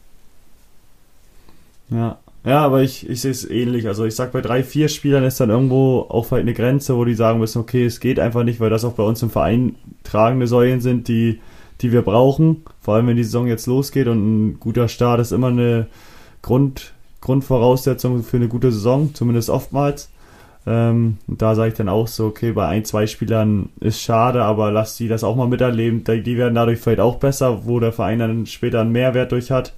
Ja. 1.90 2.18
Ja, 2.46 2.60
aber 2.66 2.82
ich, 2.82 3.10
ich 3.10 3.22
sehe 3.22 3.32
es 3.32 3.50
ähnlich. 3.50 3.88
Also 3.88 4.06
ich 4.06 4.16
sag, 4.16 4.34
bei 4.34 4.42
drei, 4.42 4.64
vier 4.64 4.90
Spielern 4.90 5.24
ist 5.24 5.40
dann 5.40 5.50
irgendwo 5.50 6.06
auch 6.10 6.30
halt 6.32 6.42
eine 6.42 6.54
Grenze, 6.54 6.98
wo 6.98 7.06
die 7.06 7.14
sagen 7.14 7.40
müssen, 7.40 7.60
okay, 7.60 7.86
es 7.86 8.00
geht 8.02 8.20
einfach 8.20 8.44
nicht, 8.44 8.60
weil 8.60 8.70
das 8.70 8.84
auch 8.84 8.94
bei 8.94 9.04
uns 9.04 9.24
im 9.24 9.30
Verein 9.30 9.76
tragende 10.04 10.48
Säulen 10.48 10.82
sind, 10.82 11.08
die, 11.08 11.40
die 11.82 11.94
wir 11.94 12.02
brauchen. 12.02 12.64
Vor 12.82 12.96
allem, 12.96 13.08
wenn 13.08 13.16
die 13.16 13.24
Saison 13.24 13.48
jetzt 13.48 13.66
losgeht 13.66 14.08
und 14.08 14.18
ein 14.18 14.60
guter 14.60 14.90
Start 14.90 15.22
ist 15.22 15.32
immer 15.32 15.48
eine 15.48 15.88
Grund, 16.42 16.94
Grundvoraussetzung 17.22 18.24
für 18.24 18.38
eine 18.38 18.50
gute 18.50 18.74
Saison, 18.74 19.14
zumindest 19.14 19.50
oftmals. 19.50 20.10
Ähm, 20.66 21.18
und 21.28 21.42
da 21.42 21.56
sage 21.56 21.70
ich 21.70 21.76
dann 21.76 21.90
auch 21.90 22.08
so, 22.08 22.26
okay, 22.28 22.52
bei 22.52 22.68
ein, 22.68 22.84
zwei 22.84 23.08
Spielern 23.08 23.70
ist 23.80 24.02
schade, 24.02 24.44
aber 24.44 24.72
lass 24.72 24.98
die 24.98 25.08
das 25.08 25.24
auch 25.24 25.38
mal 25.38 25.48
miterleben. 25.48 26.04
Die 26.04 26.22
die 26.22 26.38
werden 26.38 26.56
dadurch 26.56 26.80
vielleicht 26.80 27.00
auch 27.00 27.16
besser, 27.20 27.66
wo 27.66 27.80
der 27.80 27.94
Verein 27.94 28.20
dann 28.20 28.46
später 28.48 28.82
einen 28.82 28.92
Mehrwert 28.92 29.32
durch 29.32 29.50
hat. 29.52 29.74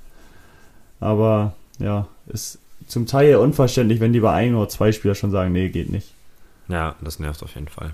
Aber 1.00 1.54
ja, 1.80 2.08
ist 2.28 2.60
zum 2.88 3.06
Teil 3.08 3.36
unverständlich, 3.38 4.00
wenn 4.00 4.14
die 4.14 4.20
bei 4.20 4.34
ein 4.34 4.56
oder 4.56 4.70
zwei 4.70 4.92
Spieler 4.92 5.16
schon 5.16 5.32
sagen, 5.32 5.52
nee, 5.52 5.70
geht 5.70 5.90
nicht. 5.90 6.12
Ja, 6.68 6.96
das 7.02 7.20
nervt 7.20 7.42
auf 7.44 7.56
jeden 7.56 7.68
Fall. 7.68 7.92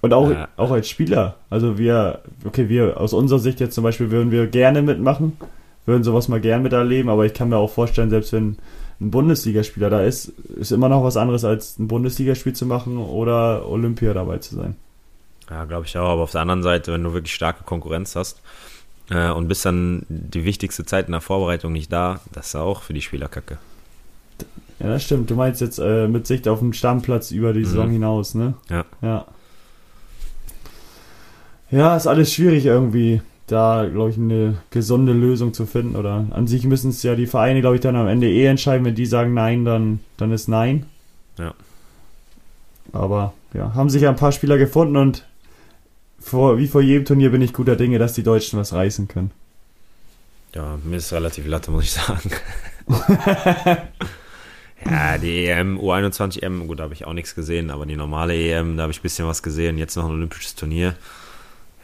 Und 0.00 0.12
auch, 0.12 0.30
Ja. 0.30 0.48
auch 0.56 0.70
als 0.70 0.88
Spieler. 0.88 1.36
Also 1.50 1.78
wir, 1.78 2.20
okay, 2.44 2.68
wir 2.68 3.00
aus 3.00 3.12
unserer 3.12 3.38
Sicht 3.38 3.60
jetzt 3.60 3.74
zum 3.74 3.84
Beispiel 3.84 4.10
würden 4.10 4.30
wir 4.30 4.46
gerne 4.46 4.82
mitmachen, 4.82 5.36
würden 5.86 6.04
sowas 6.04 6.28
mal 6.28 6.40
gern 6.40 6.62
miterleben, 6.62 7.10
aber 7.10 7.24
ich 7.24 7.32
kann 7.34 7.48
mir 7.48 7.56
auch 7.56 7.70
vorstellen, 7.70 8.10
selbst 8.10 8.32
wenn 8.32 8.56
ein 9.00 9.10
Bundesligaspieler 9.10 9.90
da 9.90 10.02
ist, 10.02 10.26
ist 10.56 10.72
immer 10.72 10.88
noch 10.88 11.02
was 11.02 11.16
anderes 11.16 11.44
als 11.44 11.78
ein 11.78 11.88
Bundesligaspiel 11.88 12.52
zu 12.52 12.66
machen 12.66 12.98
oder 12.98 13.66
Olympia 13.68 14.12
dabei 14.14 14.38
zu 14.38 14.54
sein. 14.54 14.76
Ja, 15.50 15.64
glaube 15.64 15.86
ich 15.86 15.96
auch. 15.98 16.08
Aber 16.08 16.22
auf 16.22 16.30
der 16.30 16.42
anderen 16.42 16.62
Seite, 16.62 16.92
wenn 16.92 17.02
du 17.02 17.12
wirklich 17.12 17.34
starke 17.34 17.64
Konkurrenz 17.64 18.14
hast 18.16 18.40
äh, 19.10 19.30
und 19.30 19.48
bist 19.48 19.64
dann 19.64 20.04
die 20.08 20.44
wichtigste 20.44 20.84
Zeit 20.84 21.06
in 21.06 21.12
der 21.12 21.20
Vorbereitung 21.20 21.72
nicht 21.72 21.92
da, 21.92 22.20
das 22.32 22.48
ist 22.48 22.56
auch 22.56 22.82
für 22.82 22.94
die 22.94 23.02
Spieler 23.02 23.28
kacke. 23.28 23.58
Ja, 24.80 24.88
das 24.88 25.04
stimmt. 25.04 25.30
Du 25.30 25.34
meinst 25.36 25.60
jetzt 25.60 25.78
äh, 25.78 26.08
mit 26.08 26.26
Sicht 26.26 26.48
auf 26.48 26.58
den 26.58 26.72
Stammplatz 26.72 27.30
über 27.30 27.52
die 27.52 27.60
Mhm. 27.60 27.64
Saison 27.66 27.90
hinaus, 27.90 28.34
ne? 28.34 28.54
Ja. 28.68 28.84
Ja. 29.02 29.26
Ja, 31.70 31.96
ist 31.96 32.06
alles 32.06 32.32
schwierig 32.32 32.66
irgendwie, 32.66 33.20
da, 33.46 33.86
glaube 33.90 34.10
ich, 34.10 34.16
eine 34.16 34.58
gesunde 34.70 35.12
Lösung 35.12 35.54
zu 35.54 35.66
finden. 35.66 35.96
Oder 35.96 36.26
an 36.30 36.46
sich 36.46 36.64
müssen 36.66 36.90
es 36.90 37.02
ja 37.02 37.14
die 37.14 37.26
Vereine, 37.26 37.60
glaube 37.60 37.76
ich, 37.76 37.80
dann 37.82 37.96
am 37.96 38.06
Ende 38.08 38.28
eh 38.30 38.46
entscheiden. 38.46 38.84
Wenn 38.84 38.94
die 38.94 39.06
sagen 39.06 39.34
Nein, 39.34 39.64
dann, 39.64 40.00
dann 40.16 40.32
ist 40.32 40.48
Nein. 40.48 40.86
Ja. 41.38 41.54
Aber 42.92 43.32
ja, 43.54 43.74
haben 43.74 43.90
sich 43.90 44.02
ja 44.02 44.10
ein 44.10 44.16
paar 44.16 44.32
Spieler 44.32 44.58
gefunden 44.58 44.96
und 44.96 45.24
vor, 46.24 46.58
wie 46.58 46.68
vor 46.68 46.80
jedem 46.80 47.04
Turnier 47.04 47.30
bin 47.30 47.42
ich 47.42 47.52
guter 47.52 47.76
Dinge, 47.76 47.98
dass 47.98 48.14
die 48.14 48.22
Deutschen 48.22 48.58
was 48.58 48.72
reißen 48.72 49.08
können. 49.08 49.30
Ja, 50.54 50.78
mir 50.82 50.96
ist 50.96 51.12
relativ 51.12 51.46
latte, 51.46 51.70
muss 51.70 51.84
ich 51.84 51.92
sagen. 51.92 52.30
ja, 54.88 55.18
die 55.18 55.46
EM, 55.46 55.78
U21 55.78 56.42
EM, 56.42 56.66
gut, 56.66 56.78
da 56.78 56.84
habe 56.84 56.94
ich 56.94 57.06
auch 57.06 57.12
nichts 57.12 57.34
gesehen, 57.34 57.70
aber 57.70 57.86
die 57.86 57.96
normale 57.96 58.34
EM, 58.34 58.76
da 58.76 58.84
habe 58.84 58.92
ich 58.92 59.00
ein 59.00 59.02
bisschen 59.02 59.26
was 59.26 59.42
gesehen. 59.42 59.78
Jetzt 59.78 59.96
noch 59.96 60.04
ein 60.04 60.12
olympisches 60.12 60.54
Turnier. 60.54 60.94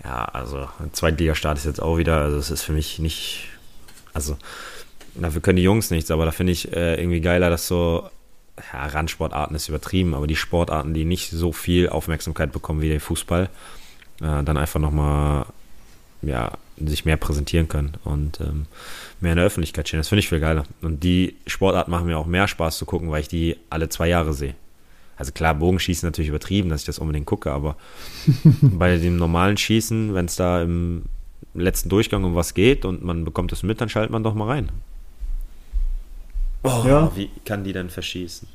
Ja, 0.05 0.25
also 0.25 0.69
ein 0.79 0.93
Zweitligastart 0.93 1.59
ist 1.59 1.67
jetzt 1.67 1.83
auch 1.83 1.99
wieder, 1.99 2.19
also 2.23 2.39
es 2.39 2.51
ist 2.51 2.63
für 2.63 2.73
mich 2.73 2.99
nicht, 2.99 3.49
also 4.15 4.39
dafür 5.15 5.43
können 5.43 5.57
die 5.57 5.63
Jungs 5.63 5.91
nichts, 5.91 6.11
aber 6.11 6.25
da 6.25 6.31
finde 6.31 6.53
ich 6.53 6.73
äh, 6.73 6.95
irgendwie 6.95 7.21
geiler, 7.21 7.51
dass 7.51 7.67
so, 7.67 8.09
ja, 8.73 8.87
Randsportarten 8.87 9.55
ist 9.55 9.69
übertrieben, 9.69 10.15
aber 10.15 10.27
die 10.27 10.37
Sportarten, 10.37 10.95
die 10.95 11.05
nicht 11.05 11.31
so 11.31 11.53
viel 11.53 11.89
Aufmerksamkeit 11.91 12.53
bekommen 12.53 12.81
wie 12.81 12.89
der 12.89 13.01
Fußball, 13.01 13.51
äh, 14.21 14.43
dann 14.43 14.57
einfach 14.57 14.81
nochmal, 14.81 15.47
ja, 16.23 16.53
sich 16.83 17.05
mehr 17.05 17.17
präsentieren 17.19 17.69
können 17.69 17.93
und 18.05 18.41
ähm, 18.41 18.65
mehr 19.21 19.33
in 19.33 19.37
der 19.37 19.45
Öffentlichkeit 19.47 19.87
stehen. 19.89 20.01
Das 20.01 20.09
finde 20.09 20.21
ich 20.21 20.29
viel 20.29 20.41
geiler. 20.41 20.65
Und 20.81 21.05
die 21.05 21.37
Sportarten 21.47 21.91
machen 21.91 22.07
mir 22.07 22.17
auch 22.19 22.27
mehr 22.27 22.49
Spaß 22.49 22.79
zu 22.79 22.87
gucken, 22.87 23.11
weil 23.11 23.21
ich 23.21 23.29
die 23.29 23.57
alle 23.69 23.89
zwei 23.91 24.09
Jahre 24.09 24.33
sehe. 24.33 24.55
Also 25.17 25.33
klar, 25.33 25.55
Bogenschießen 25.55 26.07
natürlich 26.07 26.31
übertrieben, 26.31 26.71
dass 26.71 26.81
ich 26.81 26.87
das 26.87 26.99
unbedingt 26.99 27.27
gucke, 27.27 27.53
aber 27.53 27.77
bei 28.63 28.97
dem 28.97 29.17
normalen 29.17 29.59
Schießen, 29.59 30.15
wenn 30.15 30.25
es 30.25 30.37
da 30.37 30.63
im 30.63 31.03
letzten 31.53 31.91
Durchgang 31.91 32.25
um 32.25 32.35
was 32.35 32.55
geht 32.55 32.87
und 32.87 33.05
man 33.05 33.27
bekommt 33.27 33.53
es 33.53 33.63
mit, 33.63 33.81
dann 33.83 33.91
schaltet 33.91 34.11
man 34.13 34.23
doch 34.25 34.35
mal 34.35 34.47
rein. 34.49 34.71
Oh, 36.63 36.85
Ja. 36.87 37.11
wie 37.15 37.31
kann 37.45 37.65
die 37.65 37.73
denn 37.73 37.91
verschießen? 37.91 38.49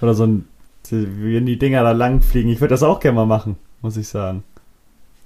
Oder 0.00 0.14
so 0.14 0.26
ein, 0.26 0.44
wenn 0.90 1.46
die 1.46 1.58
Dinger 1.58 1.82
da 1.82 1.92
lang 1.92 2.22
fliegen. 2.22 2.48
Ich 2.50 2.60
würde 2.60 2.72
das 2.74 2.82
auch 2.82 3.00
gerne 3.00 3.16
mal 3.16 3.26
machen, 3.26 3.56
muss 3.82 3.96
ich 3.96 4.08
sagen. 4.08 4.42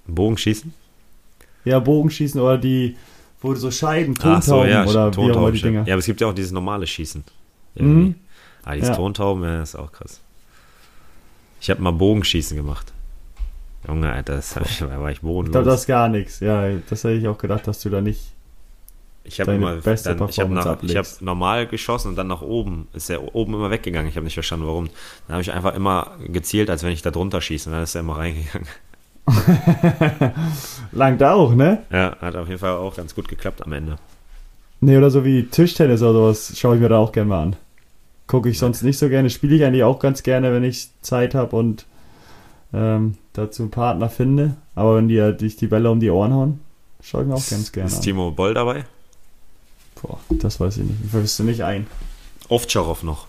Bogenschießen? 0.07 0.73
Ja, 1.65 1.79
Bogenschießen 1.79 2.41
oder 2.41 2.59
die, 2.59 2.97
wo 3.41 3.55
so 3.55 3.71
Scheiben, 3.71 4.15
Ach 4.23 4.43
so, 4.43 4.53
Tontauben 4.63 4.71
ja, 4.71 4.85
oder 4.85 4.93
wie 4.93 4.99
auch 4.99 5.03
immer 5.25 5.33
Tontauben. 5.35 5.53
die. 5.55 5.63
Dinger. 5.63 5.87
Ja, 5.87 5.95
aber 5.95 5.99
es 6.01 6.07
gibt 6.07 6.21
ja 6.21 6.27
auch 6.29 6.35
dieses 6.35 6.53
normale 6.53 6.87
Schießen. 6.87 7.23
Irgendwie. 7.75 8.09
Mhm. 8.09 8.15
Ah, 8.65 8.75
dieses 8.75 8.89
Ja. 8.91 8.97
Tontauben, 8.97 9.43
ja, 9.45 9.63
ist 9.63 9.77
auch 9.77 9.93
krass. 9.93 10.21
Ich 11.61 11.71
habe 11.71 11.81
mal 11.83 11.93
Bogenschießen 11.93 12.57
gemacht. 12.57 12.93
Junge, 13.87 14.11
Alter, 14.13 14.37
das 14.37 14.57
hab 14.57 14.67
ich, 14.67 14.79
da 14.79 15.01
war 15.01 15.11
ich 15.11 15.17
Ich 15.17 15.21
glaube, 15.21 15.35
bodenlos. 15.35 15.65
das 15.65 15.81
ist 15.83 15.87
gar 15.87 16.09
nichts. 16.09 16.41
Ja, 16.41 16.69
das 16.89 17.05
hätte 17.05 17.15
ich 17.15 17.29
auch 17.29 17.39
gedacht, 17.39 17.67
dass 17.67 17.81
du 17.81 17.89
da 17.91 18.01
nicht. 18.01 18.21
Ich 19.25 19.41
habe 19.41 19.53
immer, 19.53 19.77
beste 19.77 20.15
dann, 20.15 20.29
ich 20.29 20.39
habe 20.39 20.49
Performance 20.49 20.69
hab 20.69 20.83
ablegst. 20.83 21.23
normal 21.23 21.67
geschossen 21.67 22.09
und 22.09 22.17
dann 22.17 22.27
nach 22.27 22.43
oben. 22.43 22.89
Ist 22.95 23.11
er 23.11 23.35
oben 23.35 23.55
immer 23.55 23.71
weggegangen. 23.71 24.09
Ich 24.09 24.17
habe 24.17 24.25
nicht 24.25 24.35
verstanden, 24.35 24.67
warum. 24.67 24.89
Dann 25.27 25.35
habe 25.35 25.43
ich 25.43 25.53
einfach 25.53 25.75
immer 25.75 26.13
gezielt, 26.27 26.71
als 26.71 26.83
wenn 26.83 26.93
ich 26.93 27.03
da 27.03 27.11
drunter 27.11 27.41
schieße. 27.41 27.69
Und 27.69 27.75
dann 27.75 27.83
ist 27.85 27.95
er 27.95 28.01
immer 28.01 28.17
reingegangen. 28.17 28.69
Langt 30.93 31.23
auch, 31.23 31.55
ne? 31.55 31.83
Ja, 31.93 32.17
hat 32.21 32.35
auf 32.35 32.49
jeden 32.49 32.59
Fall 32.59 32.73
auch 32.73 32.97
ganz 32.97 33.15
gut 33.15 33.29
geklappt 33.29 33.63
am 33.63 33.73
Ende. 33.73 33.97
Nee, 34.81 34.97
oder 34.97 35.11
so 35.11 35.25
wie 35.25 35.45
Tischtennis 35.45 36.03
oder 36.03 36.15
sowas 36.15 36.53
schaue 36.57 36.77
ich 36.77 36.81
mir 36.81 36.89
da 36.89 36.99
auch 36.99 37.13
gerne 37.13 37.29
mal 37.29 37.43
an. 37.43 37.57
Gucke 38.27 38.49
ich 38.49 38.59
sonst 38.59 38.83
nicht 38.83 38.99
so 38.99 39.09
gerne. 39.09 39.29
Spiele 39.29 39.57
ich 39.57 39.65
eigentlich 39.65 39.85
auch 39.85 39.99
ganz 39.99 40.23
gerne, 40.23 40.53
wenn 40.53 40.65
ich 40.65 40.89
Zeit 41.03 41.35
habe 41.35 41.55
und 41.57 41.85
ähm, 42.73 43.17
dazu 43.35 43.63
einen 43.63 43.71
Partner 43.71 44.09
finde. 44.09 44.57
Aber 44.75 44.97
wenn 44.97 45.09
die 45.09 45.37
dich 45.37 45.57
die 45.57 45.67
Bälle 45.67 45.91
um 45.91 46.01
die 46.01 46.11
Ohren 46.11 46.33
hauen, 46.33 46.61
schaue 47.03 47.23
ich 47.23 47.29
mir 47.29 47.35
auch 47.35 47.49
ganz 47.49 47.71
gerne 47.73 47.89
Ist 47.89 47.97
an. 47.97 48.03
Timo 48.03 48.31
Boll 48.31 48.55
dabei? 48.55 48.85
Boah, 50.03 50.19
das 50.31 50.59
weiß 50.61 50.79
ich 50.79 50.85
nicht. 50.85 50.97
Ich 51.05 51.13
wüsste 51.13 51.45
nicht 51.45 51.63
ein. 51.63 51.87
Ovtcharov 52.49 53.03
noch. 53.03 53.27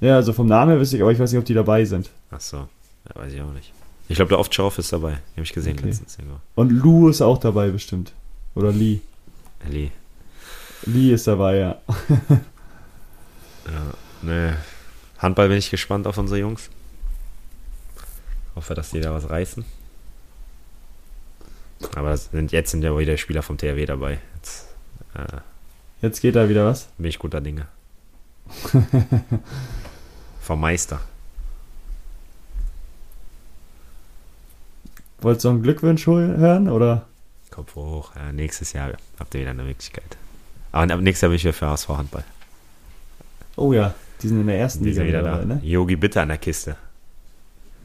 Ja, 0.00 0.16
also 0.16 0.32
vom 0.32 0.46
Namen 0.46 0.70
her 0.72 0.80
wüsste 0.80 0.96
ich, 0.96 1.02
aber 1.02 1.12
ich 1.12 1.18
weiß 1.18 1.30
nicht, 1.32 1.38
ob 1.38 1.44
die 1.44 1.54
dabei 1.54 1.84
sind. 1.84 2.10
Ach 2.30 2.40
so, 2.40 2.56
ja, 2.56 3.14
weiß 3.22 3.32
ich 3.32 3.40
auch 3.42 3.52
nicht. 3.52 3.72
Ich 4.08 4.16
glaube, 4.16 4.30
der 4.30 4.38
Ovtcharov 4.40 4.78
ist 4.78 4.92
dabei. 4.92 5.10
Den 5.12 5.18
habe 5.36 5.42
ich 5.42 5.52
gesehen 5.52 5.76
Okay. 5.78 5.86
letztens. 5.88 6.18
irgendwo. 6.18 6.40
Und 6.56 6.70
Lou 6.70 7.08
ist 7.08 7.20
auch 7.22 7.38
dabei 7.38 7.68
bestimmt. 7.70 8.12
Oder 8.54 8.72
Lee. 8.72 9.00
Lee. 9.68 9.90
Lee 10.86 11.12
ist 11.12 11.26
dabei, 11.26 11.56
ja. 11.56 11.80
Ja, 13.66 13.92
nee. 14.22 14.52
Handball 15.18 15.48
bin 15.48 15.58
ich 15.58 15.70
gespannt 15.70 16.06
auf 16.06 16.16
unsere 16.18 16.40
Jungs. 16.40 16.70
Hoffe, 18.56 18.74
dass 18.74 18.90
die 18.90 19.00
da 19.00 19.12
was 19.12 19.28
reißen. 19.28 19.64
Aber 21.94 22.16
sind, 22.16 22.52
jetzt 22.52 22.70
sind 22.70 22.82
ja 22.82 22.96
wieder 22.98 23.16
Spieler 23.16 23.42
vom 23.42 23.58
THW 23.58 23.84
dabei. 23.86 24.18
Jetzt 25.22 25.32
äh, 25.32 25.40
Jetzt 26.02 26.20
geht 26.20 26.36
da 26.36 26.48
wieder 26.48 26.64
was. 26.66 26.88
bin 26.98 27.08
ich 27.08 27.18
guter 27.18 27.40
Dinge. 27.40 27.66
vom 30.40 30.60
Meister. 30.60 31.00
Wolltest 35.20 35.44
du 35.44 35.50
einen 35.50 35.62
Glückwunsch 35.62 36.06
hören? 36.06 36.68
Oder? 36.68 37.06
Kopf 37.50 37.74
hoch. 37.74 38.14
Ja, 38.16 38.32
nächstes 38.32 38.72
Jahr 38.72 38.92
habt 39.18 39.34
ihr 39.34 39.42
wieder 39.42 39.50
eine 39.50 39.62
Möglichkeit. 39.62 40.16
Aber 40.72 40.92
ab 40.94 41.00
nächstes 41.00 41.22
Jahr 41.22 41.28
bin 41.30 41.36
ich 41.36 41.44
wieder 41.44 41.52
für 41.52 41.66
HSV 41.66 41.88
Handball. 41.88 42.24
Oh 43.56 43.72
ja, 43.72 43.94
die 44.22 44.28
sind 44.28 44.40
in 44.40 44.46
der 44.46 44.58
ersten 44.58 44.84
Die 44.84 44.90
Liga 44.90 45.04
wieder 45.04 45.22
dabei, 45.22 45.40
da. 45.40 45.54
ne? 45.56 45.60
Yogi 45.62 45.96
Bitter 45.96 46.22
an 46.22 46.28
der 46.28 46.38
Kiste. 46.38 46.76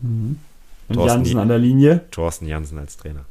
Mhm. 0.02 0.40
Und 0.88 0.96
Thorsten 0.96 1.20
Jansen 1.20 1.40
an 1.40 1.48
der 1.50 1.58
Linie. 1.58 2.06
Thorsten 2.12 2.48
Jansen 2.48 2.78
als 2.78 2.96
Trainer. 2.96 3.26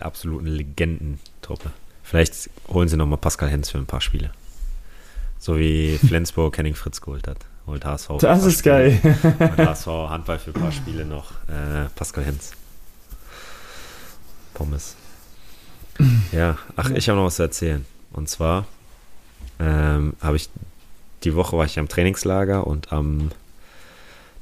absoluten 0.00 0.46
Legendentruppe. 0.46 1.70
Vielleicht 2.02 2.50
holen 2.68 2.88
sie 2.88 2.96
nochmal 2.96 3.18
Pascal 3.18 3.48
Hens 3.48 3.70
für 3.70 3.78
ein 3.78 3.86
paar 3.86 4.00
Spiele. 4.00 4.30
So 5.38 5.58
wie 5.58 5.98
Flensburg 6.06 6.56
Henning 6.58 6.74
Fritz 6.74 7.00
geholt 7.00 7.26
hat. 7.26 7.38
Holt 7.66 7.84
HSV. 7.84 8.18
Das 8.20 8.44
ist 8.44 8.60
Spiele. 8.60 8.98
geil. 9.00 9.16
Holt 9.38 9.58
HSV 9.58 9.86
Handball 9.86 10.38
für 10.38 10.50
ein 10.50 10.60
paar 10.60 10.72
Spiele 10.72 11.04
noch. 11.04 11.32
Äh, 11.48 11.88
Pascal 11.94 12.24
Hens. 12.24 12.52
Pommes. 14.54 14.96
Ja, 16.32 16.58
ach, 16.76 16.90
ich 16.90 17.08
habe 17.08 17.18
noch 17.18 17.26
was 17.26 17.36
zu 17.36 17.42
erzählen. 17.42 17.84
Und 18.12 18.28
zwar 18.28 18.66
ähm, 19.60 20.14
habe 20.20 20.36
ich 20.36 20.48
die 21.24 21.34
Woche 21.34 21.56
war 21.56 21.64
ich 21.64 21.78
am 21.78 21.88
Trainingslager 21.88 22.66
und 22.66 22.92
am 22.92 23.30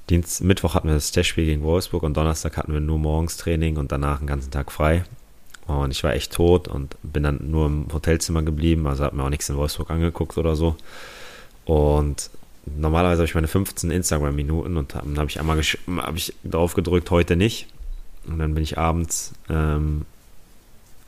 Dienst, 0.09 0.43
Mittwoch 0.43 0.75
hatten 0.75 0.89
wir 0.89 0.95
das 0.95 1.13
Testspiel 1.13 1.45
gegen 1.45 1.63
Wolfsburg 1.63 2.03
und 2.03 2.17
Donnerstag 2.17 2.57
hatten 2.57 2.73
wir 2.73 2.81
nur 2.81 2.99
morgens 2.99 3.37
Training 3.37 3.77
und 3.77 3.93
danach 3.93 4.19
einen 4.19 4.27
ganzen 4.27 4.51
Tag 4.51 4.73
frei. 4.73 5.05
Und 5.67 5.93
ich 5.93 6.03
war 6.03 6.15
echt 6.15 6.33
tot 6.33 6.69
und 6.69 6.97
bin 7.03 7.23
dann 7.23 7.51
nur 7.51 7.67
im 7.67 7.87
Hotelzimmer 7.93 8.43
geblieben, 8.43 8.87
also 8.87 9.05
habe 9.05 9.17
mir 9.17 9.25
auch 9.25 9.31
nichts 9.31 9.49
in 9.49 9.57
Wolfsburg 9.57 9.91
angeguckt 9.91 10.37
oder 10.37 10.57
so. 10.57 10.77
Und 11.65 12.31
normalerweise 12.67 13.19
habe 13.19 13.27
ich 13.27 13.35
meine 13.35 13.49
15 13.49 13.91
Instagram-Minuten 13.91 14.77
und 14.77 14.95
dann 14.95 15.19
habe 15.19 15.31
ich 15.31 15.39
einmal 15.39 15.61
hab 15.61 16.17
ich 16.17 16.35
drauf 16.45 16.75
gedrückt, 16.75 17.11
heute 17.11 17.37
nicht. 17.37 17.69
Und 18.27 18.39
dann 18.39 18.55
bin 18.55 18.63
ich 18.63 18.79
abends, 18.79 19.33
ähm, 19.49 20.05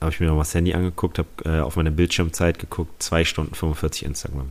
habe 0.00 0.10
ich 0.12 0.20
mir 0.20 0.26
noch 0.26 0.34
mal 0.34 0.42
das 0.42 0.54
Handy 0.54 0.74
angeguckt, 0.74 1.18
habe 1.18 1.28
äh, 1.44 1.60
auf 1.60 1.76
meine 1.76 1.90
Bildschirmzeit 1.90 2.58
geguckt, 2.58 3.02
2 3.02 3.24
Stunden 3.24 3.54
45 3.54 4.04
Instagram. 4.04 4.50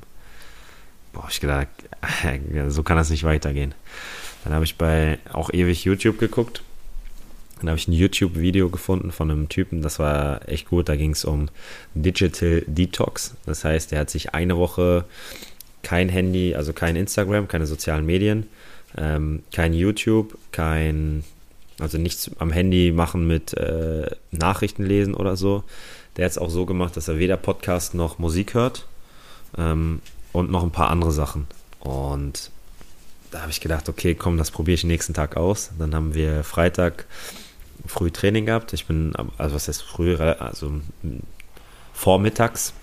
Boah, 1.14 1.28
ich 1.30 1.42
gedacht, 1.42 1.68
so 2.68 2.84
kann 2.84 2.98
das 2.98 3.10
nicht 3.10 3.24
weitergehen. 3.24 3.74
Dann 4.44 4.54
habe 4.54 4.66
ich 4.66 4.78
bei 4.78 5.20
auch 5.32 5.52
ewig 5.52 5.84
YouTube 5.84 6.18
geguckt. 6.20 6.64
Dann 7.62 7.70
habe 7.70 7.78
ich 7.78 7.88
ein 7.88 7.94
YouTube-Video 7.94 8.70
gefunden 8.70 9.12
von 9.12 9.30
einem 9.30 9.48
Typen, 9.48 9.82
das 9.82 10.00
war 10.00 10.50
echt 10.50 10.68
gut. 10.68 10.90
Da 10.90 10.96
ging 10.96 11.12
es 11.12 11.24
um 11.26 11.50
Digital 11.94 12.64
Detox. 12.66 13.36
Das 13.46 13.64
heißt, 13.64 13.94
er 13.94 14.00
hat 14.00 14.10
sich 14.10 14.34
eine 14.34 14.58
Woche 14.58 15.06
kein 15.84 16.10
Handy, 16.10 16.56
also 16.56 16.74
kein 16.74 16.96
Instagram, 16.96 17.48
keine 17.48 17.68
sozialen 17.68 18.06
Medien, 18.06 18.48
ähm, 18.98 19.44
kein 19.54 19.74
YouTube, 19.74 20.38
kein, 20.52 21.24
also 21.80 21.98
nichts 21.98 22.32
am 22.40 22.52
Handy 22.52 22.92
machen 22.92 23.28
mit 23.28 23.54
äh, 23.54 24.10
Nachrichten 24.32 24.86
lesen 24.86 25.14
oder 25.14 25.36
so. 25.36 25.64
Der 26.18 26.26
hat 26.26 26.32
es 26.32 26.38
auch 26.38 26.50
so 26.50 26.66
gemacht, 26.66 26.98
dass 26.98 27.08
er 27.08 27.20
weder 27.20 27.38
Podcast 27.38 27.94
noch 27.94 28.20
Musik 28.20 28.54
hört 28.56 28.88
ähm, 29.58 30.02
und 30.34 30.52
noch 30.52 30.64
ein 30.64 30.72
paar 30.72 30.90
andere 30.90 31.12
Sachen. 31.12 31.48
Und 31.80 32.52
da 33.32 33.42
habe 33.42 33.52
ich 33.52 33.62
gedacht, 33.62 33.88
okay, 33.88 34.14
komm, 34.14 34.38
das 34.38 34.52
probiere 34.52 34.76
ich 34.76 34.84
nächsten 34.84 35.14
Tag 35.14 35.38
aus. 35.38 35.72
Dann 35.80 35.96
haben 35.96 36.14
wir 36.14 36.44
Freitag 36.44 37.06
früh 37.86 38.12
Training 38.12 38.46
gehabt. 38.46 38.74
Ich 38.74 38.86
bin, 38.86 39.14
also 39.38 39.56
was 39.56 39.68
heißt 39.68 39.82
früh, 39.82 40.16
also 40.16 40.74
vormittags. 41.94 42.74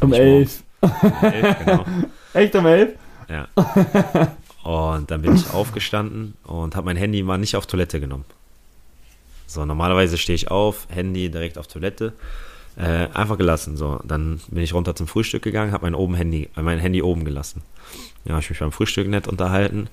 Um 0.00 0.12
elf. 0.12 0.62
Um 0.80 0.92
elf 1.22 1.58
genau. 1.64 1.84
Echt 2.34 2.54
um 2.54 2.66
elf? 2.66 2.94
Ja. 3.28 3.48
Und 4.62 5.10
dann 5.10 5.22
bin 5.22 5.34
ich 5.34 5.52
aufgestanden 5.52 6.34
und 6.44 6.76
habe 6.76 6.86
mein 6.86 6.96
Handy 6.96 7.22
mal 7.22 7.38
nicht 7.38 7.56
auf 7.56 7.66
Toilette 7.66 8.00
genommen. 8.00 8.24
So, 9.46 9.64
normalerweise 9.64 10.18
stehe 10.18 10.34
ich 10.34 10.50
auf, 10.50 10.88
Handy 10.90 11.30
direkt 11.30 11.56
auf 11.56 11.68
Toilette. 11.68 12.12
Äh, 12.76 13.08
einfach 13.14 13.38
gelassen. 13.38 13.76
So, 13.76 14.00
dann 14.04 14.40
bin 14.48 14.62
ich 14.62 14.74
runter 14.74 14.94
zum 14.94 15.06
Frühstück 15.06 15.42
gegangen, 15.42 15.72
habe 15.72 15.86
mein, 15.86 15.94
oben 15.94 16.14
Handy, 16.14 16.50
mein 16.56 16.78
Handy 16.78 17.00
oben 17.00 17.24
gelassen. 17.24 17.62
Ja, 18.24 18.32
habe 18.32 18.42
ich 18.42 18.50
mich 18.50 18.58
beim 18.58 18.72
Frühstück 18.72 19.08
nett 19.08 19.28
unterhalten. 19.28 19.88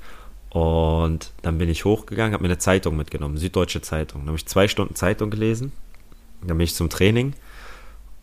Und 0.54 1.32
dann 1.42 1.58
bin 1.58 1.68
ich 1.68 1.84
hochgegangen, 1.84 2.34
habe 2.34 2.44
mir 2.44 2.50
eine 2.50 2.60
Zeitung 2.60 2.96
mitgenommen, 2.96 3.38
Süddeutsche 3.38 3.82
Zeitung. 3.82 4.22
Dann 4.22 4.28
habe 4.28 4.38
ich 4.38 4.46
zwei 4.46 4.68
Stunden 4.68 4.94
Zeitung 4.94 5.32
gelesen. 5.32 5.72
Dann 6.42 6.58
bin 6.58 6.64
ich 6.66 6.76
zum 6.76 6.90
Training 6.90 7.34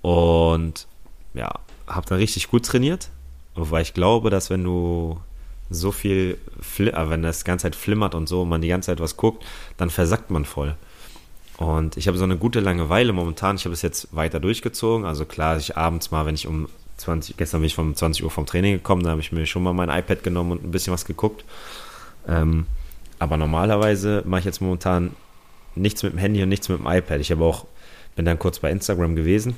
und 0.00 0.86
ja, 1.34 1.52
habe 1.88 2.06
dann 2.08 2.18
richtig 2.18 2.48
gut 2.48 2.64
trainiert. 2.64 3.10
Weil 3.56 3.82
ich 3.82 3.94
glaube, 3.94 4.30
dass 4.30 4.48
wenn 4.48 4.62
du 4.62 5.20
so 5.70 5.90
viel, 5.90 6.38
äh, 6.78 6.92
wenn 7.10 7.22
das 7.22 7.44
ganze 7.44 7.64
Zeit 7.64 7.76
flimmert 7.76 8.14
und 8.14 8.28
so 8.28 8.42
und 8.42 8.48
man 8.48 8.60
die 8.60 8.68
ganze 8.68 8.86
Zeit 8.86 9.00
was 9.00 9.16
guckt, 9.16 9.44
dann 9.76 9.90
versackt 9.90 10.30
man 10.30 10.44
voll. 10.44 10.76
Und 11.56 11.96
ich 11.96 12.06
habe 12.06 12.16
so 12.16 12.24
eine 12.24 12.36
gute 12.36 12.60
Langeweile 12.60 13.12
momentan. 13.12 13.56
Ich 13.56 13.64
habe 13.64 13.74
es 13.74 13.82
jetzt 13.82 14.14
weiter 14.14 14.38
durchgezogen. 14.38 15.04
Also 15.04 15.24
klar, 15.24 15.56
ich 15.56 15.76
abends 15.76 16.12
mal, 16.12 16.26
wenn 16.26 16.36
ich 16.36 16.46
um 16.46 16.68
20, 16.96 17.36
gestern 17.36 17.60
bin 17.60 17.66
ich 17.66 17.78
um 17.78 17.94
20 17.94 18.24
Uhr 18.24 18.30
vom 18.30 18.46
Training 18.46 18.74
gekommen, 18.74 19.02
da 19.02 19.10
habe 19.10 19.20
ich 19.20 19.32
mir 19.32 19.46
schon 19.46 19.62
mal 19.62 19.72
mein 19.72 19.90
iPad 19.90 20.22
genommen 20.22 20.52
und 20.52 20.64
ein 20.64 20.70
bisschen 20.70 20.92
was 20.92 21.04
geguckt. 21.04 21.44
Ähm, 22.28 22.66
aber 23.18 23.36
normalerweise 23.36 24.22
mache 24.26 24.40
ich 24.40 24.46
jetzt 24.46 24.60
momentan 24.60 25.14
nichts 25.74 26.02
mit 26.02 26.12
dem 26.12 26.18
Handy 26.18 26.42
und 26.42 26.48
nichts 26.48 26.68
mit 26.68 26.78
dem 26.78 26.86
iPad. 26.86 27.20
Ich 27.20 27.30
habe 27.30 27.44
auch, 27.44 27.66
bin 28.16 28.24
dann 28.24 28.38
kurz 28.38 28.58
bei 28.58 28.70
Instagram 28.70 29.14
gewesen, 29.16 29.56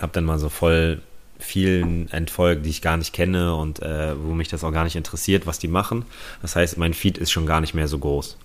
habe 0.00 0.12
dann 0.12 0.24
mal 0.24 0.38
so 0.38 0.48
voll 0.48 1.02
vielen 1.38 2.10
entfolgt, 2.10 2.66
die 2.66 2.70
ich 2.70 2.82
gar 2.82 2.96
nicht 2.96 3.12
kenne 3.12 3.54
und 3.54 3.80
äh, 3.80 4.14
wo 4.22 4.34
mich 4.34 4.48
das 4.48 4.62
auch 4.62 4.72
gar 4.72 4.84
nicht 4.84 4.96
interessiert, 4.96 5.46
was 5.46 5.58
die 5.58 5.68
machen. 5.68 6.04
Das 6.42 6.56
heißt, 6.56 6.76
mein 6.76 6.94
Feed 6.94 7.18
ist 7.18 7.30
schon 7.30 7.46
gar 7.46 7.60
nicht 7.60 7.74
mehr 7.74 7.88
so 7.88 7.98
groß. 7.98 8.36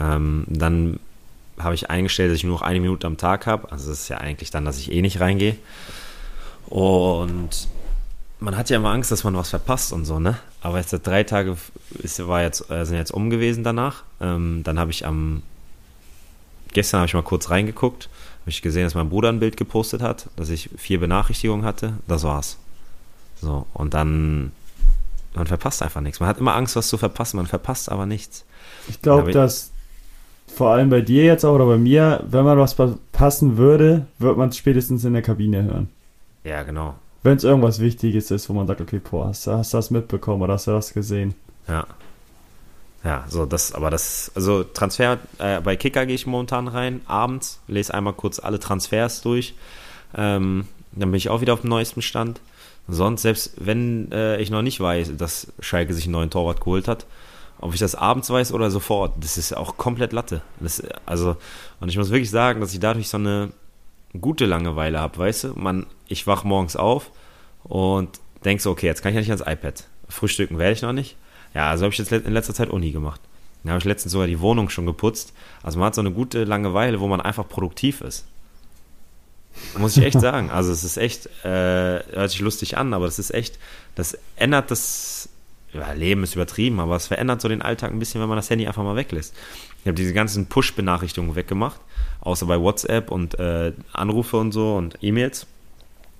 Ähm, 0.00 0.44
dann 0.46 1.00
habe 1.58 1.74
ich 1.74 1.90
eingestellt, 1.90 2.30
dass 2.30 2.38
ich 2.38 2.44
nur 2.44 2.54
noch 2.54 2.62
eine 2.62 2.80
Minute 2.80 3.06
am 3.06 3.16
Tag 3.16 3.46
habe. 3.46 3.70
Also 3.72 3.90
das 3.90 4.02
ist 4.02 4.08
ja 4.08 4.18
eigentlich 4.18 4.50
dann, 4.50 4.64
dass 4.64 4.78
ich 4.78 4.92
eh 4.92 5.02
nicht 5.02 5.20
reingehe. 5.20 5.56
Und 6.66 7.68
man 8.40 8.56
hat 8.56 8.70
ja 8.70 8.76
immer 8.76 8.90
Angst, 8.90 9.10
dass 9.10 9.24
man 9.24 9.36
was 9.36 9.50
verpasst 9.50 9.92
und 9.92 10.04
so, 10.04 10.20
ne? 10.20 10.38
Aber 10.60 10.78
jetzt 10.78 10.92
drei 11.06 11.24
Tage 11.24 11.56
ist, 11.98 12.26
war 12.26 12.42
jetzt, 12.42 12.70
äh, 12.70 12.84
sind 12.84 12.96
jetzt 12.96 13.10
um 13.10 13.30
gewesen 13.30 13.64
danach. 13.64 14.04
Ähm, 14.20 14.62
dann 14.64 14.78
habe 14.78 14.90
ich 14.90 15.06
am 15.06 15.42
gestern 16.72 17.00
habe 17.00 17.08
ich 17.08 17.14
mal 17.14 17.22
kurz 17.22 17.50
reingeguckt, 17.50 18.08
habe 18.42 18.50
ich 18.50 18.62
gesehen, 18.62 18.84
dass 18.84 18.94
mein 18.94 19.08
Bruder 19.08 19.30
ein 19.30 19.40
Bild 19.40 19.56
gepostet 19.56 20.02
hat, 20.02 20.28
dass 20.36 20.50
ich 20.50 20.70
vier 20.76 21.00
Benachrichtigungen 21.00 21.64
hatte. 21.64 21.94
Das 22.06 22.24
war's. 22.24 22.58
So, 23.40 23.66
und 23.72 23.94
dann 23.94 24.52
man 25.34 25.46
verpasst 25.46 25.82
einfach 25.82 26.00
nichts. 26.00 26.20
Man 26.20 26.28
hat 26.28 26.38
immer 26.38 26.54
Angst, 26.54 26.76
was 26.76 26.88
zu 26.88 26.98
verpassen, 26.98 27.36
man 27.36 27.46
verpasst 27.46 27.90
aber 27.90 28.06
nichts. 28.06 28.44
Ich 28.88 29.00
glaube, 29.02 29.32
dass 29.32 29.70
vor 30.46 30.70
allem 30.70 30.90
bei 30.90 31.00
dir 31.00 31.24
jetzt 31.24 31.44
auch 31.44 31.54
oder 31.54 31.66
bei 31.66 31.76
mir, 31.76 32.24
wenn 32.28 32.44
man 32.44 32.58
was 32.58 32.72
verpassen 32.72 33.56
würde, 33.56 34.06
wird 34.18 34.36
man 34.36 34.48
es 34.48 34.56
spätestens 34.56 35.04
in 35.04 35.12
der 35.12 35.22
Kabine 35.22 35.62
hören. 35.62 35.88
Ja, 36.44 36.62
genau. 36.62 36.94
Wenn 37.22 37.36
es 37.36 37.44
irgendwas 37.44 37.80
Wichtiges 37.80 38.30
ist, 38.30 38.48
wo 38.48 38.52
man 38.52 38.66
sagt, 38.66 38.80
okay, 38.80 39.00
boah, 39.00 39.28
hast, 39.28 39.46
hast 39.46 39.72
du 39.72 39.78
das 39.78 39.90
mitbekommen 39.90 40.42
oder 40.42 40.54
hast 40.54 40.66
du 40.66 40.72
das 40.72 40.92
gesehen? 40.92 41.34
Ja. 41.66 41.86
Ja, 43.04 43.24
so 43.28 43.46
das, 43.46 43.72
aber 43.72 43.90
das, 43.90 44.32
also 44.34 44.64
Transfer, 44.64 45.18
äh, 45.38 45.60
bei 45.60 45.76
Kicker 45.76 46.04
gehe 46.04 46.16
ich 46.16 46.26
momentan 46.26 46.66
rein, 46.66 47.00
abends, 47.06 47.60
lese 47.68 47.94
einmal 47.94 48.12
kurz 48.12 48.40
alle 48.40 48.58
Transfers 48.58 49.22
durch. 49.22 49.54
Ähm, 50.16 50.66
dann 50.92 51.10
bin 51.10 51.18
ich 51.18 51.28
auch 51.28 51.40
wieder 51.40 51.52
auf 51.52 51.60
dem 51.60 51.70
neuesten 51.70 52.02
Stand. 52.02 52.40
Sonst, 52.88 53.22
selbst 53.22 53.52
wenn 53.58 54.10
äh, 54.12 54.40
ich 54.40 54.50
noch 54.50 54.62
nicht 54.62 54.80
weiß, 54.80 55.12
dass 55.16 55.48
Schalke 55.60 55.94
sich 55.94 56.04
einen 56.04 56.12
neuen 56.12 56.30
Torwart 56.30 56.60
geholt 56.60 56.88
hat, 56.88 57.06
ob 57.60 57.74
ich 57.74 57.80
das 57.80 57.94
abends 57.94 58.30
weiß 58.30 58.52
oder 58.52 58.70
sofort, 58.70 59.12
das 59.20 59.36
ist 59.36 59.56
auch 59.56 59.76
komplett 59.76 60.12
Latte. 60.12 60.42
Das, 60.58 60.82
also, 61.04 61.36
und 61.80 61.88
ich 61.88 61.98
muss 61.98 62.10
wirklich 62.10 62.30
sagen, 62.30 62.60
dass 62.60 62.72
ich 62.72 62.80
dadurch 62.80 63.08
so 63.08 63.18
eine 63.18 63.50
gute 64.20 64.46
Langeweile 64.46 65.00
habe, 65.00 65.18
weißt 65.18 65.44
du? 65.44 65.52
Man, 65.54 65.86
ich 66.06 66.26
wach 66.26 66.44
morgens 66.44 66.76
auf 66.76 67.10
und 67.64 68.20
denk 68.44 68.60
so, 68.60 68.70
okay, 68.70 68.86
jetzt 68.86 69.02
kann 69.02 69.10
ich 69.10 69.14
ja 69.14 69.20
nicht 69.20 69.30
ans 69.30 69.42
iPad. 69.46 69.84
Frühstücken 70.08 70.58
werde 70.58 70.72
ich 70.72 70.82
noch 70.82 70.92
nicht. 70.92 71.16
Ja, 71.54 71.70
also 71.70 71.84
habe 71.84 71.92
ich 71.92 71.98
jetzt 71.98 72.12
in 72.12 72.32
letzter 72.32 72.54
Zeit 72.54 72.70
Uni 72.70 72.92
gemacht. 72.92 73.20
Da 73.64 73.70
habe 73.70 73.78
ich 73.80 73.84
letztens 73.84 74.12
sogar 74.12 74.26
die 74.26 74.40
Wohnung 74.40 74.70
schon 74.70 74.86
geputzt. 74.86 75.34
Also 75.62 75.78
man 75.78 75.86
hat 75.86 75.94
so 75.94 76.00
eine 76.00 76.12
gute 76.12 76.44
Langeweile, 76.44 77.00
wo 77.00 77.08
man 77.08 77.20
einfach 77.20 77.48
produktiv 77.48 78.00
ist. 78.00 78.26
Muss 79.76 79.96
ich 79.96 80.04
echt 80.04 80.20
sagen. 80.20 80.50
Also 80.50 80.72
es 80.72 80.84
ist 80.84 80.96
echt, 80.96 81.26
äh, 81.44 82.02
hört 82.12 82.30
sich 82.30 82.40
lustig 82.40 82.78
an, 82.78 82.94
aber 82.94 83.06
das 83.06 83.18
ist 83.18 83.34
echt, 83.34 83.58
das 83.94 84.16
ändert 84.36 84.70
das 84.70 85.28
ja, 85.72 85.92
Leben 85.92 86.22
ist 86.22 86.34
übertrieben, 86.34 86.80
aber 86.80 86.96
es 86.96 87.08
verändert 87.08 87.40
so 87.40 87.48
den 87.48 87.62
Alltag 87.62 87.90
ein 87.90 87.98
bisschen, 87.98 88.20
wenn 88.20 88.28
man 88.28 88.36
das 88.36 88.48
Handy 88.48 88.66
einfach 88.66 88.82
mal 88.82 88.96
weglässt. 88.96 89.34
Ich 89.80 89.86
habe 89.86 89.94
diese 89.94 90.14
ganzen 90.14 90.46
Push-Benachrichtigungen 90.46 91.36
weggemacht, 91.36 91.80
außer 92.20 92.46
bei 92.46 92.60
WhatsApp 92.60 93.10
und 93.10 93.38
äh, 93.38 93.72
Anrufe 93.92 94.36
und 94.36 94.52
so 94.52 94.74
und 94.76 94.98
E-Mails. 95.00 95.46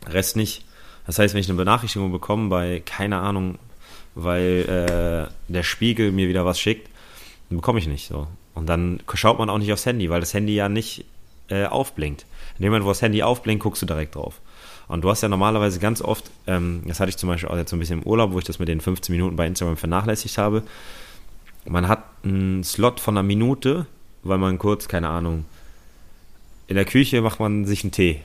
Rest 0.07 0.37
nicht. 0.37 0.65
Das 1.07 1.19
heißt, 1.19 1.35
wenn 1.35 1.41
ich 1.41 1.49
eine 1.49 1.57
Benachrichtigung 1.57 2.13
bekomme 2.13 2.49
bei, 2.49 2.83
keine 2.85 3.19
Ahnung, 3.19 3.59
weil 4.15 5.29
äh, 5.29 5.53
der 5.53 5.63
Spiegel 5.63 6.13
mir 6.13 6.29
wieder 6.29 6.45
was 6.45 6.61
schickt, 6.61 6.89
dann 7.49 7.59
bekomme 7.59 7.79
ich 7.79 7.87
nicht 7.87 8.09
so. 8.09 8.27
Und 8.55 8.67
dann 8.67 9.01
schaut 9.15 9.39
man 9.39 9.51
auch 9.51 9.59
nicht 9.59 9.73
aufs 9.73 9.87
Handy, 9.87 10.11
weil 10.11 10.21
das 10.21 10.35
Handy 10.35 10.55
ja 10.55 10.69
nicht 10.69 11.05
äh, 11.49 11.67
aufblinkt. 11.67 12.27
In 12.59 12.63
dem 12.63 12.73
Moment, 12.73 12.85
wo 12.85 12.89
das 12.91 13.03
Handy 13.03 13.23
aufblinkt, 13.23 13.63
guckst 13.63 13.83
du 13.83 13.87
direkt 13.87 14.17
drauf. 14.17 14.41
Und 14.89 15.03
du 15.03 15.11
hast 15.11 15.23
ja 15.23 15.29
normalerweise 15.29 15.79
ganz 15.79 16.03
oft, 16.03 16.31
ähm, 16.47 16.83
das 16.87 16.99
hatte 16.99 17.11
ich 17.11 17.17
zum 17.17 17.29
Beispiel 17.29 17.49
auch 17.49 17.57
jetzt 17.57 17.71
so 17.71 17.77
ein 17.77 17.79
bisschen 17.79 18.01
im 18.01 18.07
Urlaub, 18.07 18.33
wo 18.33 18.39
ich 18.39 18.45
das 18.45 18.59
mit 18.59 18.69
den 18.69 18.81
15 18.81 19.15
Minuten 19.15 19.37
bei 19.37 19.47
Instagram 19.47 19.77
vernachlässigt 19.77 20.39
habe. 20.39 20.63
Man 21.67 21.89
hat 21.89 22.05
einen 22.25 22.65
Slot 22.65 22.99
von 22.99 23.17
einer 23.17 23.23
Minute, 23.23 23.87
weil 24.23 24.39
man 24.39 24.59
kurz, 24.59 24.89
keine 24.89 25.09
Ahnung, 25.09 25.45
in 26.69 26.77
der 26.77 26.85
Küche 26.85 27.21
macht 27.23 27.41
man 27.41 27.65
sich 27.65 27.83
einen 27.83 27.93
Tee, 27.93 28.21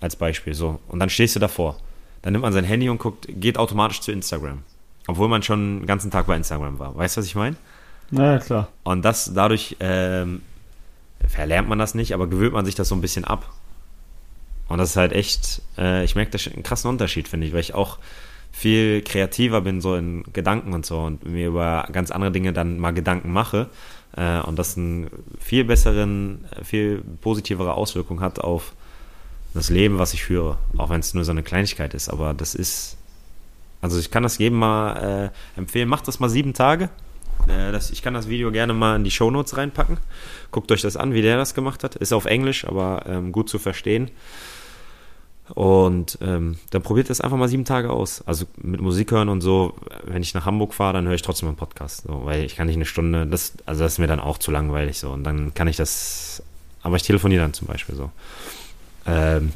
als 0.00 0.16
Beispiel, 0.16 0.54
so. 0.54 0.80
Und 0.88 0.98
dann 0.98 1.08
stehst 1.08 1.36
du 1.36 1.40
davor. 1.40 1.78
Dann 2.22 2.32
nimmt 2.32 2.42
man 2.42 2.52
sein 2.52 2.64
Handy 2.64 2.88
und 2.88 2.98
guckt, 2.98 3.26
geht 3.28 3.56
automatisch 3.56 4.00
zu 4.00 4.12
Instagram. 4.12 4.62
Obwohl 5.06 5.28
man 5.28 5.42
schon 5.42 5.80
den 5.80 5.86
ganzen 5.86 6.10
Tag 6.10 6.26
bei 6.26 6.36
Instagram 6.36 6.78
war. 6.78 6.96
Weißt 6.96 7.16
du, 7.16 7.20
was 7.20 7.26
ich 7.26 7.34
meine? 7.34 7.56
Na 8.10 8.34
ja, 8.34 8.38
klar. 8.38 8.68
Und 8.82 9.02
das 9.02 9.32
dadurch 9.32 9.76
ähm, 9.80 10.42
verlernt 11.26 11.68
man 11.68 11.78
das 11.78 11.94
nicht, 11.94 12.12
aber 12.12 12.26
gewöhnt 12.26 12.52
man 12.52 12.66
sich 12.66 12.74
das 12.74 12.88
so 12.88 12.94
ein 12.94 13.00
bisschen 13.00 13.24
ab. 13.24 13.48
Und 14.68 14.78
das 14.78 14.90
ist 14.90 14.96
halt 14.96 15.12
echt, 15.12 15.62
äh, 15.78 16.04
ich 16.04 16.14
merke 16.14 16.36
da 16.36 16.50
einen 16.50 16.62
krassen 16.62 16.90
Unterschied, 16.90 17.28
finde 17.28 17.46
ich, 17.46 17.52
weil 17.52 17.60
ich 17.60 17.74
auch 17.74 17.98
viel 18.52 19.02
kreativer 19.02 19.60
bin, 19.60 19.80
so 19.80 19.94
in 19.94 20.24
Gedanken 20.32 20.72
und 20.72 20.84
so 20.84 20.98
und 21.00 21.24
mir 21.24 21.48
über 21.48 21.88
ganz 21.92 22.10
andere 22.10 22.32
Dinge 22.32 22.52
dann 22.52 22.78
mal 22.78 22.92
Gedanken 22.92 23.32
mache 23.32 23.68
äh, 24.16 24.40
und 24.40 24.58
das 24.58 24.76
einen 24.76 25.08
viel 25.38 25.64
besseren, 25.64 26.44
viel 26.62 27.02
positivere 27.20 27.74
Auswirkung 27.74 28.20
hat 28.20 28.38
auf 28.38 28.72
das 29.54 29.70
Leben, 29.70 29.98
was 29.98 30.14
ich 30.14 30.24
führe, 30.24 30.58
auch 30.76 30.90
wenn 30.90 31.00
es 31.00 31.14
nur 31.14 31.24
so 31.24 31.32
eine 31.32 31.42
Kleinigkeit 31.42 31.94
ist, 31.94 32.08
aber 32.08 32.34
das 32.34 32.54
ist, 32.54 32.96
also 33.82 33.98
ich 33.98 34.10
kann 34.10 34.22
das 34.22 34.38
jedem 34.38 34.58
mal 34.58 35.30
äh, 35.56 35.58
empfehlen, 35.58 35.88
macht 35.88 36.06
das 36.06 36.20
mal 36.20 36.28
sieben 36.28 36.54
Tage. 36.54 36.90
Äh, 37.48 37.72
das, 37.72 37.90
ich 37.90 38.02
kann 38.02 38.14
das 38.14 38.28
Video 38.28 38.52
gerne 38.52 38.74
mal 38.74 38.96
in 38.96 39.04
die 39.04 39.10
Shownotes 39.10 39.56
reinpacken. 39.56 39.98
Guckt 40.50 40.70
euch 40.72 40.82
das 40.82 40.96
an, 40.96 41.14
wie 41.14 41.22
der 41.22 41.36
das 41.36 41.54
gemacht 41.54 41.82
hat. 41.84 41.96
Ist 41.96 42.12
auf 42.12 42.26
Englisch, 42.26 42.64
aber 42.66 43.04
ähm, 43.06 43.32
gut 43.32 43.48
zu 43.48 43.58
verstehen. 43.58 44.10
Und 45.54 46.18
ähm, 46.20 46.56
dann 46.70 46.82
probiert 46.82 47.10
das 47.10 47.20
einfach 47.20 47.36
mal 47.36 47.48
sieben 47.48 47.64
Tage 47.64 47.90
aus. 47.90 48.22
Also 48.26 48.46
mit 48.56 48.80
Musik 48.80 49.10
hören 49.10 49.28
und 49.28 49.40
so. 49.40 49.74
Wenn 50.04 50.22
ich 50.22 50.34
nach 50.34 50.46
Hamburg 50.46 50.74
fahre, 50.74 50.94
dann 50.94 51.06
höre 51.06 51.14
ich 51.14 51.22
trotzdem 51.22 51.48
einen 51.48 51.56
Podcast. 51.56 52.04
So, 52.06 52.22
weil 52.24 52.44
ich 52.44 52.56
kann 52.56 52.66
nicht 52.66 52.76
eine 52.76 52.84
Stunde, 52.84 53.26
das, 53.26 53.54
also 53.66 53.82
das 53.82 53.94
ist 53.94 53.98
mir 53.98 54.06
dann 54.06 54.20
auch 54.20 54.38
zu 54.38 54.50
langweilig 54.50 54.98
so. 54.98 55.10
Und 55.10 55.24
dann 55.24 55.54
kann 55.54 55.68
ich 55.68 55.76
das, 55.76 56.42
aber 56.82 56.96
ich 56.96 57.02
telefoniere 57.02 57.42
dann 57.42 57.52
zum 57.52 57.66
Beispiel 57.66 57.94
so. 57.94 58.10
Ähm, 59.06 59.52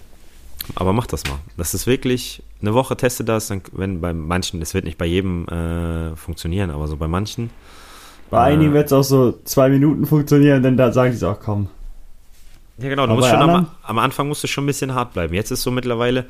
aber 0.75 0.93
mach 0.93 1.07
das 1.07 1.25
mal. 1.25 1.39
Das 1.57 1.75
ist 1.75 1.87
wirklich, 1.87 2.43
eine 2.61 2.75
Woche 2.75 2.97
teste 2.97 3.25
das, 3.25 3.49
dann, 3.49 3.63
wenn 3.73 4.01
bei 4.01 4.13
manchen, 4.13 4.61
das 4.61 4.75
wird 4.75 4.85
nicht 4.85 4.99
bei 4.99 5.07
jedem 5.07 5.47
äh, 5.49 6.17
funktionieren, 6.17 6.71
aber 6.71 6.89
so 6.89 6.97
bei 6.97 7.09
manchen. 7.09 7.51
Bei 8.31 8.39
äh, 8.51 8.55
einigen 8.55 8.73
wird 8.73 8.87
es 8.87 8.93
auch 8.93 9.03
so 9.03 9.39
zwei 9.45 9.69
Minuten 9.69 10.07
funktionieren, 10.07 10.63
denn 10.63 10.77
da 10.77 10.93
sagen 10.93 11.13
die 11.13 11.19
so, 11.19 11.29
ach 11.29 11.39
komm, 11.45 11.69
ja, 12.79 12.89
genau. 12.89 13.07
Du 13.07 13.15
musst 13.15 13.29
schon 13.29 13.41
am, 13.41 13.69
am, 13.83 13.99
Anfang 13.99 14.29
musst 14.29 14.43
du 14.43 14.49
schon 14.49 14.65
ein 14.65 14.69
bisschen 14.69 14.95
hart 14.95 15.13
bleiben. 15.13 15.35
Jetzt 15.35 15.51
ist 15.51 15.63
so 15.63 15.71
mittlerweile, 15.71 16.27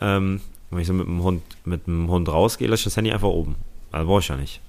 ähm, 0.00 0.40
wenn 0.70 0.80
ich 0.80 0.86
so 0.86 0.92
mit 0.92 1.06
dem 1.06 1.22
Hund, 1.22 1.42
mit 1.64 1.86
dem 1.86 2.08
Hund 2.08 2.28
rausgehe, 2.28 2.68
lasse 2.68 2.80
ich 2.80 2.84
das 2.84 2.96
Handy 2.96 3.12
einfach 3.12 3.28
oben. 3.28 3.56
Also 3.90 4.06
brauche 4.06 4.20
ich 4.20 4.28
ja 4.28 4.36
nicht. 4.36 4.60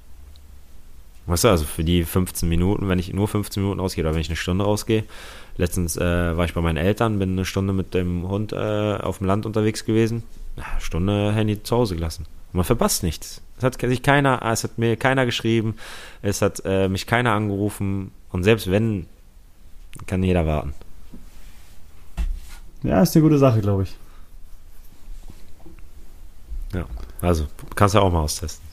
Weißt 1.26 1.46
du, 1.46 1.48
also 1.48 1.64
für 1.64 1.86
die 1.86 2.04
15 2.04 2.50
Minuten, 2.50 2.90
wenn 2.90 3.00
ich 3.00 3.14
nur 3.14 3.30
15 3.30 3.64
Minuten 3.64 3.80
rausgehe 3.80 4.04
oder 4.04 4.14
wenn 4.14 4.22
ich 4.22 4.28
eine 4.28 4.36
Stunde 4.36 4.66
rausgehe. 4.66 5.06
Letztens 5.56 5.96
äh, 5.96 6.36
war 6.36 6.44
ich 6.46 6.54
bei 6.54 6.62
meinen 6.62 6.78
Eltern, 6.78 7.20
bin 7.20 7.32
eine 7.32 7.46
Stunde 7.46 7.72
mit 7.72 7.94
dem 7.94 8.28
Hund 8.28 8.52
äh, 8.52 8.98
auf 8.98 9.20
dem 9.20 9.28
Land 9.28 9.46
unterwegs 9.46 9.86
gewesen. 9.86 10.24
Ja, 10.58 10.66
Stunde 10.80 11.32
Handy 11.32 11.64
zu 11.64 11.78
Hause 11.78 11.96
gelassen. 11.96 12.26
Und 12.52 12.58
man 12.58 12.66
verpasst 12.66 13.04
nichts. 13.04 13.42
Es 13.58 13.64
hat 13.64 13.80
sich 13.80 14.04
keiner, 14.04 14.42
es 14.44 14.64
hat 14.64 14.78
mir 14.78 14.98
keiner 14.98 15.26
geschrieben, 15.26 15.76
es 16.22 16.42
hat 16.42 16.62
äh, 16.66 16.90
mich 16.90 17.08
keiner 17.08 17.32
angerufen 17.32 18.12
und 18.32 18.44
selbst 18.44 18.70
wenn, 18.70 19.06
kann 20.08 20.24
jeder 20.24 20.46
warten. 20.46 20.74
Ja, 22.84 23.02
ist 23.02 23.16
eine 23.16 23.24
gute 23.24 23.38
Sache, 23.38 23.62
glaube 23.62 23.84
ich. 23.84 23.96
Ja, 26.74 26.86
also 27.22 27.48
kannst 27.76 27.96
du 27.96 28.00
auch 28.00 28.12
mal 28.12 28.22
austesten. 28.22 28.64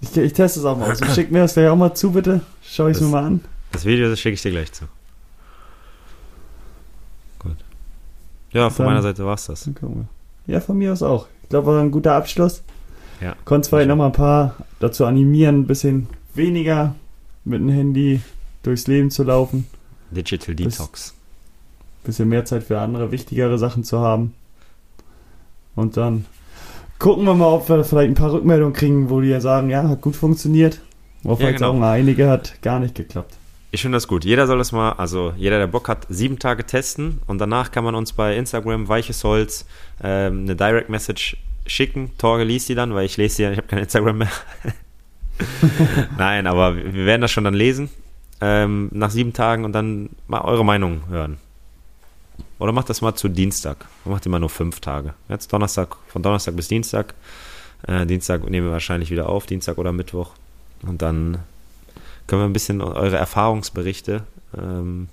Ich, 0.00 0.16
ich 0.16 0.32
teste 0.32 0.60
es 0.60 0.66
auch 0.66 0.76
mal 0.76 0.90
aus. 0.90 1.14
Schick 1.14 1.30
mir 1.30 1.40
das 1.40 1.54
gleich 1.54 1.68
auch 1.68 1.76
mal 1.76 1.94
zu, 1.94 2.10
bitte. 2.10 2.40
Schau 2.62 2.88
ich 2.88 2.96
es 2.96 3.02
mir 3.02 3.08
mal 3.08 3.24
an. 3.24 3.40
Das 3.72 3.84
Video 3.84 4.14
schicke 4.16 4.34
ich 4.34 4.42
dir 4.42 4.50
gleich 4.50 4.72
zu. 4.72 4.86
Gut. 7.38 7.56
Ja, 8.52 8.68
von 8.70 8.84
Dann, 8.84 8.94
meiner 8.94 9.02
Seite 9.02 9.24
war 9.24 9.34
es 9.34 9.46
das. 9.46 9.68
Ja, 10.46 10.60
von 10.60 10.76
mir 10.76 10.92
aus 10.92 11.02
auch. 11.02 11.26
Ich 11.44 11.50
glaube, 11.50 11.68
war 11.68 11.80
ein 11.80 11.92
guter 11.92 12.14
Abschluss. 12.14 12.62
Ja. 13.20 13.36
Konntest 13.44 13.70
vielleicht 13.70 13.88
noch 13.88 13.96
mal 13.96 14.06
ein 14.06 14.12
paar 14.12 14.56
dazu 14.80 15.04
animieren, 15.04 15.60
ein 15.60 15.66
bisschen 15.66 16.08
weniger 16.34 16.94
mit 17.44 17.60
dem 17.60 17.68
Handy 17.68 18.20
durchs 18.62 18.88
Leben 18.88 19.10
zu 19.10 19.22
laufen. 19.22 19.66
Digital 20.10 20.54
Detox 20.54 21.15
bisschen 22.06 22.28
mehr 22.28 22.44
Zeit 22.44 22.62
für 22.62 22.80
andere, 22.80 23.10
wichtigere 23.12 23.58
Sachen 23.58 23.84
zu 23.84 24.00
haben. 24.00 24.34
Und 25.74 25.96
dann 25.96 26.24
gucken 26.98 27.24
wir 27.24 27.34
mal, 27.34 27.52
ob 27.52 27.68
wir 27.68 27.84
vielleicht 27.84 28.10
ein 28.10 28.14
paar 28.14 28.32
Rückmeldungen 28.32 28.72
kriegen, 28.72 29.10
wo 29.10 29.20
die 29.20 29.28
ja 29.28 29.40
sagen, 29.40 29.70
ja, 29.70 29.88
hat 29.88 30.00
gut 30.00 30.16
funktioniert. 30.16 30.80
Oder 31.24 31.36
vielleicht 31.36 31.60
ja, 31.60 31.70
genau. 31.70 31.84
auch 31.84 31.90
einige 31.90 32.28
hat 32.28 32.62
gar 32.62 32.80
nicht 32.80 32.94
geklappt. 32.94 33.34
Ich 33.72 33.82
finde 33.82 33.96
das 33.96 34.08
gut. 34.08 34.24
Jeder 34.24 34.46
soll 34.46 34.58
das 34.58 34.72
mal, 34.72 34.92
also 34.92 35.34
jeder, 35.36 35.58
der 35.58 35.66
Bock 35.66 35.88
hat, 35.88 36.06
sieben 36.08 36.38
Tage 36.38 36.64
testen 36.64 37.20
und 37.26 37.38
danach 37.38 37.72
kann 37.72 37.84
man 37.84 37.94
uns 37.94 38.12
bei 38.12 38.36
Instagram 38.36 38.88
Weiches 38.88 39.22
Holz 39.24 39.66
ähm, 40.02 40.44
eine 40.44 40.56
Direct 40.56 40.88
Message 40.88 41.36
schicken. 41.66 42.12
Torge 42.16 42.44
liest 42.44 42.68
die 42.68 42.74
dann, 42.74 42.94
weil 42.94 43.04
ich 43.04 43.16
lese 43.16 43.36
die 43.36 43.42
ja, 43.42 43.50
ich 43.50 43.58
habe 43.58 43.66
kein 43.66 43.80
Instagram 43.80 44.18
mehr. 44.18 44.30
Nein, 46.16 46.46
aber 46.46 46.76
wir 46.76 47.04
werden 47.06 47.20
das 47.20 47.32
schon 47.32 47.44
dann 47.44 47.54
lesen 47.54 47.90
ähm, 48.40 48.88
nach 48.92 49.10
sieben 49.10 49.32
Tagen 49.32 49.64
und 49.64 49.72
dann 49.72 50.10
mal 50.26 50.42
eure 50.42 50.64
Meinung 50.64 51.02
hören. 51.08 51.38
Oder 52.58 52.72
macht 52.72 52.88
das 52.88 53.02
mal 53.02 53.14
zu 53.14 53.28
Dienstag. 53.28 53.86
Macht 54.04 54.26
immer 54.26 54.38
nur 54.38 54.48
fünf 54.48 54.80
Tage. 54.80 55.14
Jetzt 55.28 55.52
Donnerstag, 55.52 55.96
von 56.08 56.22
Donnerstag 56.22 56.56
bis 56.56 56.68
Dienstag. 56.68 57.14
Äh, 57.86 58.06
Dienstag 58.06 58.48
nehmen 58.48 58.66
wir 58.66 58.72
wahrscheinlich 58.72 59.10
wieder 59.10 59.28
auf, 59.28 59.46
Dienstag 59.46 59.78
oder 59.78 59.92
Mittwoch. 59.92 60.30
Und 60.82 61.02
dann 61.02 61.38
können 62.26 62.42
wir 62.42 62.46
ein 62.46 62.52
bisschen 62.52 62.80
eure 62.80 63.16
Erfahrungsberichte 63.16 64.24
ähm, 64.56 65.08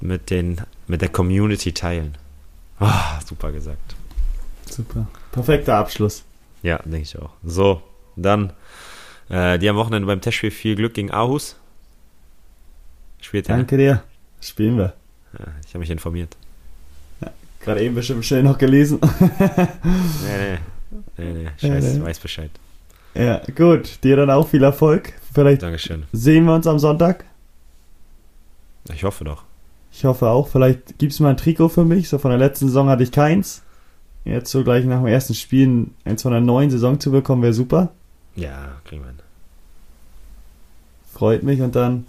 mit, 0.00 0.30
den, 0.30 0.62
mit 0.86 1.02
der 1.02 1.08
Community 1.08 1.72
teilen. 1.72 2.16
Oh, 2.80 2.88
super 3.24 3.52
gesagt. 3.52 3.96
Super. 4.70 5.06
Perfekter 5.32 5.76
Abschluss. 5.76 6.24
Ja, 6.62 6.78
denke 6.78 7.02
ich 7.02 7.18
auch. 7.18 7.30
So, 7.44 7.82
dann 8.16 8.52
äh, 9.28 9.58
die 9.58 9.68
am 9.68 9.76
Wochenende 9.76 10.06
beim 10.06 10.20
Testspiel 10.20 10.50
viel 10.50 10.76
Glück 10.76 10.94
gegen 10.94 11.10
Aarhus. 11.10 11.56
Spielt 13.20 13.48
Danke 13.48 13.76
dir. 13.76 14.02
Spielen 14.40 14.76
wir. 14.76 14.94
Ich 15.64 15.70
habe 15.70 15.80
mich 15.80 15.90
informiert. 15.90 16.36
Ja, 17.20 17.30
Gerade 17.60 17.82
eben 17.82 17.94
bestimmt 17.94 18.24
schnell 18.24 18.42
noch 18.42 18.58
gelesen. 18.58 18.98
nee, 19.20 20.38
nee. 20.38 20.58
Nee, 21.18 21.32
nee. 21.32 21.48
Scheiße, 21.58 21.88
nee, 21.88 21.98
nee. 21.98 22.04
weiß 22.04 22.18
Bescheid. 22.18 22.50
Ja, 23.14 23.42
gut. 23.54 24.02
Dir 24.04 24.16
dann 24.16 24.30
auch 24.30 24.48
viel 24.48 24.62
Erfolg. 24.62 25.12
Vielleicht 25.32 25.62
Dankeschön. 25.62 26.04
sehen 26.12 26.44
wir 26.44 26.54
uns 26.54 26.66
am 26.66 26.78
Sonntag. 26.78 27.24
Ich 28.92 29.04
hoffe 29.04 29.24
doch. 29.24 29.44
Ich 29.92 30.04
hoffe 30.04 30.28
auch. 30.28 30.48
Vielleicht 30.48 30.98
gibt 30.98 31.12
es 31.12 31.20
mal 31.20 31.30
ein 31.30 31.36
Trikot 31.36 31.70
für 31.70 31.84
mich. 31.84 32.08
So 32.08 32.18
von 32.18 32.30
der 32.30 32.38
letzten 32.38 32.66
Saison 32.66 32.88
hatte 32.88 33.02
ich 33.02 33.12
keins. 33.12 33.62
Jetzt 34.24 34.50
so 34.50 34.64
gleich 34.64 34.84
nach 34.84 34.98
dem 34.98 35.06
ersten 35.06 35.34
Spiel 35.34 35.86
eins 36.04 36.22
von 36.22 36.32
der 36.32 36.40
neuen 36.40 36.70
Saison 36.70 36.98
zu 36.98 37.12
bekommen, 37.12 37.42
wäre 37.42 37.52
super. 37.52 37.90
Ja, 38.34 38.72
kriegen 38.84 39.02
wir 39.02 39.08
hin. 39.08 39.20
Freut 41.12 41.42
mich 41.44 41.62
und 41.62 41.76
dann 41.76 42.06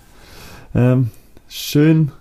ähm, 0.74 1.12
schön 1.48 2.12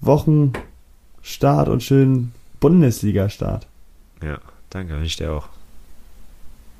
Wochenstart 0.00 1.68
und 1.68 1.82
schönen 1.82 2.32
Bundesliga-Start. 2.60 3.66
Ja, 4.22 4.38
danke, 4.70 4.92
wünsche 4.94 5.06
ich 5.06 5.16
dir 5.16 5.32
auch. 5.32 5.48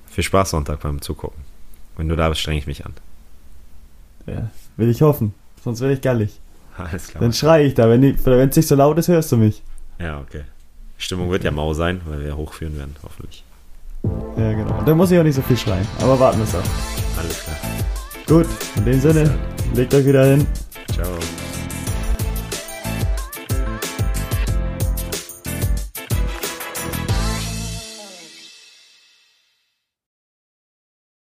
Viel 0.06 0.24
Spaß 0.24 0.50
Sonntag 0.50 0.80
beim 0.80 1.00
Zugucken. 1.00 1.44
Wenn 1.96 2.08
du 2.08 2.16
da 2.16 2.28
bist, 2.28 2.40
strenge 2.40 2.58
ich 2.58 2.66
mich 2.66 2.84
an. 2.86 2.94
Ja, 4.26 4.50
will 4.76 4.90
ich 4.90 5.02
hoffen. 5.02 5.34
Sonst 5.62 5.80
werde 5.80 5.94
ich 5.94 6.00
gallig. 6.00 6.38
Alles 6.76 7.08
klar. 7.08 7.22
Dann 7.22 7.32
schreie 7.32 7.66
ich 7.66 7.74
da. 7.74 7.88
Wenn 7.88 8.02
es 8.04 8.56
nicht 8.56 8.68
so 8.68 8.74
laut 8.74 8.98
ist, 8.98 9.08
hörst 9.08 9.32
du 9.32 9.36
mich. 9.36 9.62
Ja, 9.98 10.20
okay. 10.20 10.42
Stimmung 10.98 11.30
wird 11.30 11.44
ja 11.44 11.50
mau 11.50 11.74
sein, 11.74 12.00
weil 12.06 12.20
wir 12.20 12.36
hochführen 12.36 12.76
werden, 12.76 12.96
hoffentlich. 13.02 13.44
Ja, 14.36 14.52
genau. 14.52 14.82
Da 14.82 14.94
muss 14.94 15.10
ich 15.10 15.18
auch 15.18 15.24
nicht 15.24 15.34
so 15.34 15.42
viel 15.42 15.56
schreien. 15.56 15.86
Aber 16.00 16.18
warten 16.18 16.38
wir 16.38 16.44
es 16.44 16.54
ab. 16.54 16.64
Alles 17.18 17.44
klar. 17.44 17.56
Gut, 18.26 18.46
in 18.76 18.84
dem 18.84 19.00
Sinne, 19.00 19.38
legt 19.74 19.94
euch 19.94 20.04
wieder 20.04 20.24
hin. 20.26 20.46
Ciao. 20.92 21.18